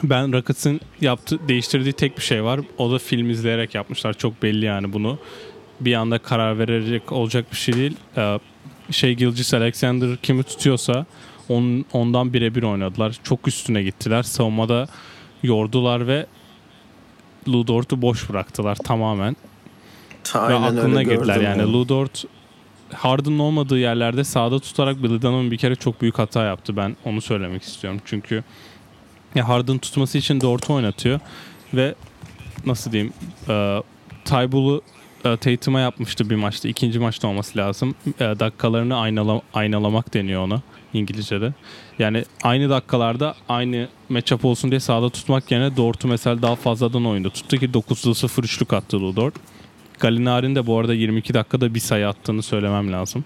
Ben 0.03 0.34
Rockets'ın 0.34 0.81
yaptı, 1.01 1.39
değiştirdiği 1.47 1.93
tek 1.93 2.17
bir 2.17 2.23
şey 2.23 2.43
var. 2.43 2.59
O 2.77 2.91
da 2.91 2.97
film 2.97 3.29
izleyerek 3.29 3.75
yapmışlar. 3.75 4.13
Çok 4.13 4.43
belli 4.43 4.65
yani 4.65 4.93
bunu. 4.93 5.19
Bir 5.79 5.93
anda 5.93 6.17
karar 6.17 6.59
verecek 6.59 7.11
olacak 7.11 7.45
bir 7.51 7.57
şey 7.57 7.73
değil. 7.75 7.95
Ee, 8.17 8.39
şey 8.91 9.13
Gilgis 9.13 9.53
Alexander 9.53 10.17
kimi 10.17 10.43
tutuyorsa 10.43 11.05
on, 11.49 11.86
ondan 11.93 12.34
birebir 12.34 12.63
oynadılar. 12.63 13.15
Çok 13.23 13.47
üstüne 13.47 13.84
gittiler. 13.84 14.23
Savunmada 14.23 14.88
yordular 15.44 16.08
ve 16.08 16.26
Ludort'u 17.48 18.02
boş 18.02 18.30
bıraktılar 18.30 18.76
tamamen. 18.76 19.36
Aynen 20.34 20.64
ve 20.64 20.66
aklına 20.66 21.04
girdiler 21.04 21.41
yani. 21.41 21.64
onu. 21.64 21.74
Ludort 21.74 22.26
Harden'ın 22.94 23.39
olmadığı 23.39 23.78
yerlerde 23.78 24.24
sağda 24.24 24.60
tutarak 24.60 25.04
Donovan 25.04 25.52
bir 25.52 25.58
kere 25.58 25.76
çok 25.76 26.02
büyük 26.02 26.20
hata 26.20 26.44
yaptı. 26.44 26.78
Ben 26.78 26.96
onu 27.06 27.22
söylemek 27.22 27.64
istiyorum. 27.64 28.02
Çünkü 28.06 28.44
ya 29.36 29.48
Harden 29.48 29.78
tutması 29.78 30.18
için 30.18 30.41
Dort'u 30.41 30.74
oynatıyor 30.74 31.20
ve 31.74 31.96
nasıl 32.66 32.91
diyeyim 32.91 33.14
e, 33.50 33.84
Tybull'u 34.26 34.82
e, 35.26 35.38
Tatum'a 35.38 35.80
yapmıştı 35.80 36.30
bir 36.30 36.36
maçta. 36.36 36.68
ikinci 36.70 37.00
maçta 37.00 37.28
olması 37.28 37.58
lazım. 37.58 37.96
E, 38.20 38.20
dakikalarını 38.20 38.98
aynala, 38.98 39.41
aynalamak 39.54 40.14
deniyor 40.14 40.41
ona 40.41 40.62
İngilizce'de. 40.94 41.54
Yani 42.00 42.24
aynı 42.44 42.70
dakikalarda 42.70 43.36
aynı 43.50 43.88
matchup 44.10 44.46
olsun 44.46 44.72
diye 44.72 44.80
sağda 44.80 45.10
tutmak 45.10 45.52
yerine 45.52 45.78
Dort'u 45.78 46.08
mesela 46.08 46.41
daha 46.41 46.56
fazladan 46.56 47.06
oyunda 47.06 47.30
tuttu 47.30 47.58
ki 47.58 47.70
9'da 47.70 48.14
0 48.14 48.44
üçlük 48.44 48.74
attı 48.74 49.02
Lou 49.02 49.16
Dort. 49.16 49.34
Galinari'nin 50.00 50.56
de 50.56 50.68
bu 50.68 50.80
arada 50.80 50.94
22 50.94 51.34
dakikada 51.34 51.76
bir 51.76 51.80
sayı 51.80 52.08
attığını 52.08 52.44
söylemem 52.44 52.94
lazım. 52.94 53.26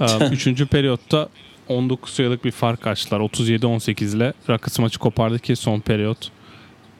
Ee, 0.00 0.04
Üçüncü 0.32 0.66
periyotta 0.66 1.28
19 1.68 2.12
sayılık 2.12 2.44
bir 2.44 2.50
fark 2.50 2.86
açtılar. 2.86 3.20
37-18 3.20 4.16
ile 4.16 4.32
Rockets 4.48 4.78
maçı 4.78 4.98
kopardı 4.98 5.38
ki 5.38 5.56
son 5.56 5.80
periyot. 5.80 6.30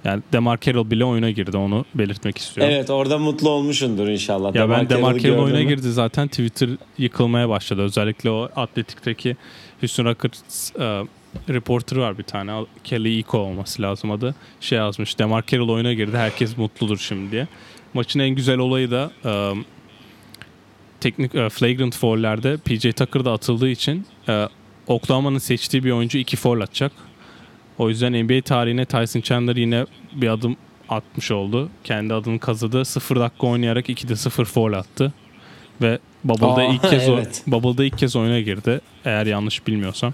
Yani 0.04 0.22
Demar 0.32 0.60
Carroll 0.60 0.90
bile 0.90 1.04
oyuna 1.04 1.30
girdi 1.30 1.56
onu 1.56 1.84
belirtmek 1.94 2.38
istiyorum. 2.38 2.74
Evet 2.74 2.90
orada 2.90 3.18
mutlu 3.18 3.50
olmuşsundur 3.50 4.08
inşallah. 4.08 4.54
Ya 4.54 4.70
ben 4.70 4.88
Demar 4.88 5.18
Carroll 5.18 5.44
oyuna 5.44 5.62
girdi 5.62 5.92
zaten 5.92 6.28
Twitter 6.28 6.68
yıkılmaya 6.98 7.48
başladı. 7.48 7.82
Özellikle 7.82 8.30
o 8.30 8.48
Atletik'teki 8.56 9.36
Houston 9.84 10.04
Rockets 10.04 10.76
e, 10.76 11.02
reporter 11.48 11.96
var 11.96 12.18
bir 12.18 12.22
tane. 12.22 12.66
Kelly 12.84 13.18
Iko 13.18 13.38
olması 13.38 13.82
lazım 13.82 14.10
adı. 14.10 14.34
Şey 14.60 14.78
yazmış. 14.78 15.18
Demar 15.18 15.46
Carroll 15.46 15.68
oyuna 15.68 15.92
girdi. 15.92 16.16
Herkes 16.16 16.56
mutludur 16.56 16.98
şimdi 16.98 17.30
diye. 17.30 17.48
Maçın 17.94 18.20
en 18.20 18.30
güzel 18.30 18.58
olayı 18.58 18.90
da 18.90 19.10
e, 19.24 19.52
teknik 21.00 21.34
e, 21.34 21.48
flagrant 21.48 21.96
foul'lerde 21.96 22.56
PJ 22.56 22.92
Tucker 22.96 23.24
da 23.24 23.32
atıldığı 23.32 23.68
için 23.68 24.06
e, 24.28 24.48
Oklahoma'nın 24.86 25.38
seçtiği 25.38 25.84
bir 25.84 25.90
oyuncu 25.90 26.18
iki 26.18 26.36
foul 26.36 26.60
atacak. 26.60 26.92
O 27.78 27.88
yüzden 27.88 28.24
NBA 28.24 28.40
tarihine 28.40 28.84
Tyson 28.84 29.20
Chandler 29.20 29.56
yine 29.56 29.86
bir 30.12 30.28
adım 30.28 30.56
atmış 30.88 31.30
oldu. 31.30 31.70
Kendi 31.84 32.14
adını 32.14 32.38
kazıdı. 32.38 32.84
0 32.84 33.20
dakika 33.20 33.46
oynayarak 33.46 33.88
2'de 33.88 34.16
0 34.16 34.44
foul 34.44 34.72
attı. 34.72 35.12
Ve 35.82 35.98
Bubble'da 36.24 36.54
Aa, 36.54 36.64
ilk 36.64 36.82
kez 36.82 37.08
o- 37.08 37.12
evet. 37.14 37.42
Bubble'da 37.46 37.84
ilk 37.84 37.98
kez 37.98 38.16
oyuna 38.16 38.40
girdi. 38.40 38.80
Eğer 39.04 39.26
yanlış 39.26 39.66
bilmiyorsam. 39.66 40.12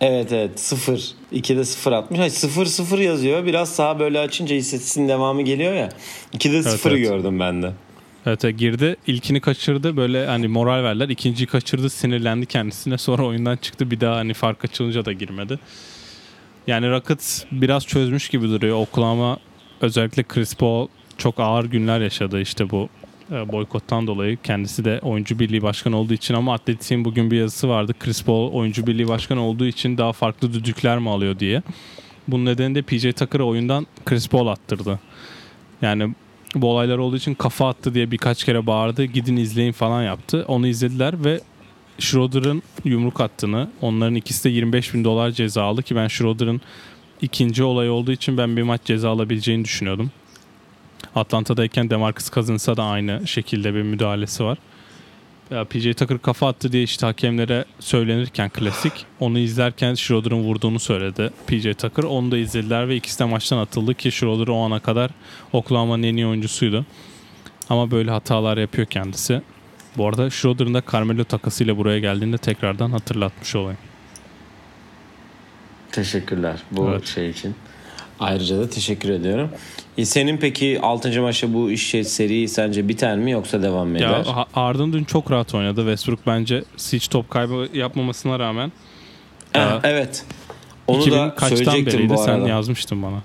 Evet 0.00 0.32
evet 0.32 0.60
0. 0.60 1.12
2'de 1.32 1.64
0 1.64 1.92
atmış. 1.92 2.20
Hayır 2.20 2.30
0 2.30 2.66
0 2.66 2.98
yazıyor. 2.98 3.46
Biraz 3.46 3.68
sağa 3.68 3.98
böyle 3.98 4.18
açınca 4.18 4.56
istatistiğin 4.56 5.08
devamı 5.08 5.42
geliyor 5.42 5.72
ya. 5.72 5.88
2'de 6.34 6.58
0'ı 6.58 6.92
evet. 6.92 7.08
gördüm 7.08 7.40
ben 7.40 7.62
de. 7.62 7.72
Evet 8.26 8.44
evet, 8.44 8.58
girdi. 8.58 8.96
İlkini 9.06 9.40
kaçırdı. 9.40 9.96
Böyle 9.96 10.26
hani 10.26 10.48
moral 10.48 10.82
verdiler. 10.84 11.08
İkinciyi 11.08 11.46
kaçırdı. 11.46 11.90
Sinirlendi 11.90 12.46
kendisine. 12.46 12.98
Sonra 12.98 13.26
oyundan 13.26 13.56
çıktı. 13.56 13.90
Bir 13.90 14.00
daha 14.00 14.16
hani 14.16 14.34
fark 14.34 14.64
açılınca 14.64 15.04
da 15.04 15.12
girmedi. 15.12 15.58
Yani 16.66 16.90
Rockets 16.90 17.44
biraz 17.52 17.86
çözmüş 17.86 18.28
gibi 18.28 18.48
duruyor. 18.48 18.76
Oklahoma 18.76 19.38
özellikle 19.80 20.22
Chris 20.22 20.54
Paul 20.54 20.88
çok 21.18 21.40
ağır 21.40 21.64
günler 21.64 22.00
yaşadı 22.00 22.40
işte 22.40 22.70
bu 22.70 22.88
boykottan 23.30 24.06
dolayı. 24.06 24.38
Kendisi 24.42 24.84
de 24.84 25.00
oyuncu 25.02 25.38
birliği 25.38 25.62
başkanı 25.62 25.96
olduğu 25.96 26.14
için 26.14 26.34
ama 26.34 26.54
Atletik'in 26.54 27.04
bugün 27.04 27.30
bir 27.30 27.36
yazısı 27.36 27.68
vardı. 27.68 27.94
Chris 28.00 28.24
Paul 28.24 28.52
oyuncu 28.52 28.86
birliği 28.86 29.08
başkanı 29.08 29.42
olduğu 29.42 29.66
için 29.66 29.98
daha 29.98 30.12
farklı 30.12 30.52
düdükler 30.52 30.98
mi 30.98 31.10
alıyor 31.10 31.38
diye. 31.38 31.62
Bunun 32.28 32.44
nedeni 32.44 32.74
de 32.74 32.82
PJ 32.82 33.12
Tucker'ı 33.12 33.44
oyundan 33.44 33.86
Chris 34.04 34.28
Paul 34.28 34.46
attırdı. 34.46 35.00
Yani 35.82 36.14
bu 36.54 36.70
olaylar 36.70 36.98
olduğu 36.98 37.16
için 37.16 37.34
kafa 37.34 37.68
attı 37.68 37.94
diye 37.94 38.10
birkaç 38.10 38.44
kere 38.44 38.66
bağırdı. 38.66 39.04
Gidin 39.04 39.36
izleyin 39.36 39.72
falan 39.72 40.02
yaptı. 40.02 40.44
Onu 40.48 40.66
izlediler 40.66 41.24
ve 41.24 41.40
Schroeder'ın 41.98 42.62
yumruk 42.84 43.20
attığını, 43.20 43.70
onların 43.80 44.14
ikisi 44.14 44.44
de 44.44 44.48
25 44.48 44.94
bin 44.94 45.04
dolar 45.04 45.30
ceza 45.30 45.62
aldı 45.62 45.82
ki 45.82 45.96
ben 45.96 46.08
Schroeder'ın 46.08 46.60
ikinci 47.22 47.62
olay 47.62 47.90
olduğu 47.90 48.12
için 48.12 48.38
ben 48.38 48.56
bir 48.56 48.62
maç 48.62 48.80
ceza 48.84 49.10
alabileceğini 49.10 49.64
düşünüyordum. 49.64 50.10
Atlanta'dayken 51.14 51.90
Demarcus 51.90 52.30
Cousins'a 52.30 52.76
da 52.76 52.84
aynı 52.84 53.26
şekilde 53.26 53.74
bir 53.74 53.82
müdahalesi 53.82 54.44
var. 54.44 54.58
Ya 55.50 55.64
PJ 55.64 55.94
Tucker 55.94 56.18
kafa 56.18 56.48
attı 56.48 56.72
diye 56.72 56.82
işte 56.82 57.06
hakemlere 57.06 57.64
söylenirken 57.80 58.48
klasik. 58.48 58.92
Onu 59.20 59.38
izlerken 59.38 59.94
Schroeder'ın 59.94 60.42
vurduğunu 60.42 60.78
söyledi 60.78 61.30
PJ 61.46 61.74
Tucker. 61.78 62.02
Onu 62.02 62.30
da 62.30 62.38
izlediler 62.38 62.88
ve 62.88 62.96
ikisi 62.96 63.18
de 63.18 63.24
maçtan 63.24 63.58
atıldı 63.58 63.94
ki 63.94 64.12
Schroeder 64.12 64.48
o 64.48 64.56
ana 64.56 64.80
kadar 64.80 65.10
Oklahoma'nın 65.52 66.02
en 66.02 66.16
iyi 66.16 66.26
oyuncusuydu. 66.26 66.86
Ama 67.68 67.90
böyle 67.90 68.10
hatalar 68.10 68.58
yapıyor 68.58 68.86
kendisi. 68.86 69.42
Bu 69.96 70.08
arada 70.08 70.30
Schroeder'ın 70.30 70.74
da 70.74 70.82
Carmelo 70.92 71.24
takasıyla 71.24 71.76
buraya 71.76 71.98
geldiğinde 71.98 72.38
tekrardan 72.38 72.90
hatırlatmış 72.90 73.56
olayım. 73.56 73.78
Teşekkürler 75.92 76.56
bu 76.70 76.90
Evet. 76.90 77.06
şey 77.06 77.30
için. 77.30 77.54
Ayrıca 78.20 78.58
da 78.58 78.70
teşekkür 78.70 79.10
ediyorum. 79.10 79.50
E, 79.98 80.04
senin 80.04 80.36
peki 80.36 80.78
6. 80.82 81.22
maçta 81.22 81.54
bu 81.54 81.70
iş 81.70 81.86
şey, 81.86 82.04
seri 82.04 82.48
sence 82.48 82.88
biter 82.88 83.18
mi 83.18 83.30
yoksa 83.30 83.62
devam 83.62 83.88
mı 83.88 83.98
eder? 83.98 84.06
Ya 84.06 84.36
Ha- 84.36 84.46
Harden 84.52 84.92
dün 84.92 85.04
çok 85.04 85.30
rahat 85.30 85.54
oynadı. 85.54 85.80
Westbrook 85.80 86.18
bence 86.26 86.64
hiç 86.92 87.08
top 87.08 87.30
kaybı 87.30 87.68
yapmamasına 87.74 88.38
rağmen 88.38 88.72
Ha, 89.52 89.80
Ee, 89.84 89.88
evet. 89.88 90.24
Onu 90.86 91.00
2000 91.00 91.16
da 91.18 91.34
kaçtan 91.34 91.56
söyleyecektim 91.56 91.98
beriydi 91.98 92.18
sen 92.24 92.38
yazmıştın 92.46 93.02
bana. 93.02 93.22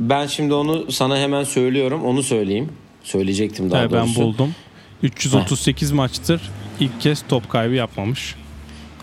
Ben 0.00 0.26
şimdi 0.26 0.54
onu 0.54 0.92
sana 0.92 1.18
hemen 1.18 1.44
söylüyorum. 1.44 2.04
Onu 2.04 2.22
söyleyeyim. 2.22 2.68
Söyleyecektim 3.02 3.70
daha 3.70 3.82
ben 3.82 3.90
doğrusu. 3.90 4.20
buldum. 4.22 4.54
338 5.02 5.92
maçtır 5.92 6.40
ilk 6.80 7.00
kez 7.00 7.24
top 7.28 7.50
kaybı 7.50 7.74
yapmamış. 7.74 8.34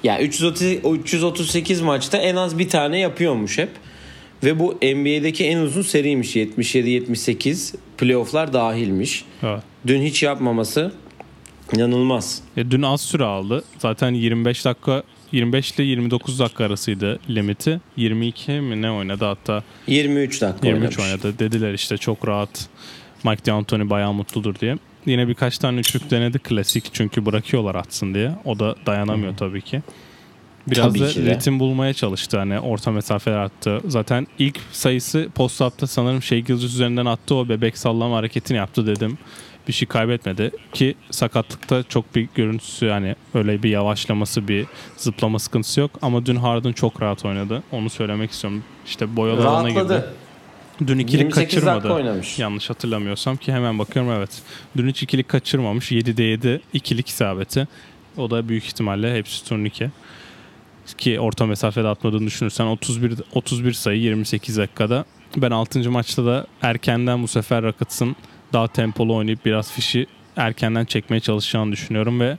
Ya 0.04 0.20
330, 0.22 0.68
o 0.84 0.96
338 0.96 1.82
maçta 1.82 2.18
en 2.18 2.36
az 2.36 2.60
bir 2.60 2.70
tane 2.70 3.00
yapıyormuş 3.00 3.58
hep. 3.58 3.70
Ve 4.44 4.60
bu 4.60 4.74
NBA'deki 4.74 5.46
en 5.46 5.58
uzun 5.58 5.82
seriymiş. 5.82 6.36
77-78 6.36 7.76
playofflar 7.98 8.54
dahilmiş. 8.54 9.26
Evet. 9.44 9.64
Dün 9.88 10.02
hiç 10.02 10.24
yapmaması 10.24 10.92
İnanılmaz. 11.74 12.42
E, 12.58 12.72
dün 12.72 12.82
az 12.82 13.02
süre 13.02 13.24
aldı. 13.24 13.64
Zaten 13.78 14.12
25 14.14 14.66
dakika 14.66 15.04
25 15.32 15.72
ile 15.72 15.84
29 15.84 16.40
dakika 16.40 16.66
arasıydı 16.66 17.20
limiti. 17.30 17.82
22 17.98 18.52
mi 18.52 18.82
ne 18.82 18.92
oynadı 18.92 19.26
hatta 19.26 19.64
23 19.88 20.42
dakika 20.42 20.68
23 20.68 21.00
oynamış. 21.00 21.24
oynadı. 21.24 21.40
Dediler 21.40 21.74
işte 21.74 21.98
çok 21.98 22.28
rahat. 22.28 22.70
Mike 23.24 23.46
D'Antoni 23.46 23.90
bayağı 23.90 24.14
mutludur 24.14 24.56
diye. 24.56 24.78
Yine 25.06 25.28
birkaç 25.28 25.58
tane 25.58 25.80
üçlük 25.80 26.12
denedi 26.12 26.40
klasik 26.40 26.94
çünkü 26.94 27.26
bırakıyorlar 27.26 27.76
atsın 27.76 28.14
diye. 28.14 28.32
O 28.46 28.60
da 28.60 28.76
dayanamıyor 28.86 29.38
tabii 29.38 29.62
ki. 29.62 29.82
Biraz 30.68 30.88
Tabii 30.88 31.00
da 31.00 31.32
ritim 31.32 31.60
bulmaya 31.60 31.94
çalıştı 31.94 32.38
hani 32.38 32.60
orta 32.60 32.92
mesafeler 32.92 33.38
attı. 33.38 33.82
Zaten 33.88 34.28
ilk 34.40 34.60
sayısı 34.72 35.30
post-up'ta 35.36 35.88
sanırım 35.88 36.22
şey 36.24 36.42
Gilgis 36.42 36.64
üzerinden 36.64 37.06
attı 37.06 37.36
o 37.36 37.50
bebek 37.50 37.78
sallama 37.78 38.18
hareketini 38.18 38.58
yaptı 38.58 38.88
dedim. 38.88 39.18
Bir 39.68 39.74
şey 39.74 39.88
kaybetmedi 39.88 40.52
ki 40.74 40.96
sakatlıkta 41.12 41.84
çok 41.84 42.16
bir 42.16 42.28
görüntüsü 42.36 42.86
yani 42.86 43.16
öyle 43.34 43.64
bir 43.64 43.70
yavaşlaması 43.70 44.48
bir 44.48 44.66
zıplama 44.98 45.40
sıkıntısı 45.40 45.80
yok. 45.80 45.92
Ama 46.02 46.26
dün 46.26 46.36
Harden 46.36 46.74
çok 46.74 47.02
rahat 47.02 47.26
oynadı. 47.26 47.64
Onu 47.72 47.90
söylemek 47.90 48.32
istiyorum. 48.32 48.64
İşte 48.86 49.16
boyalı 49.16 49.48
alana 49.48 49.70
girdi. 49.70 50.04
Dün 50.88 51.00
ikilik 51.00 51.22
28 51.22 51.36
kaçırmadı. 51.36 51.94
oynamış. 51.94 52.40
Yanlış 52.40 52.70
hatırlamıyorsam 52.70 53.38
ki 53.38 53.54
hemen 53.54 53.80
bakıyorum 53.80 54.12
evet. 54.12 54.42
Dün 54.78 54.88
hiç 54.90 55.04
ikilik 55.04 55.30
kaçırmamış. 55.30 55.92
7'de 55.92 56.24
7 56.24 56.62
ikilik 56.74 57.08
isabeti. 57.08 57.68
O 58.18 58.32
da 58.32 58.50
büyük 58.50 58.66
ihtimalle 58.66 59.16
hepsi 59.16 59.46
turnike. 59.46 59.90
Ki 60.98 61.20
orta 61.20 61.46
mesafede 61.46 61.88
atmadığını 61.88 62.28
düşünürsen 62.28 62.66
31 62.66 63.14
31 63.34 63.74
sayı 63.74 64.02
28 64.02 64.58
dakikada. 64.58 65.06
Ben 65.38 65.52
6. 65.52 65.92
maçta 65.92 66.26
da 66.26 66.48
erkenden 66.62 67.24
bu 67.24 67.28
sefer 67.28 67.64
Rockets'ın 67.64 68.16
daha 68.54 68.68
tempolu 68.68 69.16
oynayıp 69.16 69.46
biraz 69.46 69.72
fişi 69.72 70.08
erkenden 70.36 70.86
çekmeye 70.86 71.20
çalışacağını 71.20 71.72
düşünüyorum 71.72 72.20
ve 72.20 72.38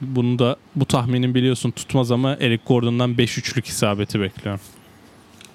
bunu 0.00 0.38
da 0.38 0.56
bu 0.76 0.84
tahminin 0.86 1.34
biliyorsun 1.34 1.70
tutmaz 1.70 2.10
ama 2.10 2.36
Eric 2.40 2.62
Gordon'dan 2.66 3.18
5 3.18 3.38
üçlük 3.38 3.66
isabeti 3.66 4.20
bekliyorum. 4.20 4.60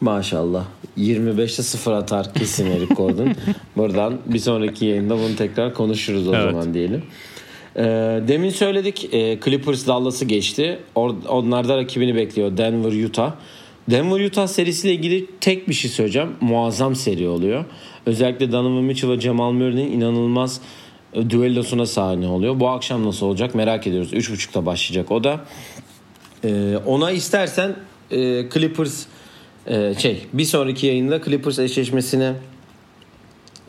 Maşallah. 0.01 0.65
25'te 0.97 1.63
0 1.63 1.91
atar 1.91 2.33
kesin 2.33 2.71
Eric 2.71 2.93
Gordon. 2.93 3.35
Buradan 3.77 4.17
bir 4.25 4.39
sonraki 4.39 4.85
yayında 4.85 5.17
bunu 5.17 5.35
tekrar 5.35 5.73
konuşuruz 5.73 6.27
o 6.27 6.35
Evet. 6.35 6.51
zaman 6.51 6.73
diyelim. 6.73 7.03
Ee, 7.77 7.83
demin 8.27 8.49
söyledik 8.49 9.13
e, 9.13 9.39
Clippers 9.45 9.87
Dallas'ı 9.87 10.25
geçti. 10.25 10.79
Or- 10.95 11.27
onlar 11.27 11.67
da 11.67 11.77
rakibini 11.77 12.15
bekliyor. 12.15 12.57
Denver 12.57 13.05
Utah. 13.05 13.33
Denver 13.89 14.25
Utah 14.25 14.47
serisiyle 14.47 14.95
ilgili 14.95 15.25
tek 15.41 15.69
bir 15.69 15.73
şey 15.73 15.91
söyleyeceğim. 15.91 16.29
Muazzam 16.41 16.95
seri 16.95 17.27
oluyor. 17.27 17.65
Özellikle 18.05 18.51
Donovan 18.51 18.83
Mitchell 18.83 19.09
ve 19.09 19.21
Jamal 19.21 19.51
Murray'nin 19.51 19.91
inanılmaz 19.91 20.61
e, 21.13 21.29
düellosuna 21.29 21.85
sahne 21.85 22.27
oluyor. 22.27 22.59
Bu 22.59 22.69
akşam 22.69 23.05
nasıl 23.05 23.25
olacak 23.25 23.55
merak 23.55 23.87
ediyoruz. 23.87 24.13
3.30'da 24.13 24.65
başlayacak 24.65 25.11
o 25.11 25.23
da. 25.23 25.45
Ee, 26.43 26.77
ona 26.85 27.11
istersen 27.11 27.75
e, 28.11 28.49
Clippers 28.53 29.05
e, 29.67 29.93
şey 29.97 30.25
bir 30.33 30.45
sonraki 30.45 30.87
yayında 30.87 31.21
Clippers 31.23 31.59
eşleşmesine 31.59 32.33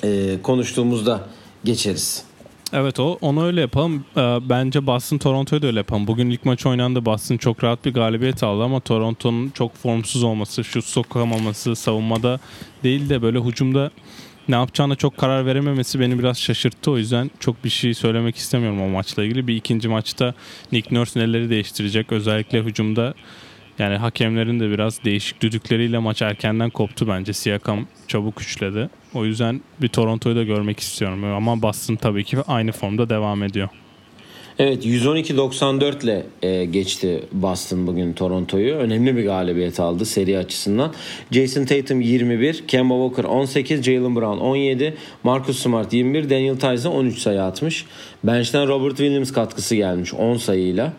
e, 0.05 0.37
konuştuğumuzda 0.43 1.21
geçeriz. 1.65 2.25
Evet 2.73 3.01
o 3.01 3.19
onu 3.21 3.45
öyle 3.47 3.61
yapalım. 3.61 4.05
Ee, 4.17 4.21
bence 4.43 4.87
Boston 4.87 5.19
Toronto'yu 5.19 5.63
da 5.63 5.67
öyle 5.67 5.79
yapalım. 5.79 6.07
Bugün 6.07 6.31
ilk 6.31 6.45
maç 6.45 6.67
oynandı. 6.67 7.05
Boston 7.05 7.37
çok 7.37 7.65
rahat 7.65 7.85
bir 7.85 7.95
galibiyet 7.95 8.43
aldı 8.43 8.63
ama 8.63 8.81
Toronto'nun 8.81 9.49
çok 9.51 9.77
formsuz 9.77 10.23
olması, 10.23 10.65
şut 10.65 10.85
sokamaması, 10.85 11.77
savunmada 11.77 12.41
değil 12.83 13.09
de 13.09 13.23
böyle 13.23 13.41
hücumda 13.41 13.91
ne 14.49 14.55
yapacağına 14.55 14.97
çok 14.97 15.17
karar 15.17 15.47
verememesi 15.47 16.01
beni 16.01 16.19
biraz 16.19 16.41
şaşırttı. 16.41 16.91
O 16.91 16.99
yüzden 16.99 17.31
çok 17.41 17.65
bir 17.65 17.71
şey 17.71 17.95
söylemek 17.95 18.37
istemiyorum 18.37 18.83
o 18.83 18.89
maçla 18.89 19.25
ilgili. 19.25 19.47
Bir 19.47 19.57
ikinci 19.57 19.89
maçta 19.89 20.35
Nick 20.73 20.95
Nurse 20.95 21.21
neleri 21.21 21.51
değiştirecek? 21.51 22.13
Özellikle 22.13 22.63
hücumda 22.63 23.15
yani 23.79 23.97
hakemlerin 23.97 24.61
de 24.61 24.71
biraz 24.71 25.05
değişik 25.05 25.43
düdükleriyle 25.43 25.99
maç 25.99 26.23
erkenden 26.23 26.71
koptu 26.71 27.09
bence. 27.09 27.33
Siakam 27.33 27.87
çabuk 28.09 28.43
üçledi. 28.43 28.91
O 29.15 29.25
yüzden 29.25 29.61
bir 29.83 29.89
Toronto'yu 29.89 30.37
da 30.37 30.43
görmek 30.43 30.81
istiyorum. 30.81 31.25
Ama 31.25 31.63
Boston 31.63 31.97
tabii 31.97 32.25
ki 32.25 32.37
aynı 32.47 32.73
formda 32.73 33.09
devam 33.09 33.43
ediyor. 33.43 33.69
Evet 34.59 34.87
112-94 34.87 36.05
ile 36.05 36.27
e, 36.43 36.65
geçti 36.65 37.25
Boston 37.33 37.87
bugün 37.87 38.13
Toronto'yu. 38.13 38.75
Önemli 38.75 39.17
bir 39.17 39.25
galibiyet 39.25 39.81
aldı 39.81 40.05
seri 40.05 40.39
açısından. 40.39 40.93
Jason 41.31 41.65
Tatum 41.65 42.01
21, 42.01 42.67
Kemba 42.69 43.09
Walker 43.09 43.31
18, 43.31 43.83
Jalen 43.83 44.17
Brown 44.17 44.39
17, 44.39 44.97
Marcus 45.23 45.59
Smart 45.59 45.93
21, 45.93 46.31
Daniel 46.31 46.57
Tice 46.57 46.89
13 46.89 47.19
sayı 47.19 47.43
atmış. 47.43 47.87
Bench'ten 48.25 48.69
Robert 48.69 48.97
Williams 48.97 49.33
katkısı 49.33 49.75
gelmiş 49.75 50.15
10 50.15 50.37
sayıyla. 50.37 50.93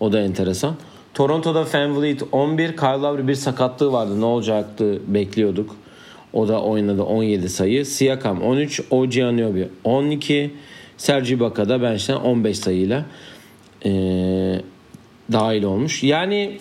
O 0.00 0.12
da 0.12 0.20
enteresan. 0.20 0.76
Toronto'da 1.14 1.66
Van 1.74 2.02
Vliet 2.02 2.22
11, 2.32 2.76
Kyle 2.76 2.88
Lowry 2.88 3.28
bir 3.28 3.34
sakatlığı 3.34 3.92
vardı. 3.92 4.20
Ne 4.20 4.24
olacaktı 4.24 5.00
bekliyorduk. 5.06 5.76
O 6.32 6.48
da 6.48 6.62
oynadı 6.62 7.02
17 7.02 7.48
sayı. 7.48 7.86
Siakam 7.86 8.42
13, 8.42 8.80
OG 8.90 9.18
Anunoby 9.18 9.62
12, 9.84 10.50
Serge 10.96 11.34
Ibaka 11.34 11.68
da 11.68 11.82
bench'ten 11.82 12.16
15 12.16 12.58
sayıyla 12.58 13.04
eee 13.84 14.60
dahil 15.32 15.62
olmuş. 15.62 16.02
Yani 16.02 16.58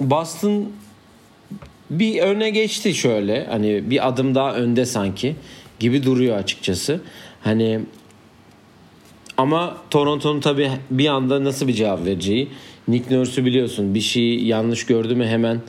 Boston 0.00 0.68
bir 1.90 2.22
öne 2.22 2.50
geçti 2.50 2.94
şöyle. 2.94 3.46
Hani 3.46 3.90
bir 3.90 4.08
adım 4.08 4.34
daha 4.34 4.54
önde 4.54 4.86
sanki 4.86 5.36
gibi 5.80 6.02
duruyor 6.02 6.36
açıkçası. 6.36 7.00
Hani 7.42 7.80
ama 9.36 9.76
Toronto'nun 9.90 10.40
tabii 10.40 10.70
bir 10.90 11.06
anda 11.06 11.44
nasıl 11.44 11.68
bir 11.68 11.72
cevap 11.72 12.06
vereceği. 12.06 12.48
Nick 12.88 13.16
Nurse'ü 13.16 13.44
biliyorsun 13.44 13.94
bir 13.94 14.00
şeyi 14.00 14.46
yanlış 14.46 14.86
gördü 14.86 15.14
mü 15.14 15.26
hemen 15.26 15.56
e, 15.56 15.60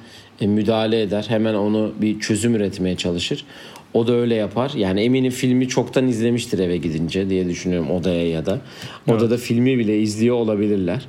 müdahale 0.41 1.01
eder. 1.01 1.25
Hemen 1.27 1.53
onu 1.53 1.93
bir 2.01 2.19
çözüm 2.19 2.55
üretmeye 2.55 2.95
çalışır. 2.95 3.45
O 3.93 4.07
da 4.07 4.13
öyle 4.13 4.35
yapar. 4.35 4.71
Yani 4.75 5.01
eminim 5.01 5.31
filmi 5.31 5.67
çoktan 5.67 6.07
izlemiştir 6.07 6.59
eve 6.59 6.77
gidince 6.77 7.29
diye 7.29 7.47
düşünüyorum 7.47 7.91
odaya 7.91 8.29
ya 8.29 8.45
da. 8.45 8.61
Odada 9.07 9.37
filmi 9.37 9.77
bile 9.77 9.99
izliyor 9.99 10.35
olabilirler. 10.35 11.05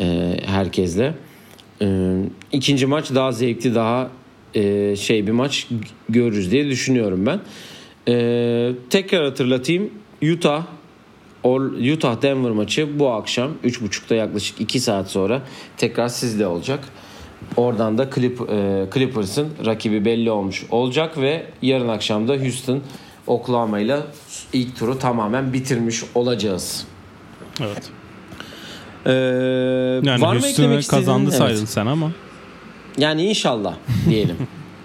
E, 0.00 0.36
herkesle. 0.46 1.14
E, 1.82 2.16
ikinci 2.52 2.86
maç 2.86 3.14
daha 3.14 3.32
zevkli 3.32 3.74
daha 3.74 4.10
e, 4.54 4.96
şey 4.96 5.26
bir 5.26 5.32
maç 5.32 5.66
görürüz 6.08 6.50
diye 6.50 6.66
düşünüyorum 6.66 7.26
ben. 7.26 7.40
E, 8.08 8.72
tekrar 8.90 9.24
hatırlatayım. 9.24 9.90
Utah 10.32 10.66
Utah 11.94 12.22
Denver 12.22 12.50
maçı 12.50 12.98
bu 12.98 13.10
akşam 13.10 13.50
3.30'da 13.64 14.14
yaklaşık 14.14 14.60
2 14.60 14.80
saat 14.80 15.10
sonra 15.10 15.42
tekrar 15.76 16.08
sizde 16.08 16.46
olacak. 16.46 16.88
Oradan 17.56 17.98
da 17.98 18.10
Clip, 18.14 18.40
e, 18.50 18.86
Clippers'ın 18.94 19.48
rakibi 19.66 20.04
belli 20.04 20.30
olmuş 20.30 20.66
olacak 20.70 21.18
ve 21.18 21.46
yarın 21.62 21.88
akşam 21.88 22.28
da 22.28 22.36
Houston 22.36 22.80
Oklahoma 23.26 23.78
ile 23.78 23.96
ilk 24.52 24.78
turu 24.78 24.98
tamamen 24.98 25.52
bitirmiş 25.52 26.02
olacağız. 26.14 26.86
Evet. 27.60 27.90
Ee, 29.06 29.10
Yani 30.04 30.22
var 30.22 30.32
Houston'ı 30.34 30.50
istediğin? 30.50 30.80
kazandı 30.80 31.28
Evet. 31.30 31.38
saydın 31.38 31.64
sen 31.64 31.86
ama. 31.86 32.12
Yani 32.98 33.22
inşallah 33.22 33.74
diyelim. 34.10 34.36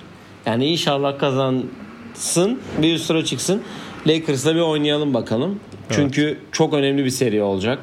yani 0.45 0.65
inşallah 0.65 1.19
kazansın, 1.19 2.59
bir 2.81 2.93
üst 2.93 3.07
tura 3.07 3.25
çıksın. 3.25 3.61
Lakers'la 4.07 4.55
bir 4.55 4.59
oynayalım 4.59 5.13
bakalım. 5.13 5.59
Çünkü 5.89 6.39
çok 6.51 6.73
önemli 6.73 7.05
bir 7.05 7.09
seri 7.09 7.41
olacak. 7.41 7.79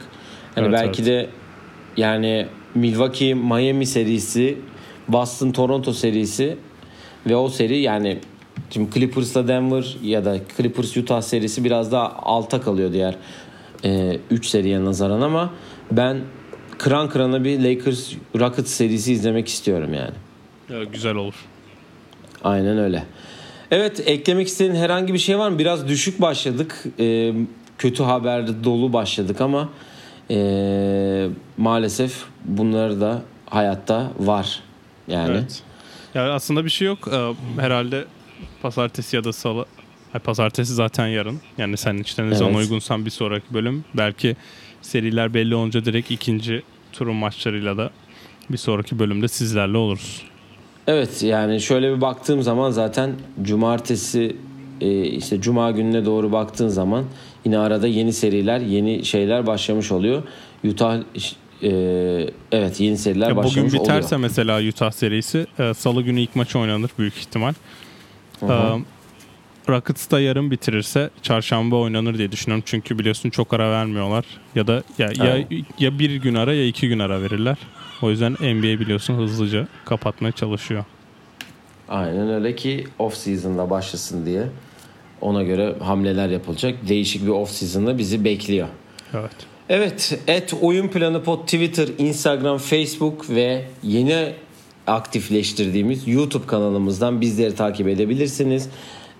Hani 0.54 0.66
Evet, 0.66 0.80
belki 0.80 1.06
de 1.06 1.30
yani 1.96 2.46
Milwaukee 2.74 3.34
Miami 3.34 3.86
serisi, 3.86 4.58
Boston 5.08 5.52
Toronto 5.52 5.92
serisi 5.92 6.56
ve 7.26 7.36
o 7.36 7.48
seri 7.48 7.78
yani 7.78 8.18
şimdi 8.70 8.90
Clippers'la 8.94 9.48
Denver 9.48 9.96
ya 10.02 10.24
da 10.24 10.38
Clippers 10.56 10.96
Utah 10.96 11.22
serisi 11.22 11.64
biraz 11.64 11.92
daha 11.92 12.12
alta 12.12 12.60
kalıyor 12.60 12.92
diğer 12.92 13.14
3 14.30 14.46
seriye 14.46 14.84
nazaran 14.84 15.20
ama 15.20 15.50
ben 15.90 16.20
kıran 16.78 17.08
kırana 17.08 17.44
bir 17.44 17.60
Lakers 17.60 18.12
Rockets 18.38 18.70
serisi 18.70 19.12
izlemek 19.12 19.48
istiyorum 19.48 19.94
yani. 19.94 20.14
Ya, 20.70 20.84
güzel 20.84 21.14
olur. 21.14 21.34
Aynen 22.44 22.78
öyle. 22.78 23.04
Evet 23.70 24.02
eklemek 24.06 24.48
istediğin 24.48 24.74
herhangi 24.74 25.14
bir 25.14 25.18
şey 25.18 25.38
var 25.38 25.50
mı? 25.50 25.58
Biraz 25.58 25.88
düşük 25.88 26.20
başladık. 26.20 26.84
Ee, 26.98 27.32
kötü 27.78 28.02
haber 28.02 28.64
dolu 28.64 28.92
başladık 28.92 29.40
ama 29.40 29.68
ee, 30.30 31.28
maalesef 31.58 32.24
bunları 32.44 33.00
da 33.00 33.22
hayatta 33.50 34.12
var. 34.18 34.60
Yani. 35.08 35.30
Evet. 35.30 35.62
Ya 36.14 36.32
aslında 36.34 36.64
bir 36.64 36.70
şey 36.70 36.86
yok. 36.86 37.08
Ee, 37.12 37.32
Herhalde 37.60 38.04
pazartesi 38.62 39.16
ya 39.16 39.24
da 39.24 39.32
salı. 39.32 39.64
Ay, 40.14 40.20
pazartesi 40.20 40.74
zaten 40.74 41.06
yarın. 41.06 41.40
Yani 41.58 41.76
sen 41.76 41.96
işte 41.96 42.24
ne 42.24 42.34
zaman 42.34 42.54
Evet. 42.54 42.64
uygunsan 42.64 43.04
bir 43.06 43.10
sonraki 43.10 43.54
bölüm. 43.54 43.84
Belki 43.94 44.36
seriler 44.82 45.34
belli 45.34 45.54
olunca 45.54 45.84
direkt 45.84 46.10
ikinci 46.10 46.62
turun 46.92 47.16
maçlarıyla 47.16 47.76
da 47.76 47.90
bir 48.50 48.56
sonraki 48.56 48.98
bölümde 48.98 49.28
sizlerle 49.28 49.76
oluruz. 49.76 50.22
Evet 50.86 51.22
yani 51.22 51.60
şöyle 51.60 51.96
bir 51.96 52.00
baktığım 52.00 52.42
zaman 52.42 52.70
zaten 52.70 53.12
cumartesi 53.42 54.36
e, 54.80 55.02
işte 55.02 55.40
cuma 55.40 55.70
gününe 55.70 56.04
doğru 56.04 56.32
baktığın 56.32 56.68
zaman 56.68 57.04
yine 57.44 57.58
arada 57.58 57.86
yeni 57.86 58.12
seriler, 58.12 58.60
yeni 58.60 59.04
şeyler 59.04 59.46
başlamış 59.46 59.92
oluyor. 59.92 60.22
Utah 60.64 60.98
e, 61.62 61.70
evet 62.52 62.80
yeni 62.80 62.98
seriler 62.98 63.28
Ya 63.28 63.36
başlamış 63.36 63.72
bugün 63.72 63.80
biterse 63.82 64.14
oluyor. 64.16 64.20
mesela 64.30 64.62
Utah 64.68 64.90
serisi 64.90 65.46
e, 65.58 65.74
salı 65.74 66.02
günü 66.02 66.20
ilk 66.20 66.36
maç 66.36 66.56
oynanır 66.56 66.90
büyük 66.98 67.16
ihtimal. 67.16 67.52
Hı 68.40 68.46
hı. 68.46 68.52
E, 68.52 68.84
Rockets 69.68 70.10
da 70.10 70.20
yarın 70.20 70.50
bitirirse 70.50 71.10
çarşamba 71.22 71.76
oynanır 71.76 72.18
diye 72.18 72.32
düşünüyorum. 72.32 72.62
Çünkü 72.66 72.98
biliyorsun 72.98 73.30
çok 73.30 73.52
ara 73.52 73.70
vermiyorlar. 73.70 74.24
Ya 74.54 74.66
da 74.66 74.82
ya, 74.98 75.08
ya, 75.24 75.36
Evet. 75.36 75.46
ya 75.78 75.98
bir 75.98 76.14
gün 76.14 76.34
ara 76.34 76.54
ya 76.54 76.66
iki 76.66 76.88
gün 76.88 76.98
ara 76.98 77.22
verirler. 77.22 77.56
O 78.02 78.10
yüzden 78.10 78.32
NBA 78.32 78.80
biliyorsun 78.80 79.14
hızlıca 79.14 79.66
kapatmaya 79.84 80.32
çalışıyor. 80.32 80.84
Aynen 81.88 82.30
öyle 82.30 82.56
ki 82.56 82.84
off 82.98 83.14
season'da 83.16 83.70
başlasın 83.70 84.26
diye 84.26 84.42
ona 85.20 85.42
göre 85.42 85.74
hamleler 85.80 86.28
yapılacak. 86.28 86.88
Değişik 86.88 87.22
bir 87.22 87.30
off 87.30 87.50
season'da 87.50 87.98
bizi 87.98 88.24
bekliyor. 88.24 88.68
Evet. 89.14 89.30
Evet, 89.68 90.18
et 90.26 90.54
oyun 90.60 90.88
planı 90.88 91.22
pod 91.22 91.40
Twitter, 91.40 91.88
Instagram, 91.98 92.58
Facebook 92.58 93.30
ve 93.30 93.64
yeni 93.82 94.32
aktifleştirdiğimiz 94.86 96.08
YouTube 96.08 96.46
kanalımızdan 96.46 97.20
bizleri 97.20 97.54
takip 97.54 97.88
edebilirsiniz. 97.88 98.68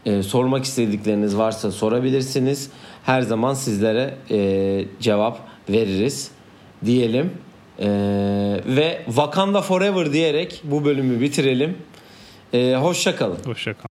Ee, 0.07 0.23
sormak 0.23 0.65
istedikleriniz 0.65 1.37
varsa 1.37 1.71
sorabilirsiniz. 1.73 2.71
Her 3.05 3.23
zaman 3.23 3.55
sizlere 3.55 4.15
e, 4.31 4.85
cevap 5.01 5.39
veririz 5.69 6.31
diyelim. 6.85 7.31
Ee, 7.79 7.87
ve 8.67 9.03
Wakanda 9.07 9.63
Forever 9.63 10.13
diyerek 10.13 10.63
bu 10.65 10.85
bölümü 10.85 11.21
bitirelim. 11.21 11.77
Ee, 12.53 12.75
hoşça 12.75 13.17
kalın. 13.17 13.39
Hoşçakal. 13.45 13.90